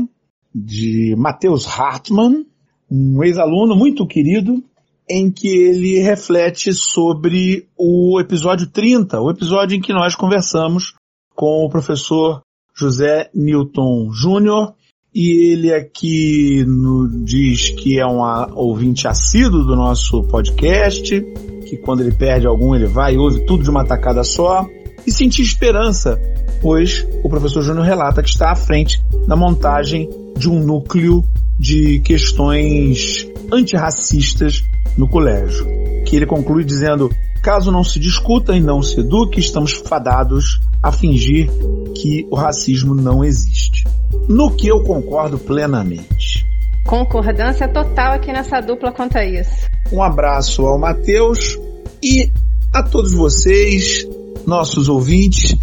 de 0.54 1.16
Matheus 1.18 1.66
Hartmann, 1.66 2.46
um 2.90 3.24
ex-aluno 3.24 3.76
muito 3.76 4.06
querido, 4.06 4.64
em 5.10 5.32
que 5.32 5.48
ele 5.48 6.00
reflete 6.00 6.74
sobre 6.74 7.68
o 7.78 8.20
episódio 8.20 8.68
30, 8.68 9.20
o 9.22 9.30
episódio 9.30 9.78
em 9.78 9.82
que 9.82 9.94
nós 9.94 10.16
conversamos 10.16 10.94
com 11.36 11.66
o 11.66 11.70
professor 11.70 12.42
José 12.76 13.30
Newton 13.34 14.12
Júnior, 14.12 14.74
e 15.14 15.52
ele 15.52 15.74
aqui 15.74 16.64
no, 16.66 17.26
diz 17.26 17.70
que 17.72 18.00
é 18.00 18.08
um 18.08 18.22
ouvinte 18.56 19.08
assíduo 19.08 19.66
do 19.66 19.76
nosso 19.76 20.24
podcast, 20.24 21.22
que 21.68 21.78
quando 21.78 22.02
ele 22.02 22.14
perde 22.14 22.48
algum 22.48 22.74
ele 22.74 22.88
vai 22.88 23.16
e 23.16 23.18
ouve 23.18 23.46
tudo 23.46 23.64
de 23.64 23.70
uma 23.70 23.86
tacada 23.86 24.24
só, 24.24 24.66
e 25.06 25.12
sentir 25.12 25.42
esperança, 25.44 26.20
pois 26.62 27.08
o 27.24 27.30
professor 27.30 27.62
Júnior 27.62 27.86
relata 27.86 28.22
que 28.22 28.30
está 28.30 28.52
à 28.52 28.56
frente 28.56 29.04
da 29.28 29.36
montagem 29.36 30.10
de 30.38 30.50
um 30.50 30.60
núcleo 30.60 31.24
de 31.58 32.00
questões 32.00 33.28
antirracistas 33.52 34.64
no 34.98 35.08
colégio, 35.08 35.66
que 36.06 36.16
ele 36.16 36.26
conclui 36.26 36.64
dizendo: 36.64 37.10
caso 37.42 37.72
não 37.72 37.84
se 37.84 38.00
discuta 38.00 38.56
e 38.56 38.60
não 38.60 38.82
se 38.82 39.00
eduque, 39.00 39.40
estamos 39.40 39.74
fadados 39.74 40.60
a 40.82 40.92
fingir 40.92 41.50
que 41.96 42.28
o 42.32 42.36
racismo 42.36 42.96
não 42.96 43.24
existe. 43.24 43.84
No 44.28 44.52
que 44.52 44.68
eu 44.68 44.84
concordo 44.84 45.38
plenamente. 45.38 46.46
Concordância 46.86 47.68
total 47.68 48.14
aqui 48.14 48.32
nessa 48.32 48.60
dupla 48.60 48.92
quanto 48.92 49.18
a 49.18 49.26
isso. 49.26 49.68
Um 49.92 50.02
abraço 50.02 50.66
ao 50.66 50.80
Matheus 50.80 51.58
e 52.02 52.32
a 52.74 52.82
todos 52.82 53.14
vocês, 53.14 54.08
nossos 54.46 54.90
ouvintes, 54.90 55.56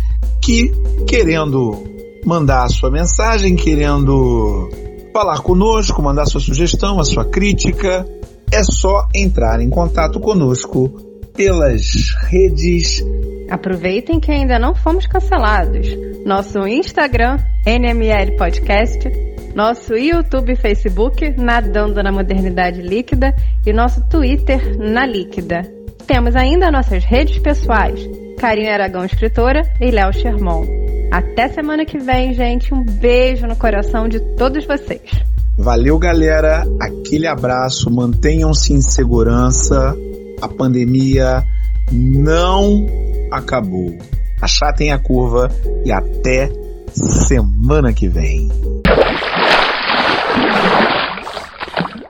que 0.43 0.73
querendo 1.07 1.83
mandar 2.25 2.65
a 2.65 2.69
sua 2.69 2.91
mensagem, 2.91 3.57
querendo 3.57 4.69
falar 5.13 5.41
conosco, 5.41 6.03
mandar 6.03 6.27
sua 6.27 6.41
sugestão, 6.41 7.01
a 7.01 7.05
sua 7.05 7.25
crítica, 7.25 8.07
é 8.53 8.63
só 8.63 9.09
entrar 9.15 9.61
em 9.61 9.69
contato 9.71 10.21
conosco 10.21 10.89
pelas 11.35 12.15
redes. 12.29 13.05
Aproveitem 13.51 14.19
que 14.21 14.31
ainda 14.31 14.59
não 14.59 14.75
fomos 14.75 15.07
cancelados. 15.07 15.87
Nosso 16.25 16.67
Instagram, 16.67 17.39
NML 17.65 18.37
Podcast, 18.37 19.09
nosso 19.55 19.95
YouTube 19.95 20.53
e 20.53 20.57
Facebook, 20.57 21.31
Nadando 21.39 22.03
na 22.03 22.13
Modernidade 22.13 22.83
Líquida, 22.83 23.35
e 23.65 23.73
nosso 23.73 24.03
Twitter, 24.09 24.77
Na 24.79 25.07
Líquida. 25.07 25.63
Temos 26.07 26.35
ainda 26.37 26.71
nossas 26.71 27.05
redes 27.05 27.39
pessoais, 27.39 28.01
Karine 28.39 28.69
Aragão 28.69 29.05
Escritora 29.05 29.63
e 29.81 29.91
Léo 29.91 30.13
Sherman. 30.13 30.63
Até 31.11 31.49
semana 31.49 31.85
que 31.85 31.99
vem, 31.99 32.33
gente. 32.33 32.73
Um 32.73 32.85
beijo 32.85 33.47
no 33.47 33.57
coração 33.57 34.09
de 34.09 34.21
todos 34.37 34.65
vocês. 34.65 35.11
Valeu, 35.59 35.99
galera. 35.99 36.65
Aquele 36.81 37.27
abraço. 37.27 37.91
Mantenham-se 37.91 38.73
em 38.73 38.81
segurança. 38.81 39.97
A 40.41 40.49
pandemia 40.49 41.43
não 41.91 42.87
acabou. 43.33 43.99
Achatem 44.41 44.93
a 44.93 44.99
curva 44.99 45.51
e 45.85 45.91
até 45.91 46.49
semana 46.93 47.93
que 47.93 48.07
vem. 48.07 48.49